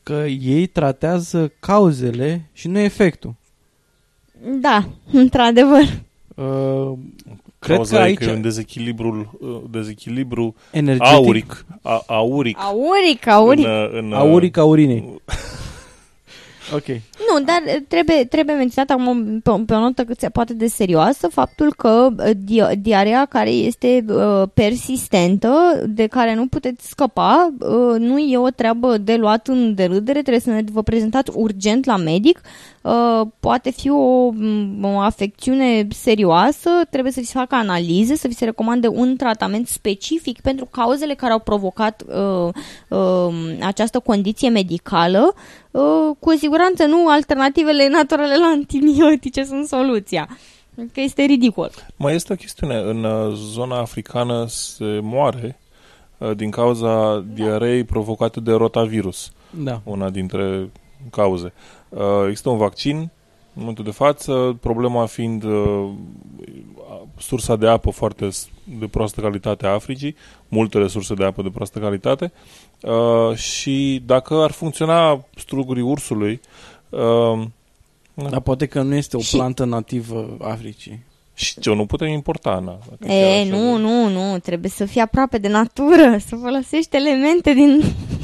[0.02, 3.34] că ei tratează cauzele și nu efectul.
[4.60, 5.82] Da, într-adevăr.
[6.34, 6.92] Uh,
[7.58, 12.58] cred Cauza că e aici că e un dezechilibru, uh, dezechilibru energetic, auric, a, auric,
[12.58, 13.66] Auric, auric.
[13.66, 15.04] În, în, auric aurinei.
[16.74, 16.86] Ok.
[17.28, 20.66] Nu, dar eh, trebuie, trebuie menționat acum pe, pe o notă cât se poate de
[20.66, 27.54] serioasă faptul că eh, di- diarea care este uh, persistentă, de care nu puteți scăpa,
[27.60, 31.84] uh, nu e o treabă de luat în derâdere, trebuie să ne vă prezentați urgent
[31.84, 32.40] la medic,
[32.82, 38.28] uh, poate fi o, m, o afecțiune serioasă, trebuie să vi se facă analize, să
[38.28, 42.54] vi se recomande un tratament specific pentru cauzele care au provocat uh,
[42.88, 45.40] uh, această condiție medicală, uh,
[46.18, 50.28] cu siguranță nu alternativele naturale la antibiotice sunt soluția.
[50.92, 51.70] Că este ridicol.
[51.96, 52.76] Mai este o chestiune.
[52.76, 55.58] În uh, zona africană se moare
[56.18, 59.80] uh, din cauza diarei provocate de rotavirus, Da.
[59.84, 60.70] una dintre
[61.10, 61.52] cauze.
[61.88, 62.96] Uh, Există un vaccin
[63.54, 65.88] în momentul de față, problema fiind uh,
[67.22, 70.16] sursa de apă foarte s- de proastă calitate a Africii,
[70.48, 72.32] multe resurse de apă de proastă calitate
[72.82, 76.40] uh, și dacă ar funcționa strugurii ursului,
[76.88, 77.42] uh,
[78.14, 80.98] Dar poate că nu este o Și- plantă nativă Africii.
[81.34, 82.78] și ce, nu putem importa, na.
[82.88, 86.36] Dacă chiar E, așa nu, de- nu, nu, trebuie să fii aproape de natură, să
[86.36, 87.82] folosești elemente din,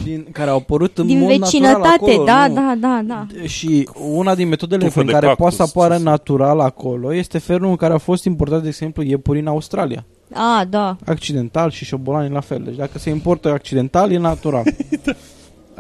[0.09, 1.79] Din, care au apărut în din mod vecinătate.
[1.79, 2.55] natural acolo, da, nu?
[2.55, 3.27] da, da, da.
[3.47, 6.61] Și una din metodele Tufe prin de care cactus, poate să apară să se- natural
[6.61, 10.05] acolo este felul în care a fost importat, de exemplu, iepuri în Australia.
[10.33, 10.97] A, da.
[11.07, 12.63] Accidental și șobolani la fel.
[12.65, 14.65] Deci dacă se importă accidental, e natural.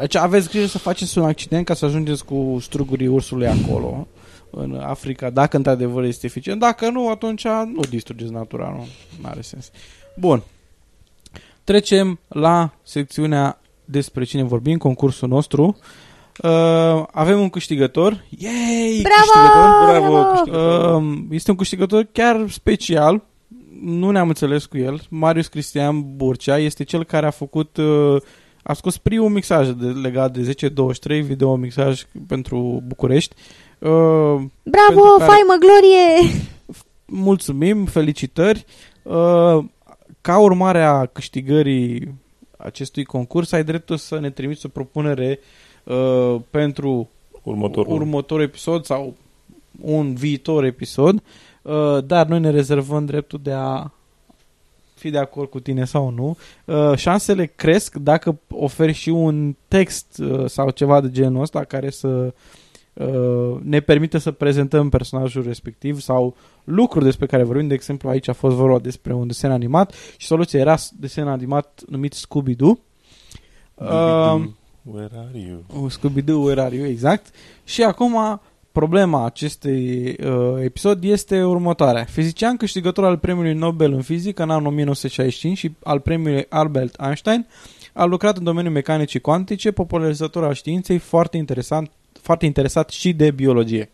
[0.01, 4.07] Deci aveți grijă să faceți un accident ca să ajungeți cu strugurii ursului acolo,
[4.51, 6.61] în Africa, dacă într-adevăr este eficient.
[6.61, 8.69] Dacă nu, atunci nu distrugeți natura,
[9.21, 9.71] nu are sens.
[10.17, 10.43] Bun.
[11.65, 13.61] Trecem la secțiunea
[13.91, 15.79] despre cine vorbim, concursul nostru.
[16.43, 18.25] Uh, avem un câștigător.
[18.39, 19.01] Yay!
[19.03, 19.31] Bravo!
[19.31, 20.01] Câștigător.
[20.01, 21.03] Bravo, câștigător.
[21.03, 23.23] Uh, este un câștigător chiar special.
[23.83, 25.01] Nu ne-am înțeles cu el.
[25.09, 28.17] Marius Cristian Burcea este cel care a făcut uh,
[28.63, 33.35] a scos primul mixaj de, legat de 1023 video mixaj pentru București.
[33.79, 34.49] Uh, Bravo,
[34.87, 36.35] Pentru care- faimă, glorie!
[37.07, 38.65] mulțumim, felicitări.
[39.03, 39.65] Uh,
[40.21, 42.15] ca urmare a câștigării
[42.59, 45.39] acestui concurs, ai dreptul să ne trimiți o propunere
[45.85, 47.09] uh, pentru
[47.43, 47.93] Următorul.
[47.93, 49.15] următorul episod sau
[49.81, 51.23] un viitor episod,
[51.63, 53.91] uh, dar noi ne rezervăm dreptul de a
[54.99, 56.37] fi de acord cu tine sau nu.
[56.65, 61.91] Uh, șansele cresc dacă oferi și un text uh, sau ceva de genul ăsta care
[61.91, 62.35] să
[62.93, 66.37] uh, ne permite să prezentăm personajul respectiv sau
[66.69, 67.69] lucruri despre care vorbim.
[67.69, 71.83] De exemplu, aici a fost vorba despre un desen animat și soluția era desen animat
[71.89, 72.79] numit Scooby-Doo.
[73.75, 74.45] Uh,
[74.83, 75.65] Where are you?
[75.83, 77.35] Uh, Scooby-Doo, where are you, exact.
[77.65, 78.41] Și acum,
[78.73, 82.05] problema acestui uh, episod este următoarea.
[82.05, 87.47] Fizician câștigător al premiului Nobel în fizică în anul 1965 și al premiului Albert Einstein,
[87.93, 93.31] a lucrat în domeniul mecanicii cuantice, popularizator al științei, foarte interesant, foarte interesat și de
[93.31, 93.91] biologie.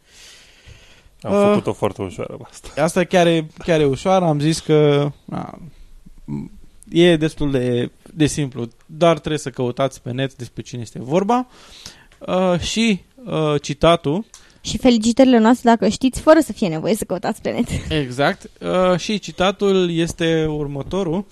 [1.25, 1.41] Am Uh.
[1.49, 2.69] făcut-o foarte ușoară pe asta.
[2.85, 6.51] Asta chiar e, chiar e ușoară, am zis că a, m-
[6.91, 11.47] e destul de, de simplu, doar trebuie să căutați pe net despre cine este vorba.
[12.19, 14.25] Uh, și uh, citatul
[14.61, 17.69] Și felicitările noastre dacă știți, fără să fie nevoie să căutați pe net.
[18.03, 18.51] Exact.
[18.61, 21.25] Uh, și citatul este următorul.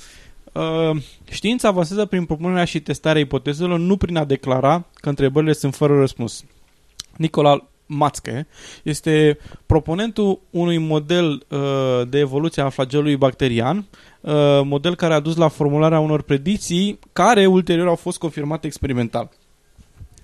[0.52, 5.74] Uh, știința avansează prin propunerea și testarea ipotezelor, nu prin a declara că întrebările sunt
[5.74, 6.44] fără răspuns.
[7.16, 8.46] Nicola Mațche
[8.82, 11.58] este proponentul unui model uh,
[12.08, 13.76] de evoluție a flagelului bacterian,
[14.20, 14.32] uh,
[14.64, 19.30] model care a dus la formularea unor predicții care ulterior au fost confirmate experimental.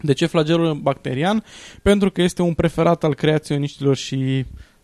[0.00, 1.44] De ce flagelul bacterian?
[1.82, 4.14] Pentru că este un preferat al creaționiștilor și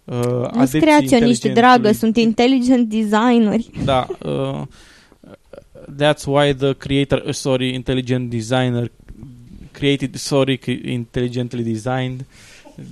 [0.05, 3.71] uh, Nu sunt adepții creaționiști, dragă, inteligentului- sunt intelligent designeri.
[3.85, 4.07] Da.
[4.25, 4.63] Uh,
[6.03, 8.91] that's why the creator, uh, sorry, intelligent designer
[9.73, 12.25] created, sorry, cre- intelligently designed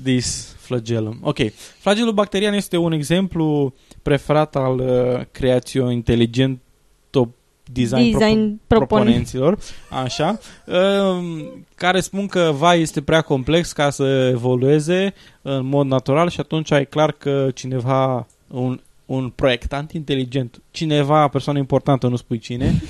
[0.03, 1.19] this flagellum.
[1.21, 1.39] Ok.
[1.79, 6.61] Flagellul bacterian este un exemplu preferat al uh, creației inteligent
[7.11, 7.35] top
[7.73, 8.87] design, Design propo- propun.
[8.87, 9.59] proponenților,
[10.05, 16.29] așa, um, care spun că vai este prea complex ca să evolueze în mod natural
[16.29, 22.39] și atunci e clar că cineva, un, un proiectant inteligent, cineva, persoană importantă, nu spui
[22.39, 22.75] cine,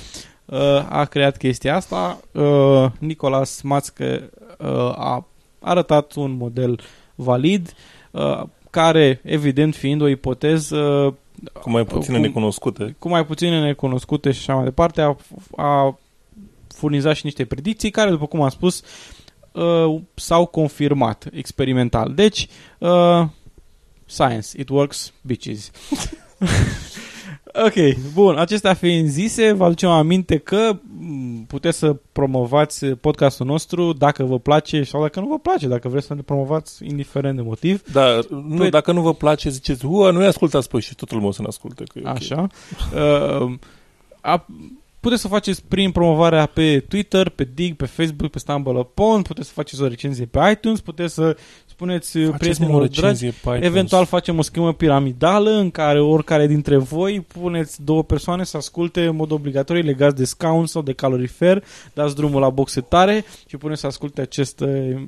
[0.45, 0.59] uh,
[0.89, 2.19] a creat chestia asta.
[2.31, 4.67] Uh, Nicolas Mațcă uh,
[4.97, 5.27] a
[5.63, 6.79] arătat un model
[7.15, 7.73] valid,
[8.11, 11.15] uh, care, evident, fiind o ipoteză
[11.61, 12.95] Cu mai puține Cum- necunoscute.
[12.99, 15.15] cu mai puține necunoscute și așa mai departe, a,
[15.55, 15.97] a
[16.67, 18.81] furnizat și niște predicții care, după cum am spus,
[19.51, 22.13] uh, s-au confirmat experimental.
[22.13, 23.25] Deci, uh,
[24.05, 25.71] science, it works, bitches.
[27.53, 33.93] ok, bun, acestea fiind zise, vă aducem aminte că m, puteți să promovați podcastul nostru
[33.93, 37.41] dacă vă place sau dacă nu vă place, dacă vreți să ne promovați indiferent de
[37.41, 37.83] motiv.
[37.91, 41.29] Da, nu, Păi- dacă nu vă place, ziceți, ua, nu-i ascultați pe și totul lumea
[41.29, 41.83] o să ne asculte.
[41.83, 42.15] Că e ok.
[42.15, 42.47] Așa.
[42.93, 43.53] Uh,
[44.21, 44.45] a,
[44.99, 49.21] puteți să o faceți prin promovarea pe Twitter, pe Dig, pe Facebook, pe Stumble Upon,
[49.21, 51.37] puteți să faceți o recenzie pe iTunes, puteți să
[51.83, 52.99] spuneți Faceți-ne prietenilor o dragi.
[53.01, 53.65] recenzie pe iTunes.
[53.65, 59.05] Eventual facem o schemă piramidală în care oricare dintre voi puneți două persoane să asculte
[59.05, 63.79] în mod obligatoriu legați de scaun sau de calorifer, dați drumul la boxetare și puneți
[63.79, 64.65] să asculte această,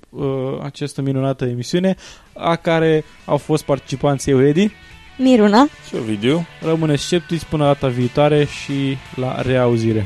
[0.10, 0.26] uh,
[0.64, 1.96] această minunată emisiune
[2.34, 4.72] a care au fost participanții eu, Edi.
[5.18, 6.46] Miruna, Și Ovidiu.
[6.62, 10.06] Rămâneți sceptici până data viitoare și la reauzire.